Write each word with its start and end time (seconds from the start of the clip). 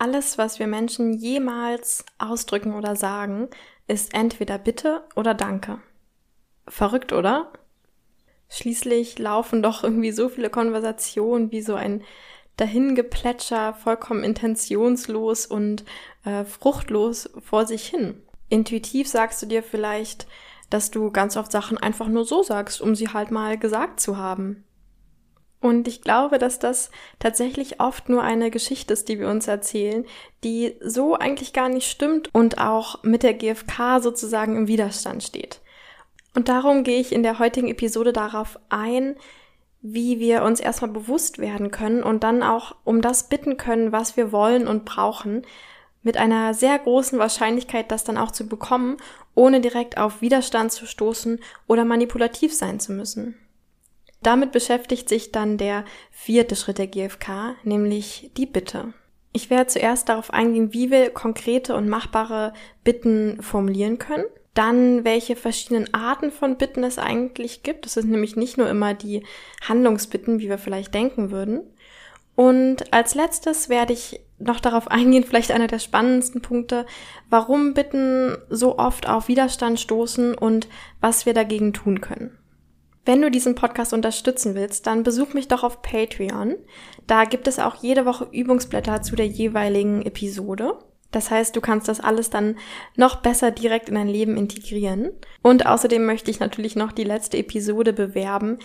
alles, 0.00 0.38
was 0.38 0.58
wir 0.58 0.66
Menschen 0.66 1.12
jemals 1.12 2.04
ausdrücken 2.18 2.74
oder 2.74 2.96
sagen, 2.96 3.48
ist 3.86 4.14
entweder 4.14 4.58
Bitte 4.58 5.04
oder 5.16 5.34
Danke. 5.34 5.78
Verrückt, 6.66 7.12
oder? 7.12 7.52
Schließlich 8.48 9.18
laufen 9.18 9.62
doch 9.62 9.84
irgendwie 9.84 10.12
so 10.12 10.28
viele 10.28 10.50
Konversationen 10.50 11.52
wie 11.52 11.62
so 11.62 11.74
ein 11.74 12.02
Dahingeplätscher, 12.56 13.74
vollkommen 13.74 14.24
intentionslos 14.24 15.46
und 15.46 15.84
äh, 16.24 16.44
fruchtlos 16.44 17.30
vor 17.40 17.66
sich 17.66 17.86
hin. 17.86 18.22
Intuitiv 18.48 19.08
sagst 19.08 19.40
du 19.42 19.46
dir 19.46 19.62
vielleicht, 19.62 20.26
dass 20.68 20.90
du 20.90 21.10
ganz 21.10 21.36
oft 21.36 21.52
Sachen 21.52 21.78
einfach 21.78 22.08
nur 22.08 22.24
so 22.24 22.42
sagst, 22.42 22.80
um 22.80 22.94
sie 22.94 23.08
halt 23.08 23.30
mal 23.30 23.58
gesagt 23.58 24.00
zu 24.00 24.16
haben. 24.16 24.64
Und 25.60 25.86
ich 25.88 26.00
glaube, 26.00 26.38
dass 26.38 26.58
das 26.58 26.90
tatsächlich 27.18 27.80
oft 27.80 28.08
nur 28.08 28.22
eine 28.22 28.50
Geschichte 28.50 28.94
ist, 28.94 29.08
die 29.08 29.18
wir 29.18 29.28
uns 29.28 29.46
erzählen, 29.46 30.06
die 30.42 30.76
so 30.80 31.14
eigentlich 31.14 31.52
gar 31.52 31.68
nicht 31.68 31.90
stimmt 31.90 32.34
und 32.34 32.58
auch 32.58 33.02
mit 33.02 33.22
der 33.22 33.34
GfK 33.34 34.00
sozusagen 34.00 34.56
im 34.56 34.68
Widerstand 34.68 35.22
steht. 35.22 35.60
Und 36.34 36.48
darum 36.48 36.82
gehe 36.82 37.00
ich 37.00 37.12
in 37.12 37.22
der 37.22 37.38
heutigen 37.38 37.68
Episode 37.68 38.12
darauf 38.12 38.58
ein, 38.70 39.16
wie 39.82 40.18
wir 40.18 40.42
uns 40.44 40.60
erstmal 40.60 40.90
bewusst 40.90 41.38
werden 41.38 41.70
können 41.70 42.02
und 42.02 42.22
dann 42.22 42.42
auch 42.42 42.76
um 42.84 43.02
das 43.02 43.28
bitten 43.28 43.56
können, 43.56 43.92
was 43.92 44.16
wir 44.16 44.32
wollen 44.32 44.68
und 44.68 44.84
brauchen, 44.84 45.42
mit 46.02 46.16
einer 46.16 46.54
sehr 46.54 46.78
großen 46.78 47.18
Wahrscheinlichkeit, 47.18 47.90
das 47.90 48.04
dann 48.04 48.16
auch 48.16 48.30
zu 48.30 48.46
bekommen, 48.46 48.96
ohne 49.34 49.60
direkt 49.60 49.98
auf 49.98 50.22
Widerstand 50.22 50.72
zu 50.72 50.86
stoßen 50.86 51.40
oder 51.66 51.84
manipulativ 51.84 52.54
sein 52.54 52.80
zu 52.80 52.92
müssen. 52.92 53.34
Damit 54.22 54.52
beschäftigt 54.52 55.08
sich 55.08 55.32
dann 55.32 55.56
der 55.56 55.84
vierte 56.10 56.54
Schritt 56.56 56.78
der 56.78 56.86
GfK, 56.86 57.56
nämlich 57.64 58.30
die 58.36 58.46
Bitte. 58.46 58.92
Ich 59.32 59.48
werde 59.48 59.68
zuerst 59.68 60.08
darauf 60.08 60.32
eingehen, 60.32 60.74
wie 60.74 60.90
wir 60.90 61.10
konkrete 61.10 61.74
und 61.74 61.88
machbare 61.88 62.52
Bitten 62.84 63.40
formulieren 63.42 63.98
können. 63.98 64.24
Dann, 64.54 65.04
welche 65.04 65.36
verschiedenen 65.36 65.94
Arten 65.94 66.32
von 66.32 66.56
Bitten 66.56 66.82
es 66.82 66.98
eigentlich 66.98 67.62
gibt. 67.62 67.86
Das 67.86 67.94
sind 67.94 68.10
nämlich 68.10 68.34
nicht 68.34 68.58
nur 68.58 68.68
immer 68.68 68.94
die 68.94 69.24
Handlungsbitten, 69.66 70.40
wie 70.40 70.48
wir 70.48 70.58
vielleicht 70.58 70.92
denken 70.92 71.30
würden. 71.30 71.62
Und 72.34 72.92
als 72.92 73.14
letztes 73.14 73.68
werde 73.68 73.92
ich 73.92 74.20
noch 74.38 74.60
darauf 74.60 74.88
eingehen, 74.88 75.24
vielleicht 75.24 75.52
einer 75.52 75.66
der 75.66 75.78
spannendsten 75.78 76.42
Punkte, 76.42 76.84
warum 77.28 77.74
Bitten 77.74 78.36
so 78.48 78.78
oft 78.78 79.08
auf 79.08 79.28
Widerstand 79.28 79.78
stoßen 79.78 80.34
und 80.34 80.68
was 81.00 81.26
wir 81.26 81.34
dagegen 81.34 81.72
tun 81.72 82.00
können. 82.00 82.39
Wenn 83.04 83.22
du 83.22 83.30
diesen 83.30 83.54
Podcast 83.54 83.92
unterstützen 83.92 84.54
willst, 84.54 84.86
dann 84.86 85.02
besuch 85.02 85.32
mich 85.32 85.48
doch 85.48 85.64
auf 85.64 85.80
Patreon. 85.82 86.56
Da 87.06 87.24
gibt 87.24 87.48
es 87.48 87.58
auch 87.58 87.76
jede 87.76 88.04
Woche 88.04 88.28
Übungsblätter 88.30 89.02
zu 89.02 89.16
der 89.16 89.26
jeweiligen 89.26 90.02
Episode. 90.02 90.78
Das 91.10 91.30
heißt, 91.30 91.56
du 91.56 91.60
kannst 91.60 91.88
das 91.88 92.00
alles 92.00 92.30
dann 92.30 92.56
noch 92.96 93.16
besser 93.16 93.50
direkt 93.50 93.88
in 93.88 93.94
dein 93.96 94.06
Leben 94.06 94.36
integrieren. 94.36 95.10
Und 95.42 95.66
außerdem 95.66 96.04
möchte 96.04 96.30
ich 96.30 96.40
natürlich 96.40 96.76
noch 96.76 96.92
die 96.92 97.04
letzte 97.04 97.38
Episode 97.38 97.92
bewerben, 97.92 98.58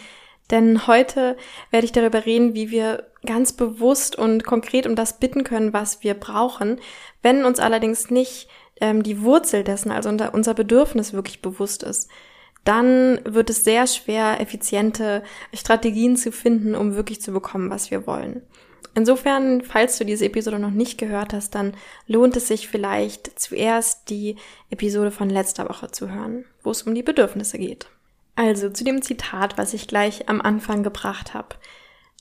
denn 0.51 0.85
heute 0.85 1.37
werde 1.71 1.85
ich 1.85 1.91
darüber 1.91 2.25
reden, 2.25 2.53
wie 2.53 2.69
wir 2.69 3.07
ganz 3.25 3.53
bewusst 3.53 4.15
und 4.15 4.43
konkret 4.43 4.85
um 4.85 4.95
das 4.95 5.17
bitten 5.17 5.43
können, 5.43 5.73
was 5.73 6.03
wir 6.03 6.13
brauchen, 6.13 6.79
wenn 7.23 7.45
uns 7.45 7.59
allerdings 7.59 8.11
nicht 8.11 8.47
ähm, 8.79 9.01
die 9.01 9.23
Wurzel 9.23 9.63
dessen, 9.63 9.89
also 9.89 10.09
unser 10.09 10.53
Bedürfnis 10.53 11.13
wirklich 11.13 11.41
bewusst 11.41 11.81
ist 11.81 12.11
dann 12.65 13.19
wird 13.23 13.49
es 13.49 13.63
sehr 13.63 13.87
schwer, 13.87 14.41
effiziente 14.41 15.23
Strategien 15.53 16.17
zu 16.17 16.31
finden, 16.31 16.75
um 16.75 16.95
wirklich 16.95 17.21
zu 17.21 17.31
bekommen, 17.31 17.69
was 17.69 17.91
wir 17.91 18.05
wollen. 18.05 18.41
Insofern, 18.95 19.61
falls 19.61 19.97
du 19.97 20.05
diese 20.05 20.25
Episode 20.25 20.57
noch 20.57 20.71
nicht 20.71 20.97
gehört 20.97 21.33
hast, 21.33 21.53
dann 21.53 21.73
lohnt 22.07 22.35
es 22.37 22.47
sich 22.47 22.67
vielleicht 22.67 23.39
zuerst 23.39 24.09
die 24.09 24.37
Episode 24.69 25.11
von 25.11 25.29
letzter 25.29 25.69
Woche 25.69 25.91
zu 25.91 26.09
hören, 26.09 26.45
wo 26.63 26.71
es 26.71 26.83
um 26.83 26.95
die 26.95 27.03
Bedürfnisse 27.03 27.57
geht. 27.57 27.87
Also 28.35 28.69
zu 28.69 28.83
dem 28.83 29.01
Zitat, 29.01 29.57
was 29.57 29.73
ich 29.73 29.87
gleich 29.87 30.29
am 30.29 30.41
Anfang 30.41 30.81
gebracht 30.81 31.33
habe. 31.33 31.55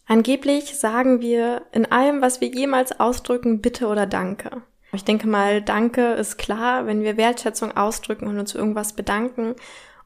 Angeblich 0.06 0.76
sagen 0.76 1.20
wir 1.20 1.62
in 1.72 1.90
allem, 1.90 2.20
was 2.20 2.40
wir 2.40 2.48
jemals 2.48 2.98
ausdrücken, 3.00 3.60
bitte 3.60 3.86
oder 3.86 4.06
danke. 4.06 4.62
Ich 4.92 5.04
denke 5.04 5.26
mal, 5.26 5.62
danke 5.62 6.12
ist 6.12 6.36
klar, 6.36 6.86
wenn 6.86 7.02
wir 7.02 7.16
Wertschätzung 7.16 7.76
ausdrücken 7.76 8.28
und 8.28 8.38
uns 8.38 8.54
irgendwas 8.54 8.92
bedanken. 8.92 9.54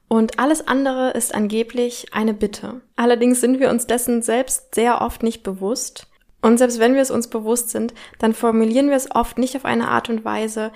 Und 0.09 0.39
alles 0.39 0.67
andere 0.67 1.11
ist 1.11 1.35
angeblich 1.35 2.09
eine 2.13 2.33
Bitte. 2.33 2.81
Allerdings 2.97 3.41
sind 3.41 3.61
wir 3.61 3.71
uns 3.71 3.87
dessen 3.87 4.23
selbst 4.23 4.75
sehr 4.75 5.03
oft 5.03 5.23
nicht 5.23 5.43
bewusst. 5.43 6.07
Und 6.41 6.57
selbst 6.57 6.79
wenn 6.79 6.95
wir 6.95 7.03
es 7.03 7.11
uns 7.11 7.29
bewusst 7.29 7.71
sind, 7.71 7.93
dann 8.19 8.33
formulieren 8.33 8.89
wir 8.89 8.97
es 8.97 9.15
oft 9.15 9.39
nicht 9.39 9.55
auf 9.55 9.67
eine 9.67 9.89
Art 9.89 10.09
und 10.09 10.25
Weise, 10.25 10.73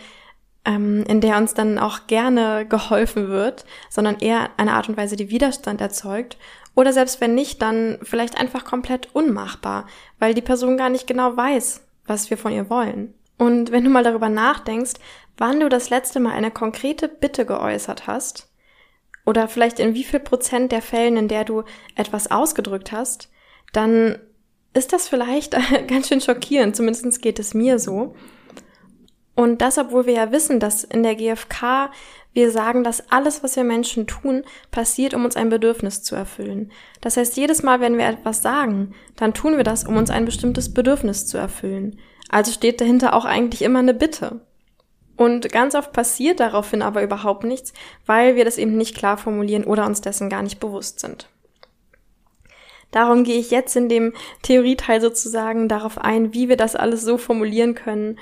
ähm, 0.64 1.04
in 1.08 1.20
der 1.20 1.38
uns 1.38 1.54
dann 1.54 1.78
auch 1.78 2.06
gerne 2.06 2.66
geholfen 2.66 3.28
wird, 3.28 3.64
sondern 3.88 4.18
eher 4.18 4.50
eine 4.58 4.74
Art 4.74 4.88
und 4.88 4.96
Weise, 4.96 5.16
die 5.16 5.30
Widerstand 5.30 5.80
erzeugt. 5.80 6.36
Oder 6.74 6.92
selbst 6.92 7.20
wenn 7.20 7.34
nicht, 7.34 7.62
dann 7.62 7.98
vielleicht 8.02 8.38
einfach 8.38 8.64
komplett 8.64 9.14
unmachbar, 9.14 9.86
weil 10.18 10.34
die 10.34 10.42
Person 10.42 10.76
gar 10.76 10.88
nicht 10.88 11.06
genau 11.06 11.36
weiß, 11.36 11.82
was 12.06 12.30
wir 12.30 12.38
von 12.38 12.52
ihr 12.52 12.68
wollen. 12.70 13.14
Und 13.38 13.72
wenn 13.72 13.84
du 13.84 13.90
mal 13.90 14.04
darüber 14.04 14.28
nachdenkst, 14.28 14.94
wann 15.36 15.60
du 15.60 15.68
das 15.68 15.90
letzte 15.90 16.20
Mal 16.20 16.32
eine 16.32 16.50
konkrete 16.50 17.08
Bitte 17.08 17.44
geäußert 17.44 18.06
hast, 18.06 18.51
oder 19.24 19.48
vielleicht 19.48 19.78
in 19.78 19.94
wie 19.94 20.04
viel 20.04 20.20
Prozent 20.20 20.72
der 20.72 20.82
Fällen, 20.82 21.16
in 21.16 21.28
der 21.28 21.44
du 21.44 21.64
etwas 21.94 22.30
ausgedrückt 22.30 22.92
hast, 22.92 23.30
dann 23.72 24.18
ist 24.74 24.92
das 24.92 25.08
vielleicht 25.08 25.56
ganz 25.88 26.08
schön 26.08 26.20
schockierend, 26.20 26.76
zumindest 26.76 27.22
geht 27.22 27.38
es 27.38 27.54
mir 27.54 27.78
so. 27.78 28.14
Und 29.34 29.62
das, 29.62 29.78
obwohl 29.78 30.06
wir 30.06 30.14
ja 30.14 30.32
wissen, 30.32 30.60
dass 30.60 30.84
in 30.84 31.02
der 31.02 31.14
GfK 31.14 31.90
wir 32.34 32.50
sagen, 32.50 32.82
dass 32.82 33.10
alles, 33.10 33.42
was 33.42 33.56
wir 33.56 33.64
Menschen 33.64 34.06
tun, 34.06 34.42
passiert, 34.70 35.14
um 35.14 35.24
uns 35.24 35.36
ein 35.36 35.50
Bedürfnis 35.50 36.02
zu 36.02 36.14
erfüllen. 36.14 36.70
Das 37.00 37.16
heißt, 37.16 37.36
jedes 37.36 37.62
Mal, 37.62 37.80
wenn 37.80 37.98
wir 37.98 38.06
etwas 38.06 38.40
sagen, 38.42 38.94
dann 39.16 39.34
tun 39.34 39.56
wir 39.56 39.64
das, 39.64 39.84
um 39.84 39.96
uns 39.96 40.10
ein 40.10 40.24
bestimmtes 40.24 40.72
Bedürfnis 40.72 41.26
zu 41.26 41.36
erfüllen. 41.36 41.98
Also 42.30 42.52
steht 42.52 42.80
dahinter 42.80 43.14
auch 43.14 43.26
eigentlich 43.26 43.62
immer 43.62 43.80
eine 43.80 43.94
Bitte. 43.94 44.40
Und 45.22 45.52
ganz 45.52 45.76
oft 45.76 45.92
passiert 45.92 46.40
daraufhin 46.40 46.82
aber 46.82 47.02
überhaupt 47.02 47.44
nichts, 47.44 47.72
weil 48.06 48.34
wir 48.34 48.44
das 48.44 48.58
eben 48.58 48.76
nicht 48.76 48.96
klar 48.96 49.16
formulieren 49.16 49.62
oder 49.62 49.86
uns 49.86 50.00
dessen 50.00 50.28
gar 50.28 50.42
nicht 50.42 50.58
bewusst 50.58 50.98
sind. 50.98 51.28
Darum 52.90 53.22
gehe 53.22 53.38
ich 53.38 53.52
jetzt 53.52 53.76
in 53.76 53.88
dem 53.88 54.12
Theorieteil 54.42 55.00
sozusagen 55.00 55.68
darauf 55.68 55.96
ein, 55.96 56.34
wie 56.34 56.48
wir 56.48 56.56
das 56.56 56.74
alles 56.74 57.02
so 57.02 57.18
formulieren 57.18 57.76
können, 57.76 58.18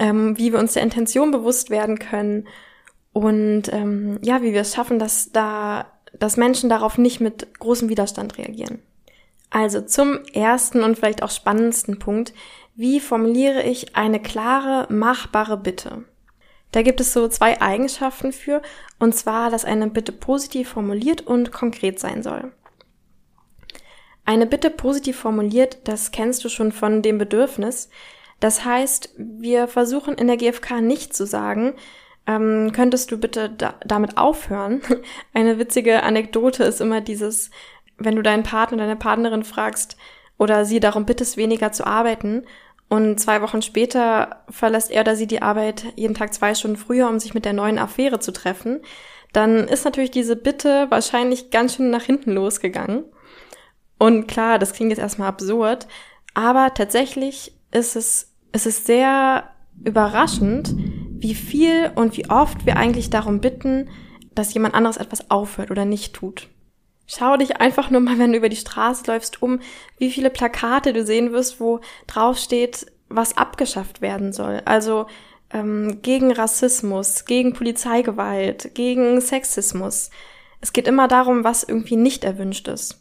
ähm, 0.00 0.36
wie 0.36 0.52
wir 0.52 0.58
uns 0.58 0.72
der 0.72 0.82
Intention 0.82 1.30
bewusst 1.30 1.70
werden 1.70 2.00
können 2.00 2.48
und 3.12 3.72
ähm, 3.72 4.18
ja, 4.22 4.42
wie 4.42 4.52
wir 4.52 4.62
es 4.62 4.74
schaffen, 4.74 4.98
dass 4.98 5.30
da, 5.30 5.86
dass 6.18 6.36
Menschen 6.36 6.68
darauf 6.68 6.98
nicht 6.98 7.20
mit 7.20 7.60
großem 7.60 7.88
Widerstand 7.88 8.38
reagieren. 8.38 8.82
Also 9.50 9.80
zum 9.82 10.24
ersten 10.32 10.82
und 10.82 10.96
vielleicht 10.96 11.22
auch 11.22 11.30
spannendsten 11.30 12.00
Punkt, 12.00 12.34
wie 12.74 12.98
formuliere 12.98 13.62
ich 13.62 13.94
eine 13.94 14.20
klare, 14.20 14.92
machbare 14.92 15.56
Bitte? 15.56 16.04
Da 16.74 16.82
gibt 16.82 17.00
es 17.00 17.12
so 17.12 17.28
zwei 17.28 17.60
Eigenschaften 17.60 18.32
für, 18.32 18.60
und 18.98 19.14
zwar, 19.14 19.48
dass 19.48 19.64
eine 19.64 19.86
Bitte 19.86 20.10
positiv 20.10 20.70
formuliert 20.70 21.20
und 21.20 21.52
konkret 21.52 22.00
sein 22.00 22.24
soll. 22.24 22.50
Eine 24.24 24.44
Bitte 24.44 24.70
positiv 24.70 25.16
formuliert, 25.16 25.78
das 25.84 26.10
kennst 26.10 26.42
du 26.44 26.48
schon 26.48 26.72
von 26.72 27.00
dem 27.00 27.16
Bedürfnis. 27.16 27.90
Das 28.40 28.64
heißt, 28.64 29.14
wir 29.16 29.68
versuchen 29.68 30.14
in 30.14 30.26
der 30.26 30.36
GfK 30.36 30.80
nicht 30.80 31.14
zu 31.14 31.26
sagen, 31.26 31.74
ähm, 32.26 32.72
könntest 32.72 33.12
du 33.12 33.18
bitte 33.18 33.50
da, 33.50 33.76
damit 33.86 34.18
aufhören? 34.18 34.82
Eine 35.32 35.60
witzige 35.60 36.02
Anekdote 36.02 36.64
ist 36.64 36.80
immer 36.80 37.00
dieses, 37.00 37.52
wenn 37.98 38.16
du 38.16 38.22
deinen 38.22 38.42
Partner, 38.42 38.78
deine 38.78 38.96
Partnerin 38.96 39.44
fragst 39.44 39.96
oder 40.38 40.64
sie 40.64 40.80
darum 40.80 41.06
bittest, 41.06 41.36
weniger 41.36 41.70
zu 41.70 41.86
arbeiten 41.86 42.42
und 42.94 43.18
zwei 43.18 43.42
Wochen 43.42 43.60
später 43.60 44.44
verlässt 44.48 44.92
er 44.92 45.00
oder 45.00 45.16
sie 45.16 45.26
die 45.26 45.42
Arbeit 45.42 45.84
jeden 45.96 46.14
Tag 46.14 46.32
zwei 46.32 46.54
Stunden 46.54 46.76
früher, 46.76 47.08
um 47.08 47.18
sich 47.18 47.34
mit 47.34 47.44
der 47.44 47.52
neuen 47.52 47.80
Affäre 47.80 48.20
zu 48.20 48.32
treffen. 48.32 48.82
Dann 49.32 49.66
ist 49.66 49.84
natürlich 49.84 50.12
diese 50.12 50.36
Bitte 50.36 50.86
wahrscheinlich 50.90 51.50
ganz 51.50 51.74
schön 51.74 51.90
nach 51.90 52.04
hinten 52.04 52.30
losgegangen. 52.30 53.02
Und 53.98 54.28
klar, 54.28 54.60
das 54.60 54.72
klingt 54.72 54.90
jetzt 54.90 55.00
erstmal 55.00 55.26
absurd, 55.26 55.88
aber 56.34 56.72
tatsächlich 56.72 57.58
ist 57.72 57.96
es, 57.96 58.32
ist 58.52 58.66
es 58.66 58.86
sehr 58.86 59.50
überraschend, 59.82 60.76
wie 61.18 61.34
viel 61.34 61.90
und 61.96 62.16
wie 62.16 62.30
oft 62.30 62.64
wir 62.64 62.76
eigentlich 62.76 63.10
darum 63.10 63.40
bitten, 63.40 63.88
dass 64.36 64.54
jemand 64.54 64.76
anderes 64.76 64.98
etwas 64.98 65.32
aufhört 65.32 65.72
oder 65.72 65.84
nicht 65.84 66.14
tut. 66.14 66.48
Schau 67.06 67.36
dich 67.36 67.60
einfach 67.60 67.90
nur 67.90 68.00
mal, 68.00 68.18
wenn 68.18 68.32
du 68.32 68.38
über 68.38 68.48
die 68.48 68.56
Straße 68.56 69.04
läufst, 69.06 69.42
um, 69.42 69.60
wie 69.98 70.10
viele 70.10 70.30
Plakate 70.30 70.92
du 70.92 71.04
sehen 71.04 71.32
wirst, 71.32 71.60
wo 71.60 71.80
drauf 72.06 72.38
steht, 72.38 72.86
was 73.08 73.36
abgeschafft 73.36 74.00
werden 74.00 74.32
soll. 74.32 74.62
Also 74.64 75.06
ähm, 75.52 76.00
gegen 76.02 76.32
Rassismus, 76.32 77.26
gegen 77.26 77.52
Polizeigewalt, 77.52 78.74
gegen 78.74 79.20
Sexismus. 79.20 80.10
Es 80.60 80.72
geht 80.72 80.88
immer 80.88 81.08
darum, 81.08 81.44
was 81.44 81.62
irgendwie 81.62 81.96
nicht 81.96 82.24
erwünscht 82.24 82.68
ist. 82.68 83.00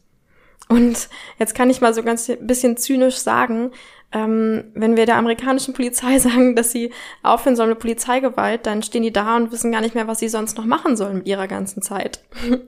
Und 0.69 1.09
jetzt 1.39 1.55
kann 1.55 1.69
ich 1.69 1.81
mal 1.81 1.93
so 1.93 2.03
ganz 2.03 2.31
bisschen 2.41 2.77
zynisch 2.77 3.17
sagen, 3.17 3.71
ähm, 4.11 4.65
wenn 4.73 4.95
wir 4.95 5.05
der 5.05 5.17
amerikanischen 5.17 5.73
Polizei 5.73 6.19
sagen, 6.19 6.55
dass 6.55 6.71
sie 6.71 6.91
aufhören 7.21 7.55
sollen 7.55 7.69
mit 7.69 7.79
Polizeigewalt, 7.79 8.65
dann 8.65 8.83
stehen 8.83 9.03
die 9.03 9.13
da 9.13 9.35
und 9.35 9.51
wissen 9.51 9.71
gar 9.71 9.81
nicht 9.81 9.95
mehr, 9.95 10.07
was 10.07 10.19
sie 10.19 10.29
sonst 10.29 10.57
noch 10.57 10.65
machen 10.65 10.95
sollen 10.95 11.17
mit 11.17 11.27
ihrer 11.27 11.47
ganzen 11.47 11.81
Zeit. 11.81 12.23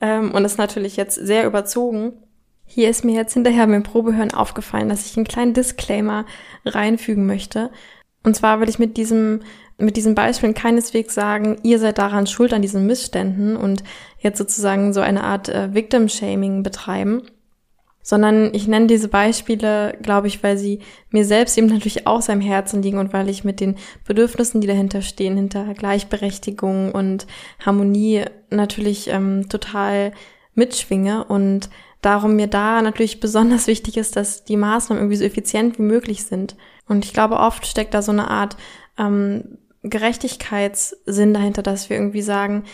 ähm, 0.00 0.32
und 0.32 0.42
das 0.42 0.52
ist 0.52 0.58
natürlich 0.58 0.96
jetzt 0.96 1.14
sehr 1.14 1.46
überzogen. 1.46 2.12
Hier 2.64 2.90
ist 2.90 3.04
mir 3.04 3.14
jetzt 3.14 3.34
hinterher 3.34 3.66
beim 3.66 3.82
Probehören 3.82 4.34
aufgefallen, 4.34 4.88
dass 4.88 5.06
ich 5.06 5.16
einen 5.16 5.26
kleinen 5.26 5.54
Disclaimer 5.54 6.26
reinfügen 6.64 7.26
möchte. 7.26 7.70
Und 8.24 8.36
zwar 8.36 8.60
will 8.60 8.68
ich 8.68 8.78
mit 8.78 8.96
diesem, 8.96 9.40
mit 9.78 9.96
diesen 9.96 10.14
Beispielen 10.14 10.54
keineswegs 10.54 11.14
sagen, 11.14 11.58
ihr 11.62 11.78
seid 11.78 11.98
daran 11.98 12.26
schuld 12.26 12.52
an 12.52 12.62
diesen 12.62 12.86
Missständen 12.86 13.56
und 13.56 13.82
jetzt 14.18 14.38
sozusagen 14.38 14.92
so 14.92 15.00
eine 15.00 15.24
Art 15.24 15.48
äh, 15.48 15.72
Victim-Shaming 15.72 16.62
betreiben 16.62 17.22
sondern 18.08 18.54
ich 18.54 18.66
nenne 18.66 18.86
diese 18.86 19.08
Beispiele, 19.08 19.94
glaube 20.00 20.28
ich, 20.28 20.42
weil 20.42 20.56
sie 20.56 20.78
mir 21.10 21.26
selbst 21.26 21.58
eben 21.58 21.66
natürlich 21.66 22.06
auch 22.06 22.22
sehr 22.22 22.36
am 22.36 22.40
Herzen 22.40 22.80
liegen 22.80 22.96
und 22.96 23.12
weil 23.12 23.28
ich 23.28 23.44
mit 23.44 23.60
den 23.60 23.76
Bedürfnissen, 24.06 24.62
die 24.62 24.66
dahinter 24.66 25.02
stehen, 25.02 25.36
hinter 25.36 25.74
Gleichberechtigung 25.74 26.92
und 26.92 27.26
Harmonie 27.60 28.24
natürlich 28.48 29.08
ähm, 29.08 29.50
total 29.50 30.12
mitschwinge 30.54 31.24
und 31.24 31.68
darum 32.00 32.36
mir 32.36 32.46
da 32.46 32.80
natürlich 32.80 33.20
besonders 33.20 33.66
wichtig 33.66 33.98
ist, 33.98 34.16
dass 34.16 34.42
die 34.42 34.56
Maßnahmen 34.56 35.02
irgendwie 35.02 35.18
so 35.18 35.24
effizient 35.24 35.78
wie 35.78 35.82
möglich 35.82 36.24
sind. 36.24 36.56
Und 36.88 37.04
ich 37.04 37.12
glaube, 37.12 37.36
oft 37.36 37.66
steckt 37.66 37.92
da 37.92 38.00
so 38.00 38.12
eine 38.12 38.30
Art 38.30 38.56
ähm, 38.96 39.58
Gerechtigkeitssinn 39.82 41.34
dahinter, 41.34 41.62
dass 41.62 41.90
wir 41.90 41.98
irgendwie 41.98 42.22
sagen, 42.22 42.64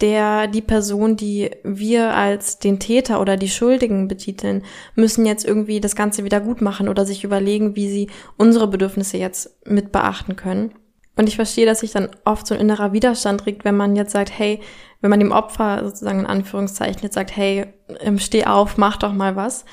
der, 0.00 0.46
die 0.46 0.62
Person, 0.62 1.16
die 1.16 1.50
wir 1.62 2.14
als 2.14 2.58
den 2.58 2.78
Täter 2.78 3.20
oder 3.20 3.36
die 3.36 3.48
Schuldigen 3.48 4.08
betiteln, 4.08 4.64
müssen 4.94 5.26
jetzt 5.26 5.44
irgendwie 5.44 5.80
das 5.80 5.94
Ganze 5.94 6.24
wieder 6.24 6.40
gut 6.40 6.60
machen 6.62 6.88
oder 6.88 7.04
sich 7.04 7.24
überlegen, 7.24 7.76
wie 7.76 7.88
sie 7.88 8.10
unsere 8.36 8.66
Bedürfnisse 8.68 9.18
jetzt 9.18 9.58
mit 9.66 9.92
beachten 9.92 10.36
können. 10.36 10.72
Und 11.16 11.28
ich 11.28 11.36
verstehe, 11.36 11.66
dass 11.66 11.80
sich 11.80 11.92
dann 11.92 12.08
oft 12.24 12.46
so 12.46 12.54
ein 12.54 12.60
innerer 12.60 12.92
Widerstand 12.92 13.44
regt, 13.44 13.64
wenn 13.64 13.76
man 13.76 13.94
jetzt 13.94 14.12
sagt, 14.12 14.30
hey, 14.38 14.60
wenn 15.00 15.10
man 15.10 15.20
dem 15.20 15.32
Opfer 15.32 15.84
sozusagen 15.84 16.20
in 16.20 16.26
Anführungszeichen 16.26 17.02
jetzt 17.02 17.14
sagt, 17.14 17.36
hey, 17.36 17.66
ähm, 18.00 18.18
steh 18.18 18.46
auf, 18.46 18.78
mach 18.78 18.96
doch 18.96 19.12
mal 19.12 19.36
was. 19.36 19.64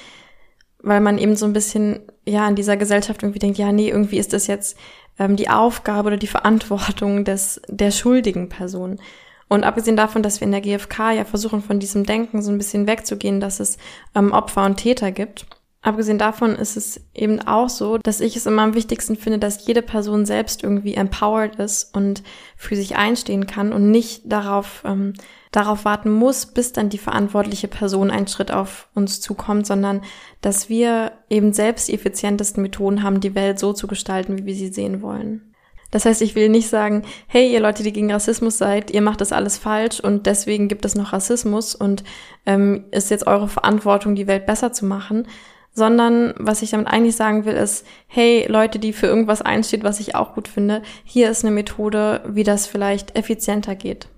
Weil 0.80 1.00
man 1.00 1.18
eben 1.18 1.36
so 1.36 1.46
ein 1.46 1.54
bisschen, 1.54 2.02
ja, 2.26 2.48
in 2.48 2.56
dieser 2.56 2.76
Gesellschaft 2.76 3.24
irgendwie 3.24 3.40
denkt, 3.40 3.58
ja, 3.58 3.72
nee, 3.72 3.90
irgendwie 3.90 4.18
ist 4.18 4.34
das 4.34 4.48
jetzt 4.48 4.78
ähm, 5.20 5.36
die 5.36 5.50
Aufgabe 5.50 6.08
oder 6.08 6.18
die 6.18 6.28
Verantwortung 6.28 7.24
des, 7.24 7.62
der 7.70 7.92
schuldigen 7.92 8.50
Person. 8.50 9.00
Und 9.50 9.64
abgesehen 9.64 9.96
davon, 9.96 10.24
dass 10.24 10.42
wir 10.42 10.46
in 10.46 10.52
der 10.52 10.62
GfK 10.62 11.12
ja 11.12 11.26
versuchen, 11.26 11.62
von 11.62 11.80
diesem 11.80 12.06
Denken 12.06 12.42
so 12.42 12.52
ein 12.52 12.58
bisschen 12.58 12.88
wegzugehen, 12.88 13.40
dass 13.40 13.60
es 13.60 13.78
ähm, 14.14 14.32
Opfer 14.32 14.66
und 14.66 14.78
Täter 14.78 15.12
gibt. 15.12 15.46
Abgesehen 15.82 16.18
davon 16.18 16.56
ist 16.56 16.76
es 16.76 17.00
eben 17.14 17.40
auch 17.40 17.70
so, 17.70 17.98
dass 17.98 18.20
ich 18.20 18.36
es 18.36 18.46
immer 18.46 18.64
am 18.64 18.74
wichtigsten 18.74 19.16
finde, 19.16 19.40
dass 19.40 19.66
jede 19.66 19.82
Person 19.82 20.26
selbst 20.26 20.64
irgendwie 20.64 20.96
empowered 20.96 21.56
ist 21.58 21.96
und 21.96 22.24
für 22.58 22.76
sich 22.76 22.98
einstehen 22.98 23.48
kann 23.48 23.72
und 23.72 23.90
nicht 23.90 24.24
darauf, 24.26 24.84
ähm, 24.86 25.14
darauf 25.52 25.86
warten 25.86 26.12
muss, 26.12 26.48
bis 26.48 26.74
dann 26.74 26.90
die 26.90 26.98
verantwortliche 26.98 27.70
Person 27.70 28.12
einen 28.12 28.28
Schritt 28.28 28.52
auf 28.52 28.90
uns 28.96 29.22
zukommt, 29.22 29.66
sondern 29.66 30.02
dass 30.42 30.68
wir 30.68 31.14
eben 31.30 31.54
selbst 31.54 31.88
die 31.88 31.94
effizientesten 31.94 32.62
Methoden 32.64 33.02
haben, 33.02 33.22
die 33.22 33.36
Welt 33.36 33.58
so 33.58 33.72
zu 33.72 33.88
gestalten, 33.88 34.38
wie 34.38 34.46
wir 34.46 34.56
sie 34.56 34.74
sehen 34.74 35.02
wollen. 35.02 35.54
Das 35.92 36.06
heißt, 36.06 36.22
ich 36.22 36.36
will 36.36 36.50
nicht 36.50 36.70
sagen, 36.70 37.04
hey, 37.28 37.52
ihr 37.52 37.62
Leute, 37.62 37.84
die 37.84 37.94
gegen 37.94 38.12
Rassismus 38.12 38.58
seid, 38.58 38.92
ihr 38.92 39.02
macht 39.02 39.22
das 39.22 39.32
alles 39.32 39.58
falsch 39.58 40.00
und 40.00 40.26
deswegen 40.26 40.68
gibt 40.68 40.84
es 40.84 40.96
noch 40.96 41.14
Rassismus 41.14 41.76
und 41.76 42.04
ähm, 42.46 42.86
ist 42.92 43.10
jetzt 43.10 43.28
eure 43.28 43.48
Verantwortung, 43.48 44.16
die 44.16 44.28
Welt 44.28 44.46
besser 44.46 44.74
zu 44.74 44.86
machen, 44.86 45.28
sondern 45.72 46.34
was 46.38 46.62
ich 46.62 46.72
damit 46.72 46.88
eigentlich 46.88 47.16
sagen 47.16 47.46
will, 47.46 47.54
ist, 47.54 47.86
hey, 48.08 48.48
Leute, 48.50 48.80
die 48.80 48.94
für 48.94 49.08
irgendwas 49.08 49.42
einsteht, 49.42 49.84
was 49.84 50.00
ich 50.00 50.16
auch 50.16 50.34
gut 50.34 50.48
finde, 50.48 50.82
hier 51.04 51.30
ist 51.30 51.46
eine 51.46 51.54
Methode, 51.54 52.22
wie 52.28 52.44
das 52.44 52.68
vielleicht 52.68 53.16
effizienter 53.16 53.76
geht. 53.76 54.10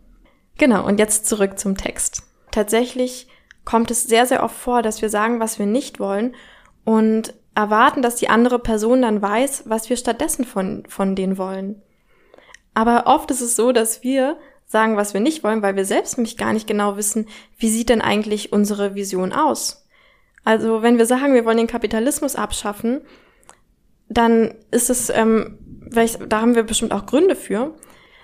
Genau, 0.57 0.85
und 0.85 0.99
jetzt 0.99 1.27
zurück 1.27 1.59
zum 1.59 1.77
Text. 1.77 2.23
Tatsächlich 2.51 3.27
kommt 3.63 3.91
es 3.91 4.03
sehr, 4.03 4.25
sehr 4.25 4.41
oft 4.43 4.55
vor, 4.55 4.81
dass 4.81 5.01
wir 5.01 5.09
sagen, 5.09 5.39
was 5.39 5.59
wir 5.59 5.65
nicht 5.65 5.99
wollen 5.99 6.33
und 6.83 7.33
erwarten, 7.55 8.01
dass 8.01 8.15
die 8.15 8.29
andere 8.29 8.59
Person 8.59 9.01
dann 9.01 9.21
weiß, 9.21 9.63
was 9.65 9.89
wir 9.89 9.97
stattdessen 9.97 10.45
von, 10.45 10.83
von 10.87 11.15
denen 11.15 11.37
wollen. 11.37 11.81
Aber 12.73 13.07
oft 13.07 13.31
ist 13.31 13.41
es 13.41 13.55
so, 13.55 13.71
dass 13.71 14.03
wir 14.03 14.37
sagen, 14.65 14.95
was 14.95 15.13
wir 15.13 15.21
nicht 15.21 15.43
wollen, 15.43 15.61
weil 15.61 15.75
wir 15.75 15.85
selbst 15.85 16.17
nämlich 16.17 16.37
gar 16.37 16.53
nicht 16.53 16.67
genau 16.67 16.95
wissen, 16.95 17.27
wie 17.57 17.69
sieht 17.69 17.89
denn 17.89 18.01
eigentlich 18.01 18.53
unsere 18.53 18.95
Vision 18.95 19.33
aus. 19.33 19.87
Also 20.43 20.81
wenn 20.81 20.97
wir 20.97 21.05
sagen, 21.05 21.33
wir 21.33 21.43
wollen 21.45 21.57
den 21.57 21.67
Kapitalismus 21.67 22.35
abschaffen, 22.35 23.01
dann 24.07 24.55
ist 24.71 24.89
es, 24.89 25.09
ähm, 25.09 25.57
da 26.27 26.41
haben 26.41 26.55
wir 26.55 26.63
bestimmt 26.63 26.91
auch 26.91 27.05
Gründe 27.05 27.35
für. 27.35 27.75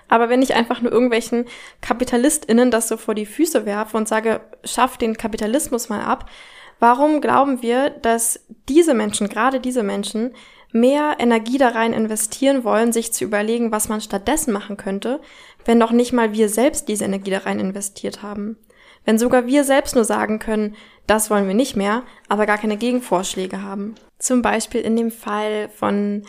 Aber 0.08 0.28
wenn 0.28 0.42
ich 0.42 0.54
einfach 0.54 0.80
nur 0.80 0.92
irgendwelchen 0.92 1.46
KapitalistInnen 1.80 2.70
das 2.70 2.88
so 2.88 2.96
vor 2.96 3.14
die 3.14 3.26
Füße 3.26 3.66
werfe 3.66 3.96
und 3.96 4.06
sage, 4.06 4.40
schaff 4.64 4.98
den 4.98 5.16
Kapitalismus 5.16 5.88
mal 5.88 6.02
ab, 6.02 6.30
Warum 6.78 7.20
glauben 7.20 7.62
wir, 7.62 7.90
dass 7.90 8.40
diese 8.68 8.94
Menschen, 8.94 9.28
gerade 9.28 9.60
diese 9.60 9.82
Menschen, 9.82 10.34
mehr 10.72 11.16
Energie 11.18 11.58
da 11.58 11.68
rein 11.68 11.92
investieren 11.92 12.64
wollen, 12.64 12.92
sich 12.92 13.12
zu 13.12 13.24
überlegen, 13.24 13.72
was 13.72 13.88
man 13.88 14.00
stattdessen 14.00 14.52
machen 14.52 14.76
könnte, 14.76 15.20
wenn 15.64 15.80
doch 15.80 15.90
nicht 15.90 16.12
mal 16.12 16.32
wir 16.32 16.48
selbst 16.48 16.88
diese 16.88 17.04
Energie 17.04 17.30
da 17.30 17.38
rein 17.38 17.60
investiert 17.60 18.22
haben? 18.22 18.58
Wenn 19.04 19.18
sogar 19.18 19.46
wir 19.46 19.64
selbst 19.64 19.94
nur 19.94 20.04
sagen 20.04 20.38
können, 20.38 20.74
das 21.06 21.30
wollen 21.30 21.46
wir 21.46 21.54
nicht 21.54 21.76
mehr, 21.76 22.02
aber 22.28 22.44
gar 22.44 22.58
keine 22.58 22.76
Gegenvorschläge 22.76 23.62
haben. 23.62 23.94
Zum 24.18 24.42
Beispiel 24.42 24.80
in 24.80 24.96
dem 24.96 25.12
Fall 25.12 25.68
von, 25.68 26.24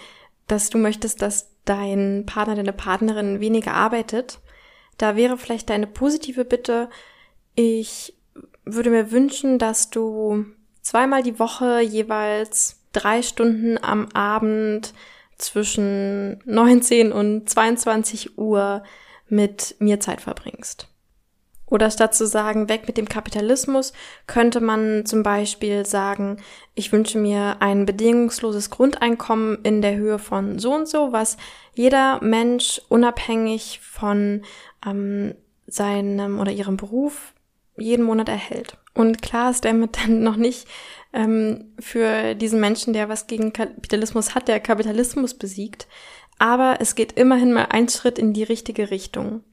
dass 0.48 0.70
du 0.70 0.78
möchtest, 0.78 1.22
dass 1.22 1.50
dein 1.66 2.26
Partner, 2.26 2.56
deine 2.56 2.74
Partnerin 2.74 3.40
weniger 3.40 3.74
arbeitet, 3.74 4.40
da 4.98 5.16
wäre 5.16 5.38
vielleicht 5.38 5.70
deine 5.70 5.88
positive 5.88 6.46
Bitte, 6.46 6.90
ich 7.56 8.17
würde 8.74 8.90
mir 8.90 9.12
wünschen, 9.12 9.60
dass 9.60 9.90
du 9.90 10.46
zweimal 10.82 11.24
die 11.24 11.40
Woche 11.40 11.82
jeweils 11.82 12.80
drei 12.94 13.22
Stunden 13.22 13.78
am 13.82 14.08
Abend 14.14 14.94
zwischen 15.38 16.40
19 16.46 17.12
und 17.12 17.50
22 17.50 18.38
Uhr 18.38 18.84
mit 19.30 19.76
mir 19.80 20.00
Zeit 20.00 20.22
verbringst. 20.22 20.88
Oder 21.70 21.92
statt 21.92 22.16
zu 22.16 22.26
sagen, 22.26 22.70
weg 22.70 22.88
mit 22.88 22.96
dem 22.96 23.10
Kapitalismus, 23.10 23.92
könnte 24.26 24.62
man 24.62 25.06
zum 25.06 25.22
Beispiel 25.22 25.86
sagen, 25.86 26.38
ich 26.76 26.94
wünsche 26.94 27.18
mir 27.18 27.58
ein 27.60 27.86
bedingungsloses 27.86 28.70
Grundeinkommen 28.70 29.60
in 29.64 29.82
der 29.82 29.98
Höhe 29.98 30.18
von 30.18 30.60
so 30.60 30.74
und 30.74 30.88
so, 30.88 31.12
was 31.12 31.36
jeder 31.74 32.24
Mensch 32.24 32.82
unabhängig 32.88 33.82
von 33.82 34.44
ähm, 34.86 35.36
seinem 35.68 36.40
oder 36.40 36.54
ihrem 36.54 36.78
Beruf 36.78 37.34
jeden 37.78 38.06
Monat 38.06 38.30
erhält. 38.30 38.78
Und 38.94 39.22
klar 39.22 39.52
ist 39.52 39.66
damit 39.66 39.98
dann 39.98 40.24
noch 40.24 40.36
nicht 40.36 40.68
ähm, 41.14 41.74
für 41.80 42.36
diesen 42.36 42.60
Menschen, 42.60 42.94
der 42.94 43.10
was 43.10 43.28
gegen 43.28 43.54
Kapitalismus 43.54 44.36
hat, 44.36 44.48
der 44.48 44.60
Kapitalismus 44.60 45.34
besiegt. 45.34 45.88
Aber 46.40 46.78
es 46.80 46.96
geht 46.96 47.14
immerhin 47.14 47.54
mal 47.54 47.68
ein 47.70 47.90
Schritt 47.90 48.20
in 48.20 48.34
die 48.34 48.44
richtige 48.44 48.92
Richtung. 48.92 49.44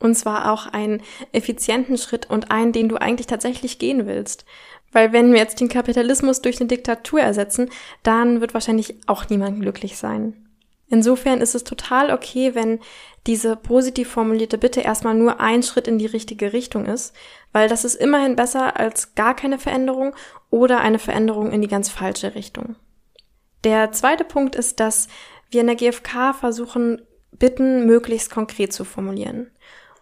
Und 0.00 0.14
zwar 0.16 0.52
auch 0.52 0.66
einen 0.66 1.02
effizienten 1.32 1.98
Schritt 1.98 2.30
und 2.30 2.50
einen, 2.50 2.72
den 2.72 2.88
du 2.88 2.96
eigentlich 2.96 3.26
tatsächlich 3.26 3.78
gehen 3.78 4.06
willst. 4.06 4.44
Weil 4.92 5.12
wenn 5.12 5.32
wir 5.32 5.38
jetzt 5.38 5.60
den 5.60 5.68
Kapitalismus 5.68 6.40
durch 6.40 6.60
eine 6.60 6.68
Diktatur 6.68 7.20
ersetzen, 7.20 7.70
dann 8.02 8.40
wird 8.40 8.54
wahrscheinlich 8.54 8.94
auch 9.06 9.28
niemand 9.28 9.60
glücklich 9.60 9.96
sein. 9.96 10.47
Insofern 10.90 11.40
ist 11.40 11.54
es 11.54 11.64
total 11.64 12.10
okay, 12.10 12.54
wenn 12.54 12.80
diese 13.26 13.56
positiv 13.56 14.08
formulierte 14.08 14.56
Bitte 14.56 14.80
erstmal 14.80 15.14
nur 15.14 15.40
ein 15.40 15.62
Schritt 15.62 15.86
in 15.86 15.98
die 15.98 16.06
richtige 16.06 16.52
Richtung 16.52 16.86
ist, 16.86 17.14
weil 17.52 17.68
das 17.68 17.84
ist 17.84 17.94
immerhin 17.94 18.36
besser 18.36 18.78
als 18.78 19.14
gar 19.14 19.36
keine 19.36 19.58
Veränderung 19.58 20.14
oder 20.50 20.80
eine 20.80 20.98
Veränderung 20.98 21.52
in 21.52 21.60
die 21.60 21.68
ganz 21.68 21.90
falsche 21.90 22.34
Richtung. 22.34 22.76
Der 23.64 23.92
zweite 23.92 24.24
Punkt 24.24 24.54
ist, 24.54 24.80
dass 24.80 25.08
wir 25.50 25.60
in 25.60 25.66
der 25.66 25.76
GfK 25.76 26.32
versuchen, 26.34 27.02
Bitten 27.32 27.86
möglichst 27.86 28.30
konkret 28.30 28.72
zu 28.72 28.84
formulieren. 28.84 29.50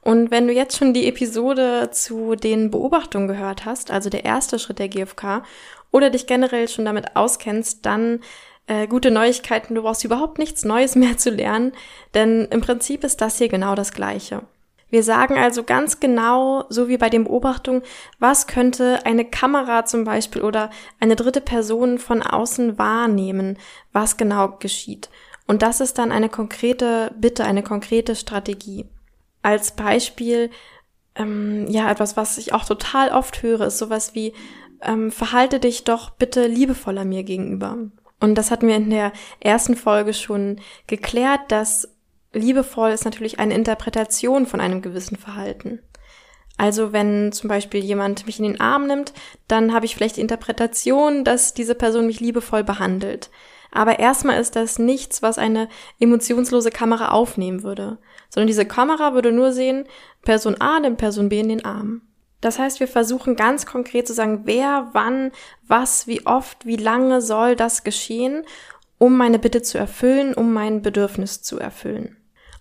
Und 0.00 0.30
wenn 0.30 0.46
du 0.46 0.52
jetzt 0.52 0.76
schon 0.78 0.94
die 0.94 1.08
Episode 1.08 1.90
zu 1.90 2.36
den 2.36 2.70
Beobachtungen 2.70 3.26
gehört 3.26 3.64
hast, 3.64 3.90
also 3.90 4.08
der 4.08 4.24
erste 4.24 4.60
Schritt 4.60 4.78
der 4.78 4.88
GfK, 4.88 5.42
oder 5.90 6.10
dich 6.10 6.26
generell 6.26 6.68
schon 6.68 6.84
damit 6.84 7.16
auskennst, 7.16 7.84
dann 7.84 8.20
äh, 8.66 8.86
gute 8.86 9.10
Neuigkeiten, 9.10 9.74
du 9.74 9.82
brauchst 9.82 10.04
überhaupt 10.04 10.38
nichts 10.38 10.64
Neues 10.64 10.94
mehr 10.96 11.16
zu 11.16 11.30
lernen, 11.30 11.72
denn 12.14 12.46
im 12.46 12.60
Prinzip 12.60 13.04
ist 13.04 13.20
das 13.20 13.38
hier 13.38 13.48
genau 13.48 13.74
das 13.74 13.92
Gleiche. 13.92 14.42
Wir 14.88 15.02
sagen 15.02 15.36
also 15.36 15.64
ganz 15.64 15.98
genau, 15.98 16.64
so 16.68 16.88
wie 16.88 16.96
bei 16.96 17.10
den 17.10 17.24
Beobachtungen, 17.24 17.82
was 18.20 18.46
könnte 18.46 19.04
eine 19.04 19.24
Kamera 19.24 19.84
zum 19.84 20.04
Beispiel 20.04 20.42
oder 20.42 20.70
eine 21.00 21.16
dritte 21.16 21.40
Person 21.40 21.98
von 21.98 22.22
außen 22.22 22.78
wahrnehmen, 22.78 23.58
was 23.92 24.16
genau 24.16 24.56
geschieht. 24.60 25.10
Und 25.48 25.62
das 25.62 25.80
ist 25.80 25.98
dann 25.98 26.12
eine 26.12 26.28
konkrete 26.28 27.12
Bitte, 27.18 27.44
eine 27.44 27.62
konkrete 27.62 28.14
Strategie. 28.14 28.86
Als 29.42 29.72
Beispiel, 29.72 30.50
ähm, 31.16 31.66
ja, 31.68 31.90
etwas, 31.90 32.16
was 32.16 32.38
ich 32.38 32.52
auch 32.52 32.64
total 32.64 33.10
oft 33.10 33.42
höre, 33.42 33.66
ist 33.66 33.78
sowas 33.78 34.14
wie, 34.14 34.34
ähm, 34.82 35.10
verhalte 35.10 35.58
dich 35.58 35.84
doch 35.84 36.10
bitte 36.10 36.46
liebevoller 36.46 37.04
mir 37.04 37.24
gegenüber. 37.24 37.76
Und 38.26 38.34
das 38.34 38.50
hatten 38.50 38.66
wir 38.66 38.74
in 38.74 38.90
der 38.90 39.12
ersten 39.38 39.76
Folge 39.76 40.12
schon 40.12 40.60
geklärt, 40.88 41.42
dass 41.48 41.88
liebevoll 42.32 42.90
ist 42.90 43.04
natürlich 43.04 43.38
eine 43.38 43.54
Interpretation 43.54 44.46
von 44.46 44.60
einem 44.60 44.82
gewissen 44.82 45.16
Verhalten. 45.16 45.80
Also 46.56 46.92
wenn 46.92 47.30
zum 47.30 47.48
Beispiel 47.48 47.84
jemand 47.84 48.26
mich 48.26 48.40
in 48.40 48.44
den 48.44 48.60
Arm 48.60 48.88
nimmt, 48.88 49.12
dann 49.46 49.72
habe 49.72 49.86
ich 49.86 49.94
vielleicht 49.94 50.16
die 50.16 50.22
Interpretation, 50.22 51.22
dass 51.22 51.54
diese 51.54 51.76
Person 51.76 52.08
mich 52.08 52.18
liebevoll 52.18 52.64
behandelt. 52.64 53.30
Aber 53.70 54.00
erstmal 54.00 54.40
ist 54.40 54.56
das 54.56 54.80
nichts, 54.80 55.22
was 55.22 55.38
eine 55.38 55.68
emotionslose 56.00 56.70
Kamera 56.70 57.10
aufnehmen 57.12 57.62
würde, 57.62 57.98
sondern 58.28 58.48
diese 58.48 58.66
Kamera 58.66 59.14
würde 59.14 59.30
nur 59.30 59.52
sehen, 59.52 59.84
Person 60.22 60.60
A 60.60 60.80
nimmt 60.80 60.98
Person 60.98 61.28
B 61.28 61.38
in 61.38 61.48
den 61.48 61.64
Arm. 61.64 62.02
Das 62.40 62.58
heißt, 62.58 62.80
wir 62.80 62.88
versuchen 62.88 63.36
ganz 63.36 63.66
konkret 63.66 64.06
zu 64.06 64.14
sagen, 64.14 64.42
wer, 64.44 64.90
wann, 64.92 65.32
was, 65.66 66.06
wie 66.06 66.26
oft, 66.26 66.66
wie 66.66 66.76
lange 66.76 67.20
soll 67.20 67.56
das 67.56 67.82
geschehen, 67.82 68.44
um 68.98 69.16
meine 69.16 69.38
Bitte 69.38 69.62
zu 69.62 69.78
erfüllen, 69.78 70.34
um 70.34 70.52
mein 70.52 70.82
Bedürfnis 70.82 71.42
zu 71.42 71.58
erfüllen. 71.58 72.16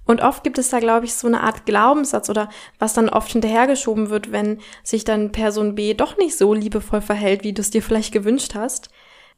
Und 0.05 0.21
oft 0.21 0.43
gibt 0.43 0.57
es 0.59 0.69
da, 0.69 0.79
glaube 0.79 1.05
ich, 1.05 1.15
so 1.15 1.27
eine 1.27 1.41
Art 1.41 1.65
Glaubenssatz 1.65 2.29
oder 2.29 2.49
was 2.77 2.93
dann 2.93 3.09
oft 3.09 3.31
hinterhergeschoben 3.31 4.09
wird, 4.09 4.31
wenn 4.31 4.59
sich 4.83 5.03
dann 5.03 5.31
Person 5.31 5.75
B 5.75 5.93
doch 5.93 6.17
nicht 6.17 6.37
so 6.37 6.53
liebevoll 6.53 7.01
verhält, 7.01 7.43
wie 7.43 7.53
du 7.53 7.61
es 7.61 7.71
dir 7.71 7.81
vielleicht 7.81 8.13
gewünscht 8.13 8.53
hast 8.53 8.89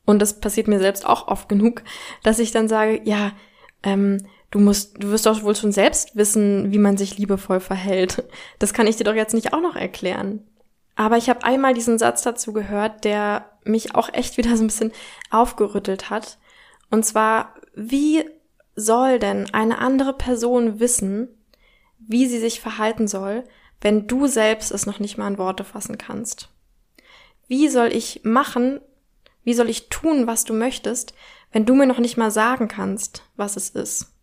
und 0.07 0.21
das 0.21 0.39
passiert 0.39 0.69
mir 0.69 0.79
selbst 0.79 1.05
auch 1.05 1.27
oft 1.27 1.49
genug, 1.49 1.83
dass 2.23 2.39
ich 2.39 2.51
dann 2.51 2.69
sage, 2.69 3.01
ja, 3.03 3.33
ähm, 3.83 4.25
du 4.51 4.59
musst, 4.59 5.01
du 5.01 5.09
wirst 5.09 5.25
doch 5.25 5.43
wohl 5.43 5.55
schon 5.55 5.71
selbst 5.71 6.15
wissen, 6.15 6.71
wie 6.71 6.77
man 6.77 6.97
sich 6.97 7.17
liebevoll 7.17 7.59
verhält. 7.59 8.23
Das 8.59 8.73
kann 8.73 8.87
ich 8.87 8.95
dir 8.95 9.03
doch 9.03 9.13
jetzt 9.13 9.33
nicht 9.33 9.53
auch 9.53 9.61
noch 9.61 9.75
erklären. 9.75 10.45
Aber 10.95 11.17
ich 11.17 11.29
habe 11.29 11.43
einmal 11.43 11.73
diesen 11.73 11.99
Satz 11.99 12.23
dazu 12.23 12.53
gehört, 12.53 13.03
der 13.03 13.51
mich 13.63 13.93
auch 13.93 14.11
echt 14.13 14.37
wieder 14.37 14.57
so 14.57 14.63
ein 14.63 14.67
bisschen 14.67 14.91
aufgerüttelt 15.29 16.09
hat. 16.09 16.39
Und 16.89 17.05
zwar, 17.05 17.53
wie 17.75 18.25
soll 18.75 19.19
denn 19.19 19.53
eine 19.53 19.77
andere 19.79 20.13
Person 20.13 20.79
wissen, 20.79 21.27
wie 21.99 22.25
sie 22.25 22.39
sich 22.39 22.61
verhalten 22.61 23.07
soll, 23.07 23.43
wenn 23.81 24.07
du 24.07 24.27
selbst 24.27 24.71
es 24.71 24.85
noch 24.85 24.99
nicht 24.99 25.17
mal 25.17 25.27
in 25.27 25.37
Worte 25.37 25.63
fassen 25.63 25.97
kannst? 25.97 26.49
Wie 27.47 27.67
soll 27.69 27.93
ich 27.93 28.21
machen, 28.23 28.79
wie 29.43 29.53
soll 29.53 29.69
ich 29.69 29.89
tun, 29.89 30.25
was 30.25 30.45
du 30.45 30.53
möchtest, 30.53 31.13
wenn 31.51 31.65
du 31.65 31.75
mir 31.75 31.85
noch 31.85 31.99
nicht 31.99 32.17
mal 32.17 32.31
sagen 32.31 32.67
kannst, 32.67 33.23
was 33.35 33.55
es 33.55 33.69
ist? 33.69 34.16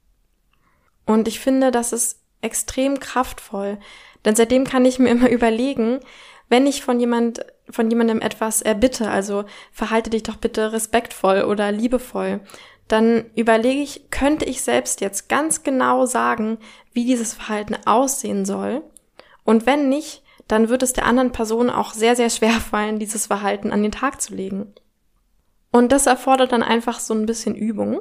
Und 1.06 1.28
ich 1.28 1.40
finde, 1.40 1.70
das 1.70 1.92
ist 1.92 2.20
extrem 2.40 3.00
kraftvoll, 3.00 3.78
denn 4.24 4.36
seitdem 4.36 4.64
kann 4.64 4.84
ich 4.84 4.98
mir 4.98 5.10
immer 5.10 5.28
überlegen, 5.28 6.00
wenn 6.48 6.66
ich 6.66 6.82
von 6.82 7.00
jemand, 7.00 7.44
von 7.70 7.90
jemandem 7.90 8.20
etwas 8.20 8.62
erbitte, 8.62 9.10
also 9.10 9.44
verhalte 9.72 10.10
dich 10.10 10.22
doch 10.22 10.36
bitte 10.36 10.72
respektvoll 10.72 11.42
oder 11.42 11.72
liebevoll, 11.72 12.40
dann 12.86 13.24
überlege 13.34 13.80
ich, 13.80 14.10
könnte 14.10 14.44
ich 14.44 14.62
selbst 14.62 15.00
jetzt 15.00 15.28
ganz 15.28 15.62
genau 15.62 16.04
sagen, 16.04 16.58
wie 16.92 17.06
dieses 17.06 17.32
Verhalten 17.32 17.76
aussehen 17.86 18.44
soll? 18.44 18.82
Und 19.42 19.64
wenn 19.64 19.88
nicht, 19.88 20.22
dann 20.48 20.68
wird 20.68 20.82
es 20.82 20.92
der 20.92 21.06
anderen 21.06 21.32
Person 21.32 21.70
auch 21.70 21.94
sehr, 21.94 22.14
sehr 22.14 22.28
schwer 22.28 22.50
fallen, 22.70 22.98
dieses 22.98 23.26
Verhalten 23.26 23.72
an 23.72 23.82
den 23.82 23.92
Tag 23.92 24.20
zu 24.20 24.34
legen. 24.34 24.74
Und 25.70 25.90
das 25.90 26.06
erfordert 26.06 26.52
dann 26.52 26.62
einfach 26.62 27.00
so 27.00 27.14
ein 27.14 27.26
bisschen 27.26 27.56
Übung 27.56 28.00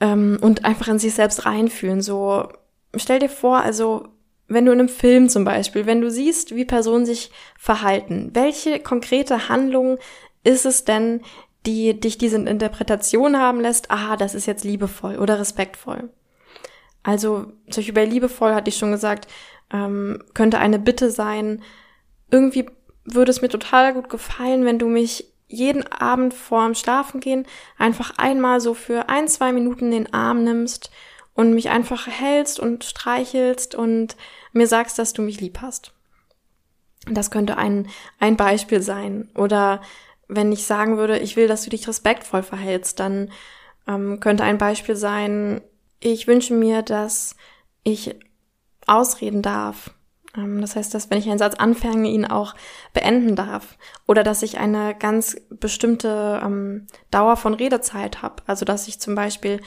ähm, 0.00 0.38
und 0.40 0.64
einfach 0.64 0.88
in 0.88 0.98
sich 0.98 1.14
selbst 1.14 1.46
reinfühlen. 1.46 2.00
So, 2.00 2.48
stell 2.96 3.18
dir 3.18 3.28
vor, 3.28 3.58
also 3.58 4.08
wenn 4.48 4.64
du 4.64 4.72
in 4.72 4.78
einem 4.78 4.88
Film 4.88 5.28
zum 5.28 5.44
Beispiel, 5.44 5.86
wenn 5.86 6.00
du 6.00 6.10
siehst, 6.10 6.54
wie 6.54 6.64
Personen 6.64 7.04
sich 7.04 7.30
verhalten, 7.58 8.30
welche 8.32 8.80
konkrete 8.80 9.48
Handlung 9.48 9.98
ist 10.42 10.64
es 10.64 10.84
denn, 10.84 11.20
die 11.66 11.98
dich 11.98 12.16
diese 12.16 12.38
Interpretation 12.38 13.36
haben 13.36 13.60
lässt, 13.60 13.90
ah, 13.90 14.16
das 14.16 14.34
ist 14.34 14.46
jetzt 14.46 14.64
liebevoll 14.64 15.16
oder 15.16 15.38
respektvoll. 15.38 16.10
Also, 17.02 17.52
zum 17.70 17.76
Beispiel 17.76 17.94
bei 17.94 18.04
liebevoll 18.04 18.54
hatte 18.54 18.70
ich 18.70 18.76
schon 18.76 18.92
gesagt, 18.92 19.28
ähm, 19.70 20.22
könnte 20.34 20.58
eine 20.58 20.78
Bitte 20.78 21.10
sein, 21.10 21.62
irgendwie 22.30 22.66
würde 23.04 23.30
es 23.30 23.42
mir 23.42 23.48
total 23.48 23.94
gut 23.94 24.08
gefallen, 24.08 24.64
wenn 24.64 24.78
du 24.78 24.88
mich 24.88 25.32
jeden 25.48 25.90
Abend 25.90 26.34
vorm 26.34 26.74
Schlafengehen 26.74 27.46
einfach 27.78 28.12
einmal 28.18 28.60
so 28.60 28.74
für 28.74 29.08
ein, 29.08 29.28
zwei 29.28 29.52
Minuten 29.52 29.90
den 29.90 30.12
Arm 30.12 30.44
nimmst 30.44 30.90
und 31.34 31.54
mich 31.54 31.70
einfach 31.70 32.06
hältst 32.06 32.60
und 32.60 32.84
streichelst 32.84 33.74
und 33.74 34.16
mir 34.52 34.66
sagst, 34.66 34.98
dass 34.98 35.12
du 35.12 35.22
mich 35.22 35.40
lieb 35.40 35.60
hast. 35.62 35.92
Das 37.10 37.30
könnte 37.30 37.56
ein, 37.56 37.88
ein 38.18 38.36
Beispiel 38.36 38.82
sein. 38.82 39.30
Oder 39.34 39.80
wenn 40.26 40.52
ich 40.52 40.64
sagen 40.64 40.98
würde, 40.98 41.18
ich 41.18 41.36
will, 41.36 41.48
dass 41.48 41.62
du 41.62 41.70
dich 41.70 41.88
respektvoll 41.88 42.42
verhältst, 42.42 43.00
dann 43.00 43.30
ähm, 43.86 44.20
könnte 44.20 44.44
ein 44.44 44.58
Beispiel 44.58 44.96
sein, 44.96 45.62
ich 46.00 46.26
wünsche 46.26 46.54
mir, 46.54 46.82
dass 46.82 47.34
ich 47.82 48.14
ausreden 48.86 49.42
darf 49.42 49.90
das 50.34 50.76
heißt, 50.76 50.94
dass 50.94 51.10
wenn 51.10 51.18
ich 51.18 51.28
einen 51.28 51.38
Satz 51.38 51.54
anfange, 51.54 52.08
ihn 52.08 52.26
auch 52.26 52.54
beenden 52.92 53.34
darf. 53.34 53.76
Oder 54.06 54.22
dass 54.22 54.42
ich 54.42 54.58
eine 54.58 54.94
ganz 54.94 55.40
bestimmte 55.50 56.40
ähm, 56.44 56.86
Dauer 57.10 57.36
von 57.36 57.54
Redezeit 57.54 58.22
habe. 58.22 58.42
Also 58.46 58.64
dass 58.64 58.88
ich 58.88 59.00
zum 59.00 59.14
Beispiel 59.14 59.60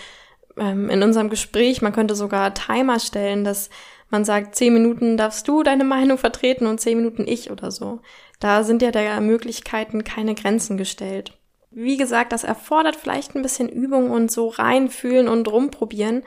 ähm, 0.58 0.90
in 0.90 1.04
unserem 1.04 1.30
Gespräch, 1.30 1.82
man 1.82 1.94
könnte 1.94 2.16
sogar 2.16 2.54
Timer 2.54 3.00
stellen, 3.00 3.44
dass 3.44 3.70
man 4.10 4.26
sagt, 4.26 4.56
zehn 4.56 4.74
Minuten 4.74 5.18
darfst 5.18 5.48
du 5.48 5.64
deine 5.64 5.86
Meinung 5.86 6.18
vertreten 6.18 6.68
und 6.68 6.80
zehn 6.80 6.98
Minuten 6.98 7.26
ich 7.28 7.50
oder 7.50 7.72
so. 7.72 8.02
Da 8.40 8.64
sind 8.64 8.82
ja 8.82 8.92
der 8.92 9.22
Möglichkeiten 9.22 10.04
keine 10.04 10.36
Grenzen 10.36 10.78
gestellt. 10.78 11.38
Wie 11.72 11.96
gesagt, 11.96 12.34
das 12.34 12.44
erfordert 12.44 12.98
vielleicht 12.98 13.36
ein 13.36 13.42
bisschen 13.42 13.70
Übung 13.70 14.12
und 14.12 14.30
so 14.30 14.50
reinfühlen 14.50 15.30
und 15.30 15.48
rumprobieren. 15.50 16.24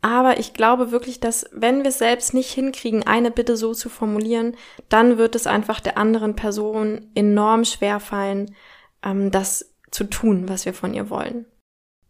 Aber 0.00 0.38
ich 0.38 0.54
glaube 0.54 0.92
wirklich, 0.92 1.18
dass 1.18 1.46
wenn 1.52 1.82
wir 1.82 1.88
es 1.88 1.98
selbst 1.98 2.32
nicht 2.32 2.52
hinkriegen, 2.52 3.04
eine 3.04 3.30
Bitte 3.30 3.56
so 3.56 3.74
zu 3.74 3.88
formulieren, 3.88 4.56
dann 4.88 5.18
wird 5.18 5.34
es 5.34 5.46
einfach 5.46 5.80
der 5.80 5.98
anderen 5.98 6.36
Person 6.36 7.10
enorm 7.14 7.64
schwer 7.64 7.98
fallen, 7.98 8.54
ähm, 9.02 9.30
das 9.30 9.74
zu 9.90 10.04
tun, 10.04 10.48
was 10.48 10.66
wir 10.66 10.74
von 10.74 10.94
ihr 10.94 11.10
wollen. 11.10 11.46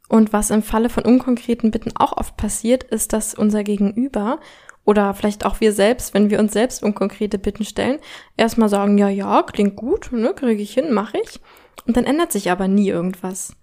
Und 0.08 0.32
was 0.32 0.50
im 0.50 0.62
Falle 0.62 0.90
von 0.90 1.04
unkonkreten 1.04 1.70
Bitten 1.70 1.92
auch 1.96 2.16
oft 2.16 2.36
passiert, 2.36 2.84
ist, 2.84 3.12
dass 3.12 3.34
unser 3.34 3.62
Gegenüber 3.62 4.40
oder 4.84 5.12
vielleicht 5.12 5.44
auch 5.44 5.60
wir 5.60 5.72
selbst, 5.72 6.14
wenn 6.14 6.30
wir 6.30 6.40
uns 6.40 6.54
selbst 6.54 6.82
unkonkrete 6.82 7.38
Bitten 7.38 7.64
stellen, 7.64 7.98
erstmal 8.36 8.70
sagen, 8.70 8.96
ja, 8.96 9.08
ja, 9.08 9.42
klingt 9.42 9.76
gut, 9.76 10.10
ne, 10.12 10.32
kriege 10.34 10.62
ich 10.62 10.72
hin, 10.72 10.92
mache 10.92 11.18
ich. 11.18 11.40
Und 11.86 11.96
dann 11.96 12.04
ändert 12.04 12.32
sich 12.32 12.50
aber 12.50 12.68
nie 12.68 12.88
irgendwas 12.88 13.54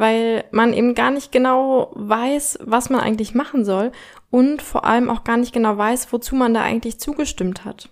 weil 0.00 0.44
man 0.50 0.72
eben 0.72 0.94
gar 0.94 1.10
nicht 1.10 1.30
genau 1.30 1.90
weiß, 1.94 2.60
was 2.62 2.88
man 2.88 3.02
eigentlich 3.02 3.34
machen 3.34 3.66
soll 3.66 3.92
und 4.30 4.62
vor 4.62 4.86
allem 4.86 5.10
auch 5.10 5.24
gar 5.24 5.36
nicht 5.36 5.52
genau 5.52 5.76
weiß, 5.76 6.10
wozu 6.10 6.36
man 6.36 6.54
da 6.54 6.62
eigentlich 6.62 6.98
zugestimmt 6.98 7.66
hat. 7.66 7.90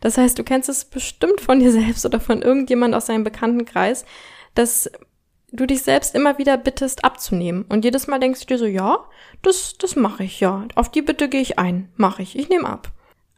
Das 0.00 0.16
heißt, 0.16 0.38
du 0.38 0.42
kennst 0.42 0.70
es 0.70 0.86
bestimmt 0.86 1.42
von 1.42 1.60
dir 1.60 1.70
selbst 1.80 2.06
oder 2.06 2.18
von 2.18 2.40
irgendjemand 2.40 2.94
aus 2.94 3.04
deinem 3.04 3.24
Bekanntenkreis, 3.24 4.06
dass 4.54 4.90
du 5.52 5.66
dich 5.66 5.82
selbst 5.82 6.14
immer 6.14 6.38
wieder 6.38 6.56
bittest 6.56 7.04
abzunehmen 7.04 7.66
und 7.68 7.84
jedes 7.84 8.06
Mal 8.06 8.20
denkst 8.20 8.40
du 8.40 8.46
dir 8.46 8.58
so, 8.58 8.64
ja, 8.64 9.04
das 9.42 9.76
das 9.76 9.96
mache 9.96 10.24
ich 10.24 10.40
ja, 10.40 10.66
auf 10.76 10.90
die 10.90 11.02
Bitte 11.02 11.28
gehe 11.28 11.42
ich 11.42 11.58
ein, 11.58 11.92
mache 11.96 12.22
ich, 12.22 12.38
ich 12.38 12.48
nehme 12.48 12.66
ab. 12.66 12.90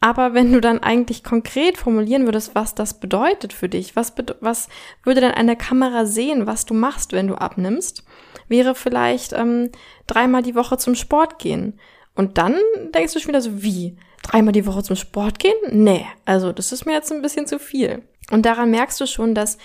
Aber 0.06 0.34
wenn 0.34 0.52
du 0.52 0.60
dann 0.60 0.78
eigentlich 0.78 1.24
konkret 1.24 1.76
formulieren 1.76 2.26
würdest, 2.26 2.54
was 2.54 2.76
das 2.76 3.00
bedeutet 3.00 3.52
für 3.52 3.68
dich, 3.68 3.96
was, 3.96 4.12
was 4.38 4.68
würde 5.02 5.20
dann 5.20 5.32
eine 5.32 5.56
Kamera 5.56 6.06
sehen, 6.06 6.46
was 6.46 6.64
du 6.64 6.74
machst, 6.74 7.12
wenn 7.12 7.26
du 7.26 7.34
abnimmst, 7.34 8.04
wäre 8.46 8.76
vielleicht 8.76 9.32
ähm, 9.32 9.70
dreimal 10.06 10.42
die 10.42 10.54
Woche 10.54 10.78
zum 10.78 10.94
Sport 10.94 11.40
gehen. 11.40 11.80
Und 12.14 12.38
dann 12.38 12.54
denkst 12.94 13.14
du 13.14 13.18
schon 13.18 13.30
wieder 13.30 13.42
so, 13.42 13.64
wie? 13.64 13.96
Dreimal 14.22 14.52
die 14.52 14.64
Woche 14.64 14.84
zum 14.84 14.94
Sport 14.94 15.40
gehen? 15.40 15.56
Nee, 15.72 16.06
also 16.24 16.52
das 16.52 16.70
ist 16.70 16.86
mir 16.86 16.92
jetzt 16.92 17.10
ein 17.10 17.20
bisschen 17.20 17.48
zu 17.48 17.58
viel. 17.58 18.04
Und 18.30 18.46
daran 18.46 18.70
merkst 18.70 19.00
du 19.00 19.08
schon, 19.08 19.34
dass 19.34 19.58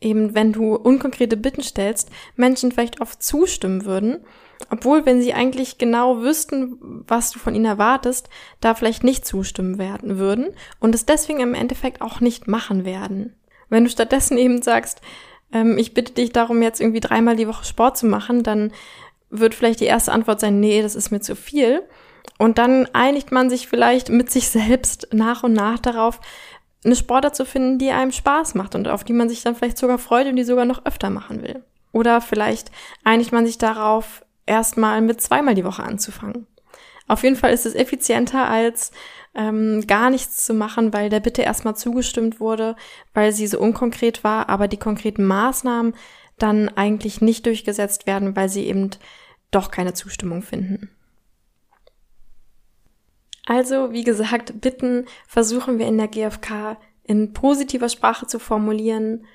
eben, 0.00 0.34
wenn 0.34 0.52
du 0.52 0.74
unkonkrete 0.74 1.36
Bitten 1.36 1.62
stellst, 1.62 2.10
Menschen 2.34 2.72
vielleicht 2.72 3.00
oft 3.00 3.22
zustimmen 3.22 3.84
würden 3.84 4.24
obwohl, 4.70 5.06
wenn 5.06 5.20
sie 5.20 5.34
eigentlich 5.34 5.78
genau 5.78 6.20
wüssten, 6.22 7.04
was 7.06 7.30
du 7.30 7.38
von 7.38 7.54
ihnen 7.54 7.64
erwartest, 7.64 8.28
da 8.60 8.74
vielleicht 8.74 9.04
nicht 9.04 9.26
zustimmen 9.26 9.78
werden 9.78 10.18
würden 10.18 10.48
und 10.80 10.94
es 10.94 11.06
deswegen 11.06 11.40
im 11.40 11.54
Endeffekt 11.54 12.00
auch 12.00 12.20
nicht 12.20 12.48
machen 12.48 12.84
werden. 12.84 13.34
Wenn 13.68 13.84
du 13.84 13.90
stattdessen 13.90 14.38
eben 14.38 14.62
sagst, 14.62 15.00
ähm, 15.52 15.78
ich 15.78 15.94
bitte 15.94 16.12
dich 16.12 16.32
darum, 16.32 16.62
jetzt 16.62 16.80
irgendwie 16.80 17.00
dreimal 17.00 17.36
die 17.36 17.48
Woche 17.48 17.64
Sport 17.64 17.96
zu 17.96 18.06
machen, 18.06 18.42
dann 18.42 18.72
wird 19.30 19.54
vielleicht 19.54 19.80
die 19.80 19.86
erste 19.86 20.12
Antwort 20.12 20.40
sein, 20.40 20.60
nee, 20.60 20.82
das 20.82 20.94
ist 20.94 21.10
mir 21.10 21.20
zu 21.20 21.34
viel. 21.34 21.82
Und 22.38 22.58
dann 22.58 22.88
einigt 22.92 23.32
man 23.32 23.50
sich 23.50 23.68
vielleicht 23.68 24.08
mit 24.08 24.30
sich 24.30 24.48
selbst 24.48 25.08
nach 25.12 25.42
und 25.42 25.52
nach 25.52 25.78
darauf, 25.78 26.20
eine 26.84 26.96
Sportart 26.96 27.34
zu 27.34 27.46
finden, 27.46 27.78
die 27.78 27.90
einem 27.90 28.12
Spaß 28.12 28.54
macht 28.54 28.74
und 28.74 28.88
auf 28.88 29.04
die 29.04 29.14
man 29.14 29.28
sich 29.28 29.42
dann 29.42 29.54
vielleicht 29.54 29.78
sogar 29.78 29.98
freut 29.98 30.26
und 30.26 30.36
die 30.36 30.44
sogar 30.44 30.66
noch 30.66 30.84
öfter 30.84 31.10
machen 31.10 31.42
will. 31.42 31.64
Oder 31.92 32.20
vielleicht 32.20 32.70
einigt 33.04 33.32
man 33.32 33.46
sich 33.46 33.56
darauf, 33.56 34.24
erstmal 34.46 35.00
mit 35.00 35.20
zweimal 35.20 35.54
die 35.54 35.64
Woche 35.64 35.82
anzufangen. 35.82 36.46
Auf 37.06 37.22
jeden 37.22 37.36
Fall 37.36 37.52
ist 37.52 37.66
es 37.66 37.74
effizienter, 37.74 38.48
als 38.48 38.90
ähm, 39.34 39.86
gar 39.86 40.10
nichts 40.10 40.46
zu 40.46 40.54
machen, 40.54 40.92
weil 40.92 41.10
der 41.10 41.20
Bitte 41.20 41.42
erstmal 41.42 41.76
zugestimmt 41.76 42.40
wurde, 42.40 42.76
weil 43.12 43.32
sie 43.32 43.46
so 43.46 43.58
unkonkret 43.58 44.24
war, 44.24 44.48
aber 44.48 44.68
die 44.68 44.78
konkreten 44.78 45.24
Maßnahmen 45.24 45.94
dann 46.38 46.68
eigentlich 46.70 47.20
nicht 47.20 47.46
durchgesetzt 47.46 48.06
werden, 48.06 48.36
weil 48.36 48.48
sie 48.48 48.66
eben 48.66 48.90
doch 49.50 49.70
keine 49.70 49.92
Zustimmung 49.92 50.42
finden. 50.42 50.90
Also, 53.46 53.92
wie 53.92 54.04
gesagt, 54.04 54.60
Bitten 54.62 55.04
versuchen 55.26 55.78
wir 55.78 55.86
in 55.86 55.98
der 55.98 56.08
GfK 56.08 56.78
in 57.02 57.34
positiver 57.34 57.90
Sprache 57.90 58.26
zu 58.26 58.38
formulieren, 58.38 59.26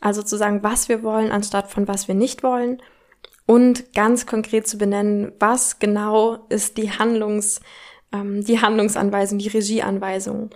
also 0.00 0.22
zu 0.22 0.36
sagen, 0.36 0.62
was 0.62 0.88
wir 0.88 1.02
wollen, 1.02 1.32
anstatt 1.32 1.68
von 1.68 1.88
was 1.88 2.06
wir 2.06 2.14
nicht 2.14 2.44
wollen 2.44 2.80
und 3.48 3.94
ganz 3.94 4.26
konkret 4.26 4.68
zu 4.68 4.76
benennen, 4.76 5.32
was 5.40 5.78
genau 5.78 6.44
ist 6.50 6.76
die 6.76 6.90
Handlungs, 6.92 7.62
ähm, 8.12 8.44
die 8.44 8.60
Handlungsanweisung, 8.60 9.38
die 9.38 9.48
Regieanweisung. 9.48 10.50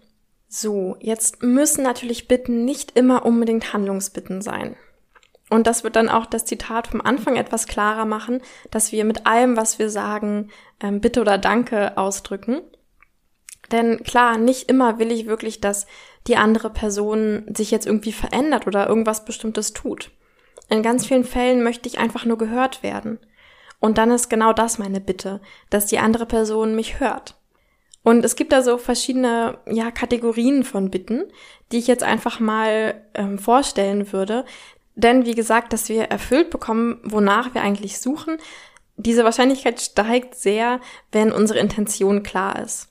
So, 0.47 0.97
jetzt 1.01 1.43
müssen 1.43 1.85
natürlich 1.85 2.29
Bitten 2.29 2.67
nicht 2.67 2.95
immer 2.95 3.25
unbedingt 3.25 3.73
Handlungsbitten 3.73 4.43
sein. 4.43 4.77
Und 5.49 5.67
das 5.67 5.85
wird 5.85 5.97
dann 5.97 6.11
auch 6.11 6.27
das 6.27 6.45
Zitat 6.45 6.87
vom 6.87 7.01
Anfang 7.01 7.37
etwas 7.37 7.67
klarer 7.67 8.05
machen, 8.05 8.43
dass 8.71 8.93
wir 8.93 9.07
mit 9.07 9.27
allem, 9.27 9.57
was 9.57 9.79
wir 9.79 9.89
sagen, 9.89 10.51
ähm, 10.79 11.01
Bitte 11.01 11.23
oder 11.23 11.39
Danke 11.39 11.97
ausdrücken. 11.97 12.61
Denn 13.71 14.03
klar, 14.05 14.37
nicht 14.37 14.69
immer 14.69 14.99
will 14.99 15.11
ich 15.11 15.25
wirklich, 15.25 15.63
dass 15.63 15.87
die 16.27 16.37
andere 16.37 16.69
Person 16.69 17.47
sich 17.57 17.71
jetzt 17.71 17.87
irgendwie 17.87 18.13
verändert 18.13 18.67
oder 18.67 18.87
irgendwas 18.87 19.25
Bestimmtes 19.25 19.73
tut. 19.73 20.11
In 20.73 20.83
ganz 20.83 21.05
vielen 21.05 21.25
Fällen 21.25 21.63
möchte 21.63 21.87
ich 21.87 21.99
einfach 21.99 22.25
nur 22.25 22.39
gehört 22.39 22.83
werden. 22.83 23.19
Und 23.79 23.99
dann 23.99 24.11
ist 24.11 24.31
genau 24.31 24.55
das 24.55 24.79
meine 24.79 25.03
Bitte, 25.03 25.43
dass 25.69 25.85
die 25.85 25.99
andere 25.99 26.25
Person 26.25 26.75
mich 26.75 26.99
hört. 26.99 27.37
Und 28.03 28.25
es 28.25 28.37
gibt 28.37 28.55
da 28.55 28.63
so 28.63 28.79
verschiedene 28.79 29.59
ja, 29.67 29.91
Kategorien 29.91 30.65
von 30.65 30.91
Bitten, 30.91 31.25
die 31.71 31.79
ich 31.79 31.89
jetzt 31.89 32.03
einfach 32.03 32.41
mal 32.41 33.05
ähm, 33.13 33.39
vorstellen 33.39 34.15
würde. 34.15 34.47
Denn 34.95 35.27
wie 35.27 35.35
gesagt, 35.35 35.75
dass 35.75 35.91
wir 35.91 36.05
erfüllt 36.05 36.49
bekommen, 36.49 37.01
wonach 37.05 37.53
wir 37.53 37.61
eigentlich 37.61 37.99
suchen, 37.99 38.39
diese 38.97 39.25
Wahrscheinlichkeit 39.25 39.79
steigt 39.79 40.37
sehr, 40.37 40.81
wenn 41.13 41.33
unsere 41.33 41.59
Intention 41.59 42.23
klar 42.23 42.61
ist. 42.63 42.89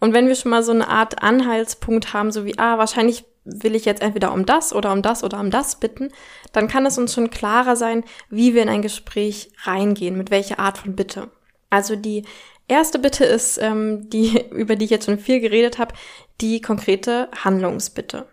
Und 0.00 0.12
wenn 0.12 0.28
wir 0.28 0.34
schon 0.34 0.50
mal 0.50 0.62
so 0.62 0.72
eine 0.72 0.88
Art 0.88 1.22
Anhaltspunkt 1.22 2.12
haben, 2.12 2.30
so 2.30 2.44
wie, 2.44 2.58
ah, 2.58 2.76
wahrscheinlich 2.76 3.24
will 3.44 3.74
ich 3.74 3.84
jetzt 3.84 4.02
entweder 4.02 4.32
um 4.32 4.46
das 4.46 4.72
oder 4.72 4.92
um 4.92 5.02
das 5.02 5.24
oder 5.24 5.40
um 5.40 5.50
das 5.50 5.76
bitten, 5.76 6.10
dann 6.52 6.68
kann 6.68 6.86
es 6.86 6.98
uns 6.98 7.14
schon 7.14 7.30
klarer 7.30 7.76
sein, 7.76 8.04
wie 8.30 8.54
wir 8.54 8.62
in 8.62 8.68
ein 8.68 8.82
Gespräch 8.82 9.50
reingehen, 9.64 10.16
mit 10.16 10.30
welcher 10.30 10.58
Art 10.58 10.78
von 10.78 10.94
Bitte. 10.94 11.30
Also 11.70 11.96
die 11.96 12.24
erste 12.68 12.98
Bitte 12.98 13.24
ist, 13.24 13.58
ähm, 13.58 14.08
die, 14.10 14.44
über 14.50 14.76
die 14.76 14.84
ich 14.84 14.90
jetzt 14.90 15.06
schon 15.06 15.18
viel 15.18 15.40
geredet 15.40 15.78
habe, 15.78 15.94
die 16.40 16.60
konkrete 16.60 17.28
Handlungsbitte. 17.44 18.26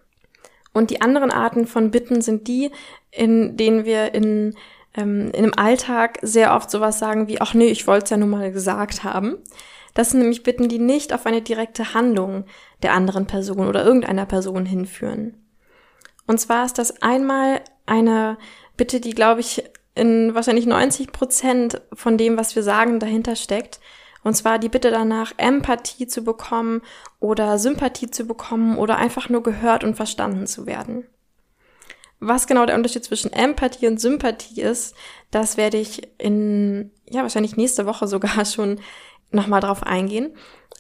Und 0.74 0.92
die 0.92 1.02
anderen 1.02 1.32
Arten 1.32 1.66
von 1.66 1.92
Bitten 1.92 2.22
sind 2.22 2.48
die, 2.48 2.72
in 3.12 3.58
denen 3.58 3.86
wir 3.86 4.14
in, 4.14 4.56
ähm, 4.96 5.32
in 5.34 5.44
einem 5.44 5.54
Alltag 5.56 6.20
sehr 6.22 6.56
oft 6.56 6.70
sowas 6.70 7.00
sagen 7.00 7.28
wie, 7.28 7.42
ach 7.42 7.54
nee, 7.54 7.68
ich 7.68 7.88
wollte 7.88 8.04
es 8.06 8.10
ja 8.12 8.18
nun 8.18 8.30
mal 8.30 8.52
gesagt 8.52 9.04
haben. 9.04 9.38
Das 9.96 10.12
sind 10.12 10.20
nämlich 10.20 10.44
Bitten, 10.44 10.70
die 10.70 10.80
nicht 10.80 11.14
auf 11.14 11.26
eine 11.26 11.42
direkte 11.42 11.94
Handlung 11.94 12.46
der 12.84 12.94
anderen 12.94 13.28
Person 13.28 13.68
oder 13.68 13.84
irgendeiner 13.84 14.26
Person 14.26 14.66
hinführen. 14.66 15.36
Und 16.28 16.40
zwar 16.40 16.66
ist 16.66 16.78
das 16.78 17.02
einmal 17.02 17.62
eine 17.86 18.38
Bitte, 18.78 19.00
die, 19.00 19.12
glaube 19.12 19.42
ich, 19.42 19.64
in 19.96 20.34
wahrscheinlich 20.36 20.66
90 20.66 21.12
Prozent 21.12 21.82
von 21.94 22.18
dem, 22.18 22.38
was 22.38 22.56
wir 22.56 22.64
sagen, 22.64 23.00
dahinter 23.00 23.36
steckt. 23.36 23.80
Und 24.24 24.36
zwar 24.36 24.60
die 24.60 24.70
Bitte 24.70 24.92
danach, 24.92 25.34
Empathie 25.38 26.08
zu 26.08 26.24
bekommen 26.24 26.82
oder 27.20 27.58
Sympathie 27.58 28.12
zu 28.12 28.26
bekommen 28.26 28.78
oder 28.78 28.98
einfach 28.98 29.30
nur 29.30 29.44
gehört 29.44 29.84
und 29.84 29.96
verstanden 29.96 30.46
zu 30.46 30.66
werden. 30.66 31.06
Was 32.22 32.48
genau 32.48 32.66
der 32.66 32.76
Unterschied 32.76 33.06
zwischen 33.06 33.32
Empathie 33.32 33.88
und 33.88 34.00
Sympathie 34.00 34.62
ist, 34.62 34.94
das 35.32 35.56
werde 35.56 35.78
ich 35.78 36.02
in, 36.18 36.92
ja, 37.10 37.22
wahrscheinlich 37.22 37.56
nächste 37.56 37.86
Woche 37.86 38.08
sogar 38.08 38.44
schon 38.46 38.80
nochmal 39.32 39.62
drauf 39.62 39.84
eingehen. 39.84 40.34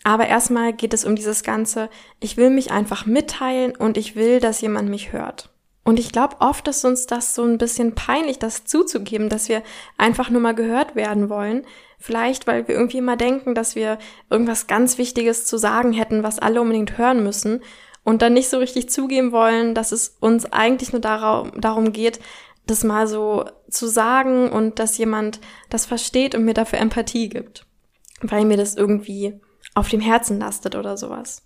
Aber 0.04 0.28
erstmal 0.28 0.74
geht 0.74 0.94
es 0.94 1.06
um 1.06 1.16
dieses 1.16 1.44
Ganze, 1.44 1.90
ich 2.20 2.38
will 2.38 2.50
mich 2.50 2.72
einfach 2.72 3.06
mitteilen 3.06 3.76
und 3.76 3.98
ich 3.98 4.16
will, 4.16 4.40
dass 4.40 4.62
jemand 4.62 4.90
mich 4.90 5.12
hört. 5.12 5.50
Und 5.84 6.00
ich 6.00 6.12
glaube, 6.12 6.36
oft 6.40 6.68
ist 6.68 6.86
uns 6.86 7.08
das 7.08 7.34
so 7.34 7.44
ein 7.44 7.58
bisschen 7.58 7.96
peinlich, 7.96 8.38
das 8.38 8.66
zuzugeben, 8.66 9.28
dass 9.28 9.50
wir 9.50 9.64
einfach 9.98 10.30
nur 10.30 10.42
mal 10.42 10.54
gehört 10.54 10.96
werden 10.96 11.30
wollen. 11.30 11.66
Vielleicht, 11.98 12.48
weil 12.48 12.68
wir 12.68 12.76
irgendwie 12.76 13.00
immer 13.00 13.18
denken, 13.18 13.56
dass 13.56 13.76
wir 13.76 13.98
irgendwas 14.30 14.68
ganz 14.68 14.98
Wichtiges 14.98 15.46
zu 15.46 15.58
sagen 15.58 15.92
hätten, 15.92 16.24
was 16.24 16.40
alle 16.40 16.62
unbedingt 16.62 16.98
hören 16.98 17.24
müssen. 17.24 17.62
Und 18.04 18.22
dann 18.22 18.34
nicht 18.34 18.50
so 18.50 18.60
richtig 18.60 18.90
zugeben 18.90 19.32
wollen, 19.32 19.74
dass 19.74 19.92
es 19.92 20.16
uns 20.20 20.46
eigentlich 20.46 20.94
nur 20.94 21.02
darum 21.02 21.92
geht, 21.92 22.20
das 22.68 22.84
mal 22.84 23.08
so 23.08 23.46
zu 23.70 23.88
sagen 23.88 24.50
und 24.50 24.80
dass 24.80 24.98
jemand 24.98 25.40
das 25.70 25.86
versteht 25.86 26.36
und 26.36 26.46
mir 26.46 26.54
dafür 26.54 26.80
Empathie 26.80 27.30
gibt 27.30 27.66
weil 28.22 28.46
mir 28.46 28.58
das 28.58 28.76
irgendwie 28.76 29.40
auf 29.76 29.90
dem 29.90 30.02
Herzen 30.02 30.40
lastet 30.40 30.76
oder 30.76 30.98
sowas. 30.98 31.44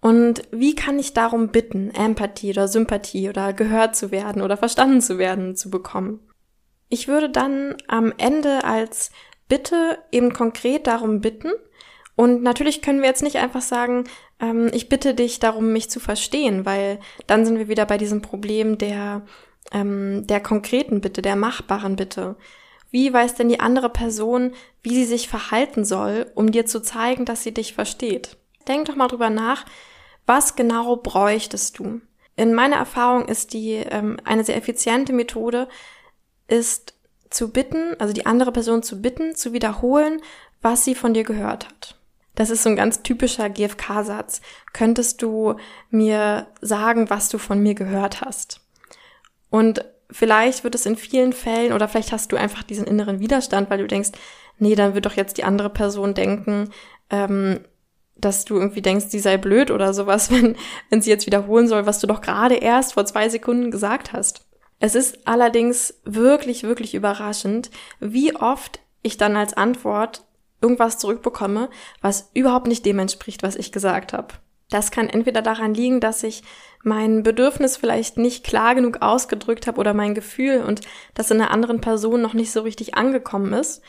Und 0.00 0.42
wie 0.50 0.74
kann 0.74 0.98
ich 0.98 1.14
darum 1.14 1.48
bitten, 1.48 1.90
Empathie 1.90 2.50
oder 2.50 2.66
Sympathie 2.66 3.28
oder 3.28 3.52
gehört 3.52 3.94
zu 3.94 4.10
werden 4.10 4.42
oder 4.42 4.56
verstanden 4.56 5.00
zu 5.00 5.16
werden 5.16 5.54
zu 5.54 5.70
bekommen? 5.70 6.20
Ich 6.88 7.08
würde 7.08 7.30
dann 7.30 7.76
am 7.86 8.12
Ende 8.18 8.64
als 8.64 9.10
Bitte 9.48 9.98
eben 10.10 10.32
konkret 10.32 10.86
darum 10.86 11.20
bitten. 11.20 11.52
Und 12.16 12.42
natürlich 12.42 12.82
können 12.82 13.00
wir 13.00 13.08
jetzt 13.08 13.22
nicht 13.22 13.36
einfach 13.36 13.62
sagen, 13.62 14.04
ähm, 14.40 14.70
ich 14.72 14.88
bitte 14.88 15.14
dich 15.14 15.38
darum, 15.38 15.72
mich 15.72 15.88
zu 15.88 16.00
verstehen, 16.00 16.66
weil 16.66 16.98
dann 17.26 17.46
sind 17.46 17.58
wir 17.58 17.68
wieder 17.68 17.86
bei 17.86 17.96
diesem 17.96 18.22
Problem 18.22 18.78
der, 18.78 19.22
ähm, 19.72 20.26
der 20.26 20.40
konkreten 20.40 21.00
Bitte, 21.00 21.22
der 21.22 21.36
machbaren 21.36 21.96
Bitte. 21.96 22.36
Wie 22.92 23.12
weiß 23.12 23.34
denn 23.34 23.48
die 23.48 23.58
andere 23.58 23.88
Person, 23.88 24.52
wie 24.82 24.94
sie 24.94 25.06
sich 25.06 25.28
verhalten 25.28 25.84
soll, 25.84 26.30
um 26.36 26.52
dir 26.52 26.66
zu 26.66 26.80
zeigen, 26.80 27.24
dass 27.24 27.42
sie 27.42 27.52
dich 27.52 27.74
versteht? 27.74 28.36
Denk 28.68 28.84
doch 28.84 28.94
mal 28.94 29.08
drüber 29.08 29.30
nach, 29.30 29.64
was 30.26 30.54
genau 30.54 30.96
bräuchtest 30.96 31.78
du? 31.78 32.00
In 32.36 32.54
meiner 32.54 32.76
Erfahrung 32.76 33.26
ist 33.26 33.54
die 33.54 33.72
ähm, 33.72 34.18
eine 34.24 34.44
sehr 34.44 34.56
effiziente 34.56 35.12
Methode, 35.12 35.68
ist 36.48 36.94
zu 37.30 37.50
bitten, 37.50 37.96
also 37.98 38.12
die 38.12 38.26
andere 38.26 38.52
Person 38.52 38.82
zu 38.82 39.00
bitten, 39.00 39.34
zu 39.34 39.52
wiederholen, 39.52 40.20
was 40.60 40.84
sie 40.84 40.94
von 40.94 41.14
dir 41.14 41.24
gehört 41.24 41.66
hat. 41.66 41.98
Das 42.34 42.50
ist 42.50 42.62
so 42.62 42.68
ein 42.70 42.76
ganz 42.76 43.02
typischer 43.02 43.50
GFK-Satz. 43.50 44.40
Könntest 44.72 45.22
du 45.22 45.56
mir 45.90 46.46
sagen, 46.60 47.10
was 47.10 47.28
du 47.28 47.38
von 47.38 47.62
mir 47.62 47.74
gehört 47.74 48.20
hast? 48.20 48.60
Und 49.50 49.84
vielleicht 50.12 50.64
wird 50.64 50.74
es 50.74 50.86
in 50.86 50.96
vielen 50.96 51.32
Fällen 51.32 51.72
oder 51.72 51.88
vielleicht 51.88 52.12
hast 52.12 52.32
du 52.32 52.36
einfach 52.36 52.62
diesen 52.62 52.86
inneren 52.86 53.20
Widerstand, 53.20 53.70
weil 53.70 53.78
du 53.78 53.86
denkst, 53.86 54.10
nee, 54.58 54.74
dann 54.74 54.94
wird 54.94 55.06
doch 55.06 55.14
jetzt 55.14 55.38
die 55.38 55.44
andere 55.44 55.70
Person 55.70 56.14
denken, 56.14 56.70
ähm, 57.10 57.60
dass 58.16 58.44
du 58.44 58.56
irgendwie 58.56 58.82
denkst, 58.82 59.06
sie 59.08 59.18
sei 59.18 59.36
blöd 59.36 59.70
oder 59.70 59.92
sowas, 59.94 60.30
wenn, 60.32 60.56
wenn 60.90 61.02
sie 61.02 61.10
jetzt 61.10 61.26
wiederholen 61.26 61.68
soll, 61.68 61.86
was 61.86 61.98
du 61.98 62.06
doch 62.06 62.20
gerade 62.20 62.54
erst 62.54 62.94
vor 62.94 63.04
zwei 63.06 63.28
Sekunden 63.28 63.70
gesagt 63.70 64.12
hast. 64.12 64.46
Es 64.78 64.94
ist 64.94 65.26
allerdings 65.28 66.00
wirklich, 66.04 66.64
wirklich 66.64 66.94
überraschend, 66.94 67.70
wie 68.00 68.34
oft 68.34 68.80
ich 69.02 69.16
dann 69.16 69.36
als 69.36 69.54
Antwort 69.54 70.24
irgendwas 70.60 70.98
zurückbekomme, 70.98 71.68
was 72.00 72.30
überhaupt 72.34 72.66
nicht 72.66 72.86
dem 72.86 72.98
entspricht, 72.98 73.42
was 73.42 73.56
ich 73.56 73.72
gesagt 73.72 74.12
habe. 74.12 74.34
Das 74.72 74.90
kann 74.90 75.08
entweder 75.08 75.42
daran 75.42 75.74
liegen, 75.74 76.00
dass 76.00 76.22
ich 76.22 76.42
mein 76.82 77.22
Bedürfnis 77.22 77.76
vielleicht 77.76 78.16
nicht 78.16 78.44
klar 78.44 78.74
genug 78.74 79.02
ausgedrückt 79.02 79.66
habe 79.66 79.78
oder 79.78 79.94
mein 79.94 80.14
Gefühl 80.14 80.62
und 80.62 80.80
das 81.14 81.30
in 81.30 81.40
einer 81.40 81.50
anderen 81.50 81.80
Person 81.80 82.22
noch 82.22 82.34
nicht 82.34 82.52
so 82.52 82.62
richtig 82.62 82.94
angekommen 82.94 83.52
ist. 83.52 83.82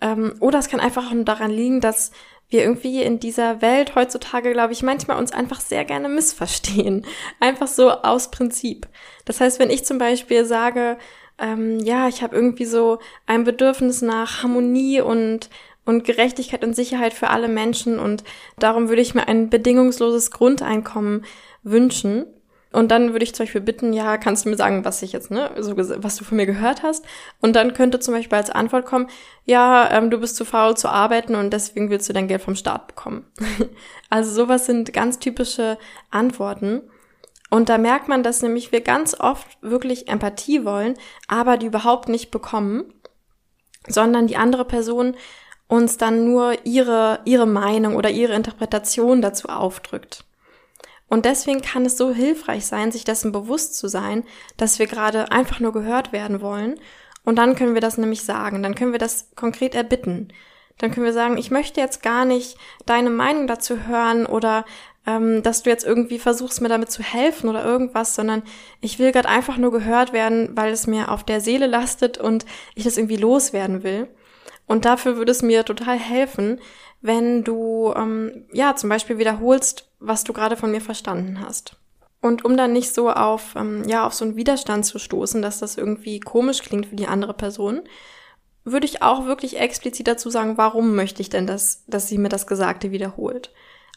Ähm, 0.00 0.34
oder 0.40 0.58
es 0.58 0.68
kann 0.68 0.80
einfach 0.80 1.10
auch 1.10 1.14
daran 1.24 1.50
liegen, 1.50 1.80
dass 1.80 2.10
wir 2.48 2.62
irgendwie 2.62 3.02
in 3.02 3.20
dieser 3.20 3.62
Welt 3.62 3.94
heutzutage, 3.94 4.52
glaube 4.52 4.72
ich, 4.72 4.82
manchmal 4.82 5.18
uns 5.18 5.32
einfach 5.32 5.60
sehr 5.60 5.84
gerne 5.84 6.08
missverstehen. 6.08 7.04
Einfach 7.40 7.66
so 7.66 7.90
aus 7.90 8.30
Prinzip. 8.30 8.88
Das 9.26 9.40
heißt, 9.40 9.58
wenn 9.58 9.68
ich 9.68 9.84
zum 9.84 9.98
Beispiel 9.98 10.46
sage, 10.46 10.96
ähm, 11.38 11.78
ja, 11.80 12.08
ich 12.08 12.22
habe 12.22 12.34
irgendwie 12.34 12.64
so 12.64 13.00
ein 13.26 13.44
Bedürfnis 13.44 14.00
nach 14.00 14.42
Harmonie 14.42 15.02
und 15.02 15.50
und 15.88 16.04
Gerechtigkeit 16.04 16.62
und 16.64 16.76
Sicherheit 16.76 17.14
für 17.14 17.30
alle 17.30 17.48
Menschen 17.48 17.98
und 17.98 18.22
darum 18.58 18.90
würde 18.90 19.00
ich 19.00 19.14
mir 19.14 19.26
ein 19.26 19.48
bedingungsloses 19.48 20.30
Grundeinkommen 20.30 21.24
wünschen. 21.62 22.26
Und 22.70 22.90
dann 22.90 23.12
würde 23.12 23.24
ich 23.24 23.34
zum 23.34 23.46
Beispiel 23.46 23.62
bitten, 23.62 23.94
ja, 23.94 24.18
kannst 24.18 24.44
du 24.44 24.50
mir 24.50 24.58
sagen, 24.58 24.84
was 24.84 25.00
ich 25.00 25.12
jetzt, 25.12 25.30
ne, 25.30 25.50
so 25.60 25.78
was 25.78 26.16
du 26.16 26.24
von 26.24 26.36
mir 26.36 26.44
gehört 26.44 26.82
hast? 26.82 27.06
Und 27.40 27.56
dann 27.56 27.72
könnte 27.72 28.00
zum 28.00 28.12
Beispiel 28.12 28.36
als 28.36 28.50
Antwort 28.50 28.84
kommen, 28.84 29.08
ja, 29.46 29.90
ähm, 29.90 30.10
du 30.10 30.20
bist 30.20 30.36
zu 30.36 30.44
faul 30.44 30.76
zu 30.76 30.90
arbeiten 30.90 31.34
und 31.34 31.54
deswegen 31.54 31.88
willst 31.88 32.06
du 32.06 32.12
dein 32.12 32.28
Geld 32.28 32.42
vom 32.42 32.54
Staat 32.54 32.88
bekommen. 32.88 33.24
also 34.10 34.30
sowas 34.30 34.66
sind 34.66 34.92
ganz 34.92 35.18
typische 35.18 35.78
Antworten. 36.10 36.82
Und 37.48 37.70
da 37.70 37.78
merkt 37.78 38.08
man, 38.08 38.22
dass 38.22 38.42
nämlich 38.42 38.72
wir 38.72 38.82
ganz 38.82 39.18
oft 39.18 39.56
wirklich 39.62 40.08
Empathie 40.08 40.66
wollen, 40.66 40.98
aber 41.28 41.56
die 41.56 41.64
überhaupt 41.64 42.10
nicht 42.10 42.30
bekommen, 42.30 42.92
sondern 43.86 44.26
die 44.26 44.36
andere 44.36 44.66
Person 44.66 45.16
uns 45.68 45.98
dann 45.98 46.24
nur 46.24 46.54
ihre, 46.64 47.20
ihre 47.24 47.46
Meinung 47.46 47.94
oder 47.94 48.10
ihre 48.10 48.34
Interpretation 48.34 49.22
dazu 49.22 49.48
aufdrückt. 49.48 50.24
Und 51.08 51.24
deswegen 51.24 51.62
kann 51.62 51.86
es 51.86 51.96
so 51.96 52.12
hilfreich 52.12 52.66
sein, 52.66 52.92
sich 52.92 53.04
dessen 53.04 53.32
bewusst 53.32 53.76
zu 53.76 53.88
sein, 53.88 54.24
dass 54.56 54.78
wir 54.78 54.86
gerade 54.86 55.30
einfach 55.30 55.60
nur 55.60 55.72
gehört 55.72 56.12
werden 56.12 56.40
wollen. 56.40 56.78
Und 57.24 57.36
dann 57.36 57.54
können 57.54 57.74
wir 57.74 57.80
das 57.80 57.98
nämlich 57.98 58.24
sagen, 58.24 58.62
dann 58.62 58.74
können 58.74 58.92
wir 58.92 58.98
das 58.98 59.30
konkret 59.34 59.74
erbitten. 59.74 60.28
Dann 60.78 60.90
können 60.90 61.06
wir 61.06 61.12
sagen, 61.12 61.38
ich 61.38 61.50
möchte 61.50 61.80
jetzt 61.80 62.02
gar 62.02 62.24
nicht 62.24 62.56
deine 62.86 63.10
Meinung 63.10 63.46
dazu 63.46 63.86
hören 63.86 64.26
oder 64.26 64.64
ähm, 65.06 65.42
dass 65.42 65.62
du 65.62 65.70
jetzt 65.70 65.84
irgendwie 65.84 66.18
versuchst, 66.18 66.60
mir 66.60 66.68
damit 66.68 66.90
zu 66.90 67.02
helfen 67.02 67.48
oder 67.48 67.64
irgendwas, 67.64 68.14
sondern 68.14 68.42
ich 68.80 68.98
will 68.98 69.10
gerade 69.10 69.28
einfach 69.28 69.56
nur 69.56 69.72
gehört 69.72 70.12
werden, 70.12 70.50
weil 70.54 70.72
es 70.72 70.86
mir 70.86 71.10
auf 71.10 71.24
der 71.24 71.40
Seele 71.40 71.66
lastet 71.66 72.18
und 72.18 72.44
ich 72.74 72.84
das 72.84 72.96
irgendwie 72.96 73.16
loswerden 73.16 73.82
will. 73.82 74.08
Und 74.68 74.84
dafür 74.84 75.16
würde 75.16 75.32
es 75.32 75.42
mir 75.42 75.64
total 75.64 75.98
helfen, 75.98 76.60
wenn 77.00 77.42
du 77.42 77.92
ähm, 77.96 78.46
ja 78.52 78.76
zum 78.76 78.90
Beispiel 78.90 79.18
wiederholst, 79.18 79.90
was 79.98 80.24
du 80.24 80.32
gerade 80.32 80.56
von 80.56 80.70
mir 80.70 80.80
verstanden 80.80 81.40
hast. 81.40 81.76
Und 82.20 82.44
um 82.44 82.56
dann 82.56 82.72
nicht 82.72 82.94
so 82.94 83.10
auf 83.10 83.54
ähm, 83.56 83.84
ja 83.88 84.06
auf 84.06 84.14
so 84.14 84.24
einen 84.24 84.36
Widerstand 84.36 84.84
zu 84.84 84.98
stoßen, 84.98 85.40
dass 85.40 85.58
das 85.58 85.76
irgendwie 85.76 86.20
komisch 86.20 86.62
klingt 86.62 86.86
für 86.86 86.96
die 86.96 87.06
andere 87.06 87.34
Person, 87.34 87.82
würde 88.64 88.86
ich 88.86 89.02
auch 89.02 89.24
wirklich 89.24 89.58
explizit 89.58 90.06
dazu 90.06 90.28
sagen, 90.28 90.58
warum 90.58 90.94
möchte 90.94 91.22
ich 91.22 91.30
denn, 91.30 91.46
dass, 91.46 91.84
dass 91.86 92.08
sie 92.08 92.18
mir 92.18 92.28
das 92.28 92.46
Gesagte 92.46 92.90
wiederholt. 92.90 93.50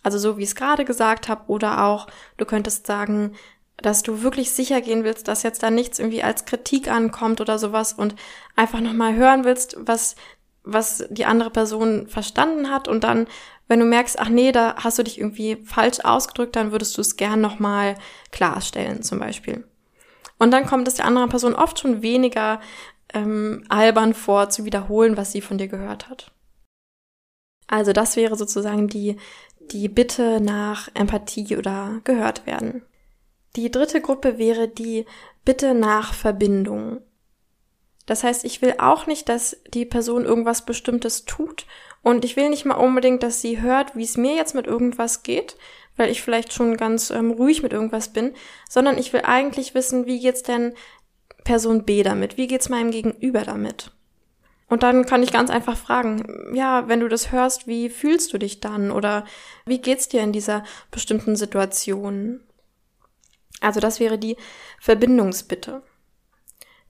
Also 0.03 0.17
so 0.17 0.37
wie 0.37 0.43
ich 0.43 0.49
es 0.49 0.55
gerade 0.55 0.85
gesagt 0.85 1.27
habe, 1.27 1.43
oder 1.47 1.83
auch, 1.83 2.07
du 2.37 2.45
könntest 2.45 2.87
sagen, 2.87 3.33
dass 3.77 4.03
du 4.03 4.21
wirklich 4.21 4.51
sicher 4.51 4.79
gehen 4.79 5.03
willst, 5.03 5.27
dass 5.27 5.43
jetzt 5.43 5.63
da 5.63 5.71
nichts 5.71 5.99
irgendwie 5.99 6.23
als 6.23 6.45
Kritik 6.45 6.89
ankommt 6.89 7.41
oder 7.41 7.59
sowas 7.59 7.93
und 7.93 8.15
einfach 8.55 8.79
nochmal 8.79 9.15
hören 9.15 9.43
willst, 9.43 9.75
was 9.79 10.15
was 10.63 11.05
die 11.09 11.25
andere 11.25 11.49
Person 11.49 12.07
verstanden 12.07 12.69
hat 12.69 12.87
und 12.87 13.03
dann, 13.03 13.27
wenn 13.67 13.79
du 13.79 13.85
merkst, 13.85 14.19
ach 14.19 14.29
nee, 14.29 14.51
da 14.51 14.75
hast 14.77 14.99
du 14.99 15.03
dich 15.03 15.19
irgendwie 15.19 15.57
falsch 15.65 15.99
ausgedrückt, 16.01 16.55
dann 16.55 16.71
würdest 16.71 16.97
du 16.97 17.01
es 17.01 17.15
gern 17.15 17.41
nochmal 17.41 17.95
klarstellen 18.31 19.01
zum 19.01 19.19
Beispiel. 19.19 19.65
Und 20.37 20.51
dann 20.51 20.65
kommt 20.65 20.87
es 20.87 20.95
der 20.95 21.05
anderen 21.05 21.29
Person 21.29 21.55
oft 21.55 21.79
schon 21.79 22.01
weniger 22.01 22.59
ähm, 23.13 23.63
albern 23.69 24.13
vor, 24.13 24.49
zu 24.49 24.65
wiederholen, 24.65 25.17
was 25.17 25.31
sie 25.31 25.41
von 25.41 25.57
dir 25.57 25.67
gehört 25.67 26.09
hat. 26.09 26.31
Also 27.67 27.93
das 27.93 28.15
wäre 28.15 28.35
sozusagen 28.35 28.87
die, 28.87 29.17
die 29.59 29.87
Bitte 29.87 30.41
nach 30.41 30.89
Empathie 30.93 31.57
oder 31.57 32.01
gehört 32.03 32.45
werden. 32.45 32.83
Die 33.55 33.71
dritte 33.71 34.01
Gruppe 34.01 34.37
wäre 34.37 34.67
die 34.67 35.05
Bitte 35.45 35.73
nach 35.73 36.13
Verbindung. 36.13 37.01
Das 38.11 38.25
heißt, 38.25 38.43
ich 38.43 38.61
will 38.61 38.75
auch 38.77 39.07
nicht, 39.07 39.29
dass 39.29 39.55
die 39.73 39.85
Person 39.85 40.25
irgendwas 40.25 40.65
Bestimmtes 40.65 41.23
tut 41.23 41.65
und 42.03 42.25
ich 42.25 42.35
will 42.35 42.49
nicht 42.49 42.65
mal 42.65 42.75
unbedingt, 42.75 43.23
dass 43.23 43.39
sie 43.39 43.61
hört, 43.61 43.95
wie 43.95 44.03
es 44.03 44.17
mir 44.17 44.35
jetzt 44.35 44.53
mit 44.53 44.67
irgendwas 44.67 45.23
geht, 45.23 45.55
weil 45.95 46.09
ich 46.09 46.21
vielleicht 46.21 46.51
schon 46.51 46.75
ganz 46.75 47.09
ähm, 47.09 47.31
ruhig 47.31 47.63
mit 47.63 47.71
irgendwas 47.71 48.11
bin, 48.11 48.33
sondern 48.69 48.97
ich 48.97 49.13
will 49.13 49.21
eigentlich 49.23 49.75
wissen, 49.75 50.07
wie 50.07 50.19
geht's 50.19 50.43
denn 50.43 50.73
Person 51.45 51.85
B 51.85 52.03
damit? 52.03 52.35
Wie 52.35 52.47
geht's 52.47 52.67
meinem 52.67 52.91
Gegenüber 52.91 53.43
damit? 53.43 53.93
Und 54.67 54.83
dann 54.83 55.05
kann 55.05 55.23
ich 55.23 55.31
ganz 55.31 55.49
einfach 55.49 55.77
fragen, 55.77 56.53
ja, 56.53 56.89
wenn 56.89 56.99
du 56.99 57.07
das 57.07 57.31
hörst, 57.31 57.65
wie 57.65 57.87
fühlst 57.87 58.33
du 58.33 58.37
dich 58.39 58.59
dann? 58.59 58.91
Oder 58.91 59.23
wie 59.65 59.79
geht's 59.79 60.09
dir 60.09 60.19
in 60.19 60.33
dieser 60.33 60.65
bestimmten 60.91 61.37
Situation? 61.37 62.41
Also 63.61 63.79
das 63.79 64.01
wäre 64.01 64.17
die 64.17 64.35
Verbindungsbitte 64.81 65.81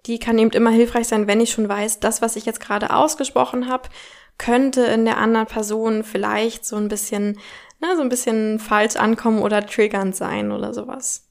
die 0.06 0.20
kann 0.20 0.38
eben 0.38 0.52
immer 0.52 0.72
hilfreich 0.72 1.08
sein, 1.08 1.28
wenn 1.28 1.42
ich 1.42 1.52
schon 1.52 1.70
weiß, 1.70 2.00
das, 2.00 2.22
was 2.22 2.36
ich 2.36 2.46
jetzt 2.46 2.60
gerade 2.60 2.94
ausgesprochen 2.94 3.70
habe, 3.70 3.90
könnte 4.38 4.82
in 4.82 5.06
der 5.06 5.18
anderen 5.18 5.48
Person 5.48 6.04
vielleicht 6.04 6.66
so 6.66 6.76
ein 6.76 6.88
bisschen, 6.88 7.40
na, 7.80 7.96
so 7.96 8.02
ein 8.02 8.10
bisschen 8.10 8.60
falsch 8.60 8.96
ankommen 8.96 9.42
oder 9.42 9.66
triggernd 9.66 10.16
sein 10.16 10.52
oder 10.52 10.74
sowas. 10.74 11.28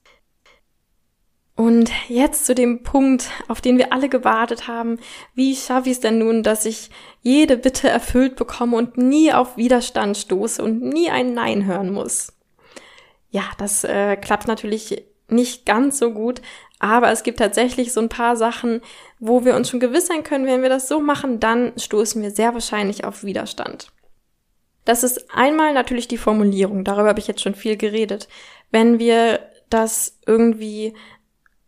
Und 1.56 1.90
jetzt 2.08 2.46
zu 2.46 2.54
dem 2.54 2.82
Punkt, 2.82 3.28
auf 3.48 3.60
den 3.60 3.76
wir 3.76 3.92
alle 3.92 4.08
gewartet 4.08 4.66
haben. 4.66 4.98
Wie 5.34 5.54
schaffe 5.54 5.90
ich 5.90 5.96
es 5.96 6.00
denn 6.00 6.18
nun, 6.18 6.42
dass 6.42 6.64
ich 6.64 6.88
jede 7.20 7.58
Bitte 7.58 7.86
erfüllt 7.86 8.36
bekomme 8.36 8.78
und 8.78 8.96
nie 8.96 9.32
auf 9.34 9.58
Widerstand 9.58 10.16
stoße 10.16 10.62
und 10.62 10.80
nie 10.80 11.10
ein 11.10 11.34
Nein 11.34 11.66
hören 11.66 11.92
muss? 11.92 12.32
Ja, 13.28 13.42
das 13.58 13.84
äh, 13.84 14.16
klappt 14.16 14.46
natürlich 14.46 15.04
nicht 15.28 15.66
ganz 15.66 15.98
so 15.98 16.12
gut, 16.12 16.40
aber 16.80 17.10
es 17.10 17.22
gibt 17.22 17.38
tatsächlich 17.38 17.92
so 17.92 18.00
ein 18.00 18.08
paar 18.08 18.36
Sachen, 18.36 18.80
wo 19.20 19.44
wir 19.44 19.54
uns 19.54 19.70
schon 19.70 19.80
gewiss 19.80 20.06
sein 20.06 20.24
können, 20.24 20.46
wenn 20.46 20.62
wir 20.62 20.70
das 20.70 20.88
so 20.88 20.98
machen, 20.98 21.38
dann 21.38 21.72
stoßen 21.76 22.20
wir 22.22 22.30
sehr 22.30 22.54
wahrscheinlich 22.54 23.04
auf 23.04 23.22
Widerstand. 23.22 23.92
Das 24.86 25.04
ist 25.04 25.32
einmal 25.32 25.74
natürlich 25.74 26.08
die 26.08 26.18
Formulierung, 26.18 26.82
darüber 26.82 27.10
habe 27.10 27.20
ich 27.20 27.28
jetzt 27.28 27.42
schon 27.42 27.54
viel 27.54 27.76
geredet. 27.76 28.28
Wenn 28.70 28.98
wir 28.98 29.40
das 29.68 30.18
irgendwie 30.26 30.94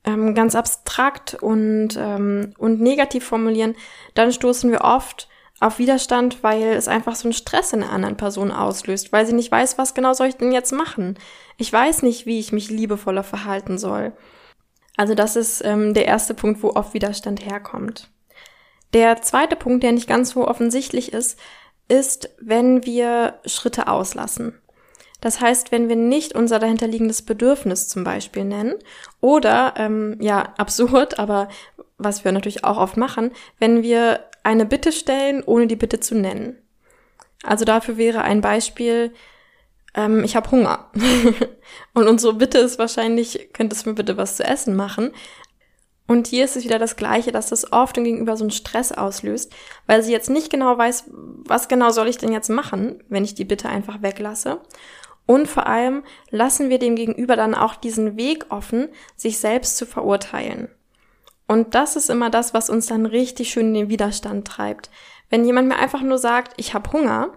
ähm, 0.05 0.35
ganz 0.35 0.55
abstrakt 0.55 1.35
und, 1.35 1.90
ähm, 1.98 2.55
und 2.59 2.81
negativ 2.81 3.25
formulieren, 3.25 3.77
dann 4.14 4.33
stoßen 4.33 4.72
wir 4.72 4.81
oft 4.81 5.29
auf 5.61 5.79
Widerstand, 5.79 6.42
weil 6.42 6.72
es 6.72 6.88
einfach 6.88 7.14
so 7.14 7.29
einen 7.29 7.35
Stress 7.35 7.72
in 7.72 7.81
der 7.81 7.90
anderen 7.90 8.16
Person 8.16 8.51
auslöst, 8.51 9.12
weil 9.12 9.27
sie 9.27 9.35
nicht 9.35 9.53
weiß, 9.53 9.79
was 9.79 9.94
genau 9.94 10.14
soll 10.14 10.29
ich 10.29 10.37
denn 10.37 10.51
jetzt 10.51 10.72
machen. 10.72 11.18
Ich 11.59 11.72
weiß 11.72 12.03
nicht, 12.03 12.27
wie 12.27 12.40
ich 12.40 12.51
mich 12.51 12.70
liebevoller 12.70 13.22
verhalten 13.22 13.79
soll. 13.79 14.12
Also 14.96 15.14
das 15.14 15.37
ist 15.37 15.64
ähm, 15.64 15.94
der 15.94 16.07
erste 16.07 16.35
Punkt, 16.35 16.62
wo 16.62 16.70
oft 16.70 16.94
Widerstand 16.94 17.44
herkommt. 17.44 18.11
Der 18.92 19.22
zweite 19.22 19.57
Punkt, 19.57 19.83
der 19.83 19.92
nicht 19.92 20.09
ganz 20.09 20.31
so 20.31 20.46
offensichtlich 20.46 21.12
ist, 21.12 21.38
ist, 21.88 22.31
wenn 22.40 22.85
wir 22.85 23.40
Schritte 23.46 23.88
auslassen. 23.88 24.59
Das 25.20 25.40
heißt, 25.40 25.72
wenn 25.72 25.88
wir 25.88 25.96
nicht 25.96 26.35
unser 26.35 26.59
dahinterliegendes 26.59 27.22
Bedürfnis 27.22 27.88
zum 27.88 28.05
Beispiel 28.05 28.44
nennen 28.44 28.74
oder, 29.20 29.74
ähm, 29.76 30.18
ja, 30.20 30.52
absurd, 30.59 31.18
aber 31.18 31.48
was 31.96 32.24
wir 32.24 32.33
natürlich 32.33 32.64
auch 32.64 32.76
oft 32.76 32.96
machen, 32.96 33.31
wenn 33.59 33.83
wir 33.83 34.20
eine 34.42 34.66
Bitte 34.66 34.90
stellen, 34.90 35.42
ohne 35.44 35.68
die 35.68 35.76
Bitte 35.76 36.00
zu 36.00 36.16
nennen. 36.16 36.59
Also 37.44 37.64
dafür 37.64 37.96
wäre 37.96 38.22
ein 38.22 38.40
Beispiel, 38.40 39.12
ähm, 39.94 40.24
ich 40.24 40.37
habe 40.37 40.50
Hunger. 40.50 40.90
und 41.94 42.09
unsere 42.09 42.35
Bitte 42.35 42.59
ist 42.59 42.78
wahrscheinlich, 42.78 43.50
könntest 43.52 43.85
du 43.85 43.90
mir 43.90 43.94
bitte 43.96 44.16
was 44.16 44.37
zu 44.37 44.44
essen 44.44 44.74
machen? 44.74 45.12
Und 46.09 46.26
hier 46.26 46.44
ist 46.44 46.57
es 46.57 46.64
wieder 46.64 46.78
das 46.78 46.96
Gleiche, 46.96 47.33
dass 47.33 47.48
das 47.48 47.72
oft 47.72 47.96
dem 47.96 48.05
Gegenüber 48.05 48.37
so 48.37 48.44
einen 48.44 48.50
Stress 48.50 48.92
auslöst, 48.92 49.52
weil 49.87 50.02
sie 50.02 50.12
jetzt 50.12 50.31
nicht 50.31 50.50
genau 50.50 50.76
weiß, 50.76 51.05
was 51.09 51.68
genau 51.68 51.90
soll 51.90 52.09
ich 52.09 52.18
denn 52.18 52.33
jetzt 52.33 52.50
machen, 52.50 53.02
wenn 53.09 53.24
ich 53.24 53.35
die 53.35 53.44
Bitte 53.44 53.68
einfach 53.68 54.02
weglasse. 54.02 54.61
Und 55.26 55.48
vor 55.48 55.66
allem 55.66 56.02
lassen 56.31 56.68
wir 56.68 56.78
dem 56.78 56.96
Gegenüber 56.96 57.37
dann 57.37 57.55
auch 57.55 57.76
diesen 57.76 58.16
Weg 58.16 58.46
offen, 58.50 58.88
sich 59.16 59.38
selbst 59.38 59.76
zu 59.76 59.87
verurteilen. 59.87 60.68
Und 61.46 61.74
das 61.74 61.96
ist 61.96 62.11
immer 62.11 62.31
das, 62.31 62.55
was 62.55 62.70
uns 62.70 62.87
dann 62.87 63.07
richtig 63.07 63.50
schön 63.50 63.68
in 63.68 63.74
den 63.74 63.88
Widerstand 63.88 64.46
treibt. 64.46 64.90
Wenn 65.31 65.44
jemand 65.44 65.68
mir 65.68 65.76
einfach 65.76 66.02
nur 66.02 66.18
sagt, 66.18 66.55
ich 66.57 66.74
habe 66.74 66.92
Hunger, 66.92 67.31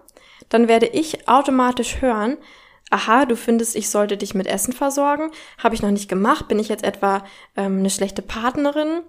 dann 0.48 0.68
werde 0.68 0.86
ich 0.86 1.28
automatisch 1.28 2.00
hören, 2.00 2.36
aha, 2.90 3.26
du 3.26 3.36
findest, 3.36 3.76
ich 3.76 3.90
sollte 3.90 4.16
dich 4.16 4.34
mit 4.34 4.46
Essen 4.46 4.72
versorgen, 4.72 5.30
habe 5.58 5.74
ich 5.74 5.82
noch 5.82 5.90
nicht 5.90 6.08
gemacht, 6.08 6.48
bin 6.48 6.58
ich 6.58 6.68
jetzt 6.68 6.84
etwa 6.84 7.24
ähm, 7.56 7.78
eine 7.78 7.90
schlechte 7.90 8.22
Partnerin? 8.22 9.00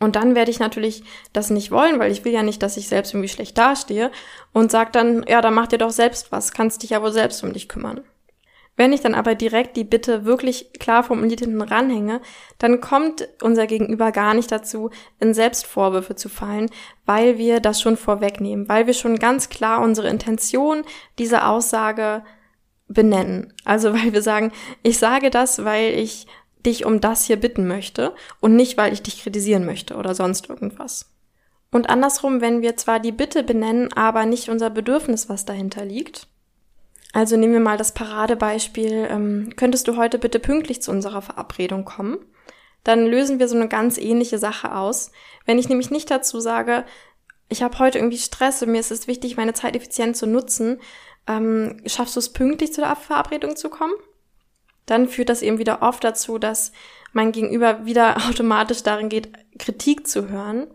Und 0.00 0.16
dann 0.16 0.34
werde 0.34 0.50
ich 0.50 0.58
natürlich 0.58 1.04
das 1.32 1.50
nicht 1.50 1.70
wollen, 1.70 1.98
weil 1.98 2.10
ich 2.10 2.24
will 2.24 2.32
ja 2.32 2.42
nicht, 2.42 2.62
dass 2.62 2.76
ich 2.76 2.88
selbst 2.88 3.12
irgendwie 3.12 3.28
schlecht 3.28 3.56
dastehe 3.56 4.10
und 4.52 4.70
sag 4.70 4.92
dann, 4.92 5.24
ja, 5.28 5.40
dann 5.40 5.54
mach 5.54 5.68
dir 5.68 5.78
doch 5.78 5.90
selbst 5.90 6.32
was, 6.32 6.52
kannst 6.52 6.82
dich 6.82 6.90
ja 6.90 7.02
wohl 7.02 7.12
selbst 7.12 7.42
um 7.44 7.52
dich 7.52 7.68
kümmern. 7.68 8.02
Wenn 8.76 8.92
ich 8.92 9.00
dann 9.00 9.14
aber 9.14 9.34
direkt 9.36 9.76
die 9.76 9.84
Bitte 9.84 10.24
wirklich 10.24 10.72
klar 10.80 11.04
formuliert 11.04 11.40
hinten 11.40 11.62
ranhänge, 11.62 12.20
dann 12.58 12.80
kommt 12.80 13.28
unser 13.40 13.66
Gegenüber 13.66 14.10
gar 14.10 14.34
nicht 14.34 14.50
dazu, 14.50 14.90
in 15.20 15.32
Selbstvorwürfe 15.32 16.16
zu 16.16 16.28
fallen, 16.28 16.70
weil 17.06 17.38
wir 17.38 17.60
das 17.60 17.80
schon 17.80 17.96
vorwegnehmen, 17.96 18.68
weil 18.68 18.86
wir 18.86 18.94
schon 18.94 19.18
ganz 19.18 19.48
klar 19.48 19.80
unsere 19.80 20.08
Intention 20.08 20.82
dieser 21.18 21.48
Aussage 21.48 22.24
benennen. 22.88 23.52
Also 23.64 23.94
weil 23.94 24.12
wir 24.12 24.22
sagen, 24.22 24.50
ich 24.82 24.98
sage 24.98 25.30
das, 25.30 25.64
weil 25.64 25.94
ich 25.94 26.26
dich 26.66 26.84
um 26.84 27.00
das 27.00 27.24
hier 27.26 27.36
bitten 27.36 27.68
möchte 27.68 28.14
und 28.40 28.56
nicht, 28.56 28.76
weil 28.76 28.92
ich 28.92 29.02
dich 29.02 29.22
kritisieren 29.22 29.66
möchte 29.66 29.96
oder 29.96 30.14
sonst 30.14 30.48
irgendwas. 30.48 31.10
Und 31.70 31.90
andersrum, 31.90 32.40
wenn 32.40 32.62
wir 32.62 32.76
zwar 32.76 33.00
die 33.00 33.12
Bitte 33.12 33.42
benennen, 33.42 33.92
aber 33.92 34.26
nicht 34.26 34.48
unser 34.48 34.70
Bedürfnis, 34.70 35.28
was 35.28 35.44
dahinter 35.44 35.84
liegt, 35.84 36.28
Also 37.14 37.36
nehmen 37.36 37.52
wir 37.52 37.60
mal 37.60 37.76
das 37.76 37.92
Paradebeispiel, 37.92 39.06
ähm, 39.08 39.52
könntest 39.54 39.86
du 39.86 39.96
heute 39.96 40.18
bitte 40.18 40.40
pünktlich 40.40 40.82
zu 40.82 40.90
unserer 40.90 41.22
Verabredung 41.22 41.84
kommen? 41.84 42.18
Dann 42.82 43.06
lösen 43.06 43.38
wir 43.38 43.46
so 43.46 43.54
eine 43.54 43.68
ganz 43.68 43.98
ähnliche 43.98 44.36
Sache 44.38 44.74
aus. 44.74 45.12
Wenn 45.46 45.56
ich 45.56 45.68
nämlich 45.68 45.92
nicht 45.92 46.10
dazu 46.10 46.40
sage, 46.40 46.84
ich 47.48 47.62
habe 47.62 47.78
heute 47.78 47.98
irgendwie 47.98 48.18
Stress 48.18 48.62
und 48.62 48.72
mir 48.72 48.80
ist 48.80 48.90
es 48.90 49.06
wichtig, 49.06 49.36
meine 49.36 49.54
Zeit 49.54 49.76
effizient 49.76 50.16
zu 50.16 50.26
nutzen, 50.26 50.80
ähm, 51.28 51.80
schaffst 51.86 52.16
du 52.16 52.18
es 52.18 52.32
pünktlich 52.32 52.72
zu 52.72 52.80
der 52.80 52.96
Verabredung 52.96 53.54
zu 53.54 53.68
kommen? 53.68 53.94
Dann 54.84 55.06
führt 55.06 55.28
das 55.28 55.42
eben 55.42 55.58
wieder 55.58 55.82
oft 55.82 56.02
dazu, 56.02 56.38
dass 56.38 56.72
mein 57.12 57.30
Gegenüber 57.30 57.86
wieder 57.86 58.16
automatisch 58.28 58.82
darin 58.82 59.08
geht, 59.08 59.30
Kritik 59.60 60.08
zu 60.08 60.28
hören 60.30 60.66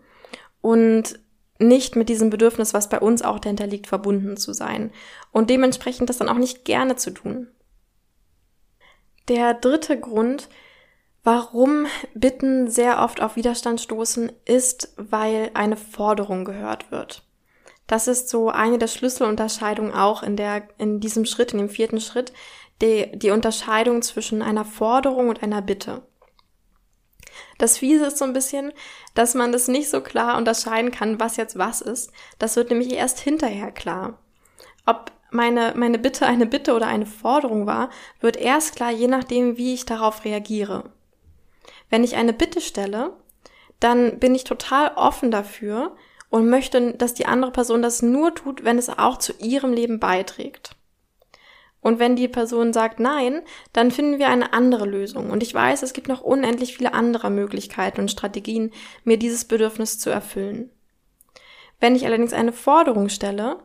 und 0.62 1.20
nicht 1.60 1.96
mit 1.96 2.10
diesem 2.10 2.30
Bedürfnis, 2.30 2.74
was 2.74 2.90
bei 2.90 3.00
uns 3.00 3.22
auch 3.22 3.40
dahinter 3.40 3.68
liegt, 3.68 3.88
verbunden 3.88 4.38
zu 4.38 4.54
sein 4.54 4.92
und 5.32 5.50
dementsprechend 5.50 6.10
das 6.10 6.18
dann 6.18 6.30
auch 6.30 6.38
nicht 6.38 6.66
gerne 6.66 6.96
zu 6.96 7.12
tun. 7.12 7.48
Der 9.28 9.54
dritte 9.54 10.00
Grund, 10.00 10.50
warum 11.24 11.86
Bitten 12.16 12.70
sehr 12.70 13.02
oft 13.04 13.22
auf 13.22 13.36
Widerstand 13.36 13.82
stoßen, 13.82 14.32
ist, 14.46 14.94
weil 14.98 15.52
eine 15.54 15.78
Forderung 15.78 16.46
gehört 16.46 16.92
wird. 16.92 17.24
Das 17.86 18.08
ist 18.08 18.30
so 18.30 18.50
eine 18.50 18.78
der 18.78 18.88
Schlüsselunterscheidungen 18.88 19.94
auch 19.94 20.24
in 20.24 20.36
der, 20.36 20.68
in 20.78 21.00
diesem 21.00 21.26
Schritt, 21.26 21.54
in 21.54 21.60
dem 21.60 21.70
vierten 21.70 22.00
Schritt, 22.00 22.32
die, 22.82 23.12
die 23.14 23.32
Unterscheidung 23.32 24.02
zwischen 24.02 24.42
einer 24.42 24.64
Forderung 24.64 25.30
und 25.30 25.44
einer 25.44 25.62
Bitte. 25.62 26.04
Das 27.58 27.78
Fiese 27.78 28.06
ist 28.08 28.18
so 28.18 28.26
ein 28.26 28.34
bisschen, 28.34 28.72
dass 29.14 29.36
man 29.36 29.52
das 29.52 29.68
nicht 29.68 29.90
so 29.90 30.02
klar 30.02 30.38
unterscheiden 30.38 30.92
kann, 30.92 31.20
was 31.20 31.38
jetzt 31.38 31.58
was 31.58 31.82
ist. 31.82 32.12
Das 32.38 32.56
wird 32.56 32.70
nämlich 32.70 32.94
erst 32.94 33.20
hinterher 33.20 33.72
klar. 33.72 34.20
Ob 34.86 35.12
meine, 35.32 35.74
meine 35.76 36.00
Bitte 36.00 36.26
eine 36.26 36.46
Bitte 36.46 36.74
oder 36.74 36.88
eine 36.88 37.06
Forderung 37.06 37.68
war, 37.68 37.90
wird 38.20 38.38
erst 38.38 38.76
klar, 38.76 38.92
je 38.92 39.08
nachdem, 39.08 39.58
wie 39.58 39.74
ich 39.74 39.86
darauf 39.86 40.26
reagiere. 40.26 40.92
Wenn 41.90 42.04
ich 42.04 42.16
eine 42.16 42.34
Bitte 42.34 42.62
stelle, 42.62 43.14
dann 43.80 44.20
bin 44.20 44.36
ich 44.36 44.44
total 44.44 44.92
offen 44.96 45.32
dafür, 45.32 45.96
und 46.30 46.50
möchte, 46.50 46.94
dass 46.94 47.14
die 47.14 47.26
andere 47.26 47.52
Person 47.52 47.82
das 47.82 48.02
nur 48.02 48.34
tut, 48.36 48.64
wenn 48.64 48.78
es 48.78 48.90
auch 48.90 49.18
zu 49.18 49.34
ihrem 49.40 49.74
Leben 49.74 50.00
beiträgt. 50.00 50.76
Und 51.82 52.00
wenn 52.00 52.16
die 52.16 52.28
Person 52.28 52.74
sagt 52.74 53.00
nein, 53.00 53.42
dann 53.72 53.92
finden 53.92 54.20
wir 54.20 54.28
eine 54.28 54.54
andere 54.54 54.86
Lösung. 54.86 55.30
Und 55.30 55.44
ich 55.44 55.54
weiß, 55.54 55.82
es 55.82 55.94
gibt 55.94 56.08
noch 56.10 56.22
unendlich 56.22 56.76
viele 56.76 56.94
andere 56.94 57.30
Möglichkeiten 57.30 58.02
und 58.02 58.12
Strategien, 58.12 58.72
mir 59.04 59.18
dieses 59.18 59.46
Bedürfnis 59.46 59.98
zu 59.98 60.10
erfüllen. 60.10 60.70
Wenn 61.80 61.96
ich 61.96 62.06
allerdings 62.06 62.34
eine 62.34 62.52
Forderung 62.52 63.08
stelle, 63.10 63.60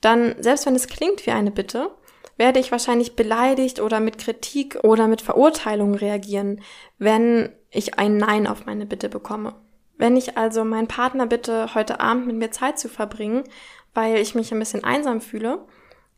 dann, 0.00 0.34
selbst 0.40 0.66
wenn 0.66 0.74
es 0.74 0.88
klingt 0.88 1.26
wie 1.26 1.32
eine 1.32 1.50
Bitte, 1.50 1.90
werde 2.38 2.58
ich 2.58 2.72
wahrscheinlich 2.72 3.14
beleidigt 3.14 3.80
oder 3.80 4.00
mit 4.00 4.18
Kritik 4.18 4.78
oder 4.82 5.06
mit 5.06 5.20
Verurteilung 5.20 5.94
reagieren, 5.94 6.60
wenn 6.98 7.50
ich 7.70 7.98
ein 7.98 8.16
Nein 8.16 8.46
auf 8.46 8.64
meine 8.66 8.86
Bitte 8.86 9.08
bekomme. 9.08 9.54
Wenn 9.98 10.16
ich 10.16 10.36
also 10.36 10.64
meinen 10.64 10.88
Partner 10.88 11.26
bitte, 11.26 11.74
heute 11.74 12.00
Abend 12.00 12.26
mit 12.26 12.36
mir 12.36 12.50
Zeit 12.50 12.78
zu 12.78 12.88
verbringen, 12.88 13.44
weil 13.94 14.16
ich 14.16 14.34
mich 14.34 14.50
ein 14.52 14.58
bisschen 14.58 14.82
einsam 14.82 15.20
fühle, 15.20 15.64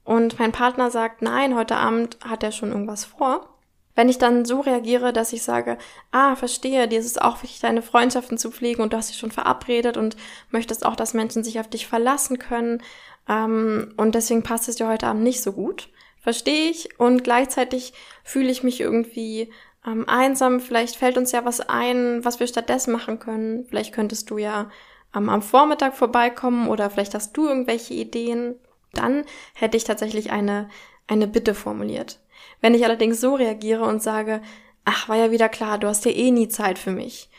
und 0.05 0.39
mein 0.39 0.53
Partner 0.53 0.91
sagt, 0.91 1.23
nein, 1.23 1.57
heute 1.57 1.77
Abend 1.77 2.19
hat 2.25 2.43
er 2.43 2.53
schon 2.53 2.71
irgendwas 2.71 3.05
vor, 3.05 3.49
wenn 3.95 4.09
ich 4.09 4.19
dann 4.19 4.45
so 4.45 4.61
reagiere, 4.61 5.13
dass 5.13 5.33
ich 5.33 5.43
sage, 5.43 5.79
ah, 6.11 6.37
verstehe, 6.37 6.89
dir 6.89 6.99
ist 6.99 7.07
es 7.07 7.19
auch 7.19 7.43
wichtig, 7.43 7.61
deine 7.61 7.83
Freundschaften 7.83 8.39
zu 8.39 8.51
pflegen 8.51 8.83
und 8.83 8.93
du 8.93 8.97
hast 8.97 9.11
dich 9.11 9.19
schon 9.19 9.31
verabredet 9.31 9.97
und 9.97 10.17
möchtest 10.51 10.85
auch, 10.85 10.97
dass 10.97 11.15
Menschen 11.15 11.45
sich 11.45 11.61
auf 11.61 11.69
dich 11.69 11.87
verlassen 11.87 12.39
können 12.39 12.83
ähm, 13.29 13.95
und 13.97 14.15
deswegen 14.15 14.43
passt 14.43 14.69
es 14.69 14.77
dir 14.77 14.89
heute 14.89 15.07
Abend 15.07 15.23
nicht 15.23 15.43
so 15.43 15.53
gut, 15.53 15.89
verstehe 16.21 16.71
ich 16.71 16.99
und 16.99 17.25
gleichzeitig 17.25 17.93
fühle 18.25 18.51
ich 18.51 18.63
mich 18.63 18.81
irgendwie 18.81 19.53
ähm, 19.87 20.09
einsam, 20.09 20.61
vielleicht 20.61 20.97
fällt 20.97 21.19
uns 21.19 21.33
ja 21.33 21.45
was 21.45 21.61
ein, 21.61 22.25
was 22.25 22.41
wir 22.41 22.47
stattdessen 22.47 22.93
machen 22.93 23.19
können. 23.19 23.67
Vielleicht 23.67 23.95
könntest 23.95 24.31
du 24.31 24.39
ja 24.39 24.71
ähm, 25.15 25.29
am 25.29 25.43
Vormittag 25.43 25.95
vorbeikommen 25.95 26.69
oder 26.69 26.91
vielleicht 26.91 27.15
hast 27.15 27.37
du 27.37 27.47
irgendwelche 27.47 27.95
Ideen. 27.95 28.55
Dann 28.95 29.25
hätte 29.55 29.77
ich 29.77 29.85
tatsächlich 29.85 30.33
eine, 30.33 30.69
eine 31.07 31.27
Bitte 31.27 31.55
formuliert. 31.55 32.21
Wenn 32.61 32.75
ich 32.75 32.85
allerdings 32.85 33.21
so 33.21 33.35
reagiere 33.35 33.85
und 33.85 34.03
sage, 34.03 34.41
ach, 34.85 35.09
war 35.09 35.17
ja 35.17 35.31
wieder 35.31 35.49
klar, 35.49 35.79
du 35.79 35.89
hast 35.89 36.05
ja 36.05 36.13
eh 36.13 36.31
nie 36.31 36.49
Zeit 36.49 36.79
für 36.79 36.93
mich. 36.93 37.31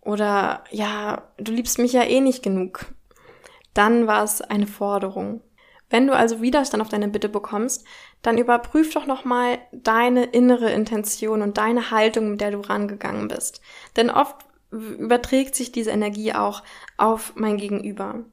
Oder 0.00 0.64
ja, 0.70 1.22
du 1.38 1.52
liebst 1.52 1.78
mich 1.78 1.92
ja 1.92 2.02
eh 2.02 2.20
nicht 2.20 2.42
genug. 2.42 2.86
Dann 3.72 4.06
war 4.06 4.22
es 4.22 4.40
eine 4.42 4.66
Forderung. 4.66 5.40
Wenn 5.90 6.06
du 6.06 6.14
also 6.14 6.40
Widerstand 6.40 6.82
auf 6.82 6.88
deine 6.88 7.08
Bitte 7.08 7.28
bekommst, 7.28 7.84
dann 8.22 8.38
überprüf 8.38 8.92
doch 8.94 9.06
nochmal 9.06 9.58
deine 9.72 10.24
innere 10.24 10.70
Intention 10.72 11.42
und 11.42 11.58
deine 11.58 11.90
Haltung, 11.90 12.32
mit 12.32 12.40
der 12.40 12.50
du 12.50 12.60
rangegangen 12.60 13.28
bist. 13.28 13.60
Denn 13.96 14.10
oft 14.10 14.36
überträgt 14.70 15.54
sich 15.54 15.72
diese 15.72 15.90
Energie 15.90 16.32
auch 16.32 16.62
auf 16.96 17.32
mein 17.36 17.58
Gegenüber. 17.58 18.24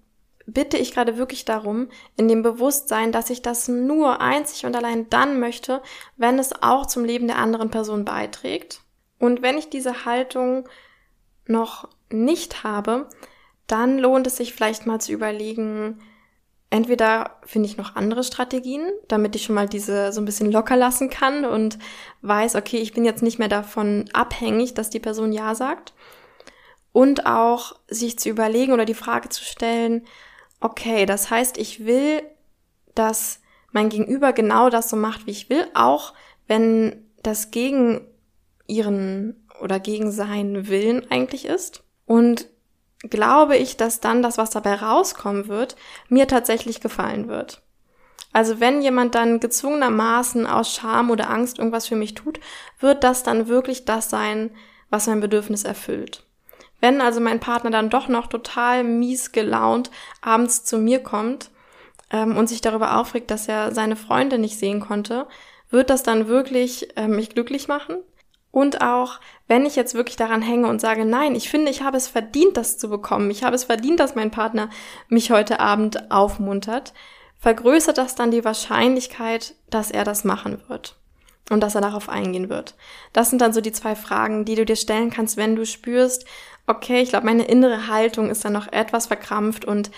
Bitte 0.54 0.78
ich 0.78 0.94
gerade 0.94 1.18
wirklich 1.18 1.46
darum, 1.46 1.88
in 2.18 2.28
dem 2.28 2.42
Bewusstsein, 2.44 3.12
dass 3.12 3.30
ich 3.30 3.42
das 3.42 3.68
nur 3.68 4.20
einzig 4.20 4.66
und 4.66 4.76
allein 4.76 5.10
dann 5.10 5.40
möchte, 5.40 5.82
wenn 6.18 6.40
es 6.40 6.62
auch 6.62 6.86
zum 6.86 7.06
Leben 7.06 7.28
der 7.28 7.38
anderen 7.38 7.70
Person 7.70 8.04
beiträgt. 8.04 8.82
Und 9.18 9.42
wenn 9.42 9.58
ich 9.58 9.70
diese 9.70 10.06
Haltung 10.06 10.68
noch 11.48 11.88
nicht 12.10 12.64
habe, 12.64 13.08
dann 13.68 13.98
lohnt 13.98 14.28
es 14.28 14.38
sich 14.38 14.54
vielleicht 14.54 14.86
mal 14.86 15.00
zu 15.00 15.14
überlegen, 15.14 16.00
entweder 16.70 17.38
finde 17.46 17.70
ich 17.70 17.78
noch 17.78 17.96
andere 17.96 18.24
Strategien, 18.24 18.82
damit 19.08 19.36
ich 19.36 19.44
schon 19.44 19.56
mal 19.56 19.70
diese 19.70 20.12
so 20.12 20.20
ein 20.20 20.26
bisschen 20.26 20.52
locker 20.52 20.76
lassen 20.76 21.10
kann 21.10 21.46
und 21.46 21.78
weiß, 22.22 22.56
okay, 22.56 22.78
ich 22.78 22.94
bin 22.94 23.06
jetzt 23.06 23.24
nicht 23.24 23.40
mehr 23.40 23.48
davon 23.48 24.10
abhängig, 24.14 24.74
dass 24.74 24.90
die 24.90 25.00
Person 25.00 25.32
Ja 25.32 25.56
sagt. 25.56 25.94
Und 26.94 27.26
auch 27.26 27.76
sich 27.88 28.20
zu 28.20 28.28
überlegen 28.28 28.74
oder 28.74 28.84
die 28.84 28.94
Frage 28.94 29.30
zu 29.30 29.46
stellen, 29.46 30.06
okay, 30.62 31.06
das 31.06 31.30
heißt, 31.30 31.58
ich 31.58 31.86
will, 31.86 32.24
dass 32.96 33.42
mein 33.72 33.90
Gegenüber 33.90 34.34
genau 34.34 34.70
das 34.70 34.90
so 34.90 34.96
macht, 34.96 35.26
wie 35.26 35.32
ich 35.32 35.50
will, 35.50 35.66
auch 35.74 36.14
wenn 36.48 37.06
das 37.24 37.52
gegen 37.52 38.08
ihren 38.68 39.48
oder 39.62 39.80
gegen 39.80 40.12
seinen 40.12 40.68
Willen 40.68 41.10
eigentlich 41.12 41.46
ist. 41.46 41.84
Und 42.06 42.48
glaube 43.10 43.58
ich, 43.58 43.78
dass 43.78 44.00
dann 44.00 44.22
das, 44.22 44.38
was 44.38 44.50
dabei 44.50 44.76
rauskommen 44.76 45.48
wird, 45.48 45.76
mir 46.10 46.28
tatsächlich 46.28 46.82
gefallen 46.82 47.28
wird. 47.28 47.62
Also 48.34 48.60
wenn 48.60 48.82
jemand 48.82 49.16
dann 49.16 49.40
gezwungenermaßen 49.40 50.48
aus 50.48 50.74
Scham 50.74 51.10
oder 51.10 51.30
Angst 51.30 51.58
irgendwas 51.58 51.88
für 51.88 51.96
mich 51.96 52.14
tut, 52.14 52.40
wird 52.80 53.04
das 53.04 53.24
dann 53.24 53.48
wirklich 53.48 53.86
das 53.86 54.10
sein, 54.10 54.52
was 54.90 55.08
mein 55.08 55.20
Bedürfnis 55.20 55.64
erfüllt. 55.64 56.26
Wenn 56.82 57.00
also 57.00 57.22
mein 57.22 57.40
Partner 57.40 57.70
dann 57.70 57.90
doch 57.90 58.10
noch 58.10 58.28
total 58.28 58.84
mies 58.84 59.32
gelaunt 59.32 59.92
abends 60.22 60.66
zu 60.66 60.78
mir 60.78 61.02
kommt 61.02 61.52
ähm, 62.12 62.36
und 62.36 62.48
sich 62.48 62.60
darüber 62.60 62.98
aufregt, 62.98 63.32
dass 63.32 63.48
er 63.48 63.74
seine 63.74 63.96
Freunde 63.96 64.38
nicht 64.38 64.60
sehen 64.60 64.82
konnte, 64.82 65.28
wird 65.70 65.90
das 65.90 66.04
dann 66.04 66.28
wirklich 66.28 66.98
äh, 66.98 67.08
mich 67.08 67.30
glücklich 67.30 67.68
machen? 67.70 67.98
Und 68.52 68.82
auch, 68.82 69.22
wenn 69.48 69.66
ich 69.66 69.78
jetzt 69.78 69.94
wirklich 69.94 70.18
daran 70.18 70.42
hänge 70.42 70.68
und 70.68 70.82
sage, 70.82 71.06
nein, 71.06 71.36
ich 71.36 71.50
finde, 71.50 71.72
ich 71.72 71.84
habe 71.84 71.96
es 71.96 72.10
verdient, 72.10 72.58
das 72.58 72.78
zu 72.78 72.90
bekommen. 72.90 73.32
Ich 73.32 73.46
habe 73.46 73.56
es 73.56 73.64
verdient, 73.64 74.02
dass 74.02 74.16
mein 74.16 74.30
Partner 74.30 74.70
mich 75.08 75.32
heute 75.32 75.62
Abend 75.62 76.12
aufmuntert. 76.12 76.94
Vergrößert 77.40 77.98
das 77.98 78.16
dann 78.16 78.32
die 78.32 78.44
Wahrscheinlichkeit, 78.44 79.56
dass 79.70 79.90
er 79.90 80.04
das 80.04 80.26
machen 80.26 80.62
wird 80.68 80.98
und 81.50 81.62
dass 81.62 81.76
er 81.76 81.82
darauf 81.82 82.10
eingehen 82.10 82.50
wird. 82.50 82.76
Das 83.14 83.30
sind 83.30 83.42
dann 83.42 83.54
so 83.54 83.62
die 83.62 83.72
zwei 83.72 83.96
Fragen, 83.96 84.46
die 84.46 84.56
du 84.56 84.66
dir 84.66 84.76
stellen 84.76 85.10
kannst, 85.10 85.38
wenn 85.38 85.56
du 85.56 85.66
spürst, 85.66 86.26
okay, 86.68 87.02
ich 87.02 87.10
glaube, 87.10 87.26
meine 87.26 87.46
innere 87.46 87.88
Haltung 87.88 88.30
ist 88.30 88.46
dann 88.46 88.54
noch 88.54 88.72
etwas 88.72 89.08
verkrampft 89.08 89.66
und 89.66 89.92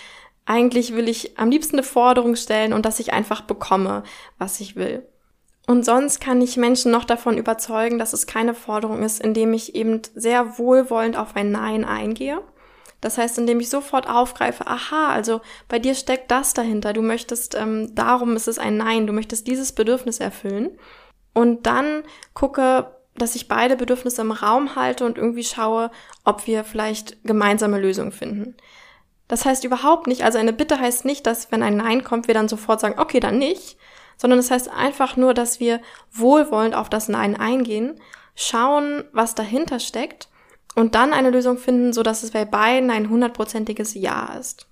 eigentlich 0.46 0.96
will 0.96 1.08
ich 1.08 1.38
am 1.38 1.50
liebsten 1.50 1.78
eine 1.78 1.84
Forderung 1.84 2.36
stellen 2.36 2.74
und 2.74 2.86
dass 2.86 3.00
ich 3.00 3.14
einfach 3.14 3.42
bekomme, 3.42 4.04
was 4.38 4.60
ich 4.60 4.76
will. 4.76 5.06
Und 5.66 5.86
sonst 5.86 6.20
kann 6.20 6.42
ich 6.42 6.58
Menschen 6.58 6.92
noch 6.92 7.06
davon 7.06 7.38
überzeugen, 7.38 7.98
dass 7.98 8.12
es 8.12 8.28
keine 8.28 8.54
Forderung 8.54 9.02
ist, 9.02 9.22
indem 9.22 9.54
ich 9.54 9.76
eben 9.76 10.02
sehr 10.14 10.58
wohlwollend 10.58 11.16
auf 11.16 11.36
ein 11.36 11.52
Nein 11.52 11.86
eingehe. 11.86 12.42
Das 13.00 13.18
heißt, 13.18 13.38
indem 13.38 13.60
ich 13.60 13.70
sofort 13.70 14.10
aufgreife, 14.10 14.68
aha, 14.68 15.10
also 15.10 15.42
bei 15.68 15.80
dir 15.80 15.96
steckt 15.96 16.32
das 16.32 16.54
dahinter. 16.54 16.94
Du 16.94 17.02
möchtest, 17.02 17.56
ähm, 17.56 17.94
darum 17.96 18.36
ist 18.36 18.48
es 18.48 18.60
ein 18.60 18.78
Nein, 18.78 19.08
du 19.08 19.14
möchtest 19.14 19.48
dieses 19.48 19.72
Bedürfnis 19.74 20.20
erfüllen. 20.20 20.72
Und 21.34 21.66
dann 21.66 22.04
gucke, 22.34 22.92
dass 23.16 23.36
ich 23.36 23.48
beide 23.48 23.76
Bedürfnisse 23.76 24.22
im 24.22 24.32
Raum 24.32 24.76
halte 24.76 25.06
und 25.06 25.18
irgendwie 25.18 25.44
schaue, 25.44 25.92
ob 26.24 26.48
wir 26.48 26.64
vielleicht 26.64 27.24
gemeinsame 27.24 27.80
Lösungen 27.80 28.12
finden. 28.12 28.56
Das 29.28 29.46
heißt 29.46 29.64
überhaupt 29.64 30.08
nicht, 30.08 30.24
also 30.24 30.38
eine 30.38 30.54
Bitte 30.54 30.80
heißt 30.80 31.06
nicht, 31.06 31.26
dass 31.26 31.52
wenn 31.52 31.64
ein 31.64 31.78
Nein 31.78 32.04
kommt, 32.04 32.28
wir 32.28 32.34
dann 32.34 32.48
sofort 32.48 32.80
sagen, 32.80 33.00
okay, 33.00 33.20
dann 33.20 33.38
nicht, 33.38 33.78
sondern 34.18 34.40
es 34.40 34.50
das 34.50 34.68
heißt 34.68 34.74
einfach 34.76 35.16
nur, 35.18 35.34
dass 35.34 35.60
wir 35.60 35.82
wohlwollend 36.12 36.76
auf 36.76 36.90
das 36.90 37.08
Nein 37.10 37.36
eingehen, 37.36 38.00
schauen, 38.36 39.04
was 39.12 39.36
dahinter 39.36 39.80
steckt 39.80 40.30
und 40.76 40.96
dann 40.96 41.14
eine 41.14 41.30
Lösung 41.30 41.58
finden, 41.58 41.94
so 41.94 42.04
dass 42.04 42.24
es 42.24 42.32
bei 42.32 42.46
beiden 42.46 42.90
ein 42.90 43.10
hundertprozentiges 43.10 43.94
Ja 43.94 44.36
ist. 44.40 44.68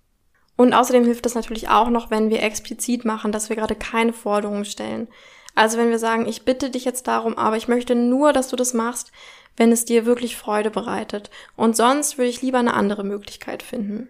Und 0.58 0.74
außerdem 0.74 1.06
hilft 1.06 1.26
es 1.26 1.36
natürlich 1.36 1.70
auch 1.70 1.90
noch, 1.90 2.12
wenn 2.12 2.30
wir 2.30 2.44
explizit 2.44 3.06
machen, 3.06 3.32
dass 3.32 3.50
wir 3.50 3.56
gerade 3.56 3.76
keine 3.76 4.14
Forderungen 4.14 4.66
stellen. 4.66 5.08
Also 5.56 5.78
wenn 5.78 5.90
wir 5.90 6.00
sagen, 6.00 6.28
ich 6.28 6.44
bitte 6.44 6.70
dich 6.70 6.86
jetzt 6.86 7.08
darum, 7.08 7.38
aber 7.38 7.58
ich 7.58 7.68
möchte 7.68 7.96
nur, 7.96 8.34
dass 8.34 8.48
du 8.48 8.56
das 8.56 8.74
machst, 8.74 9.12
wenn 9.58 9.72
es 9.72 9.86
dir 9.86 10.06
wirklich 10.06 10.38
Freude 10.38 10.72
bereitet. 10.72 11.30
Und 11.56 11.76
sonst 11.76 12.18
würde 12.18 12.30
ich 12.30 12.42
lieber 12.42 12.60
eine 12.60 12.74
andere 12.74 13.04
Möglichkeit 13.04 13.64
finden. 13.64 14.10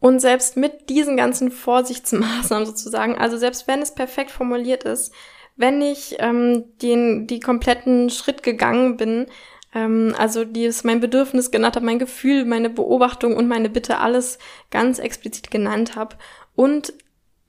Und 0.00 0.20
selbst 0.20 0.56
mit 0.56 0.88
diesen 0.88 1.16
ganzen 1.16 1.50
Vorsichtsmaßnahmen 1.50 2.66
sozusagen, 2.66 3.18
also 3.18 3.36
selbst 3.36 3.66
wenn 3.66 3.82
es 3.82 3.94
perfekt 3.94 4.30
formuliert 4.30 4.84
ist, 4.84 5.12
wenn 5.56 5.82
ich 5.82 6.16
ähm, 6.20 6.64
den, 6.80 7.26
die 7.26 7.40
kompletten 7.40 8.10
Schritt 8.10 8.44
gegangen 8.44 8.96
bin, 8.96 9.26
ähm, 9.74 10.14
also 10.16 10.44
die 10.44 10.64
es 10.64 10.84
mein 10.84 11.00
Bedürfnis 11.00 11.50
genannt 11.50 11.74
habe, 11.74 11.84
mein 11.84 11.98
Gefühl, 11.98 12.44
meine 12.44 12.70
Beobachtung 12.70 13.36
und 13.36 13.48
meine 13.48 13.68
Bitte 13.68 13.98
alles 13.98 14.38
ganz 14.70 15.00
explizit 15.00 15.50
genannt 15.50 15.96
habe 15.96 16.16
und 16.54 16.92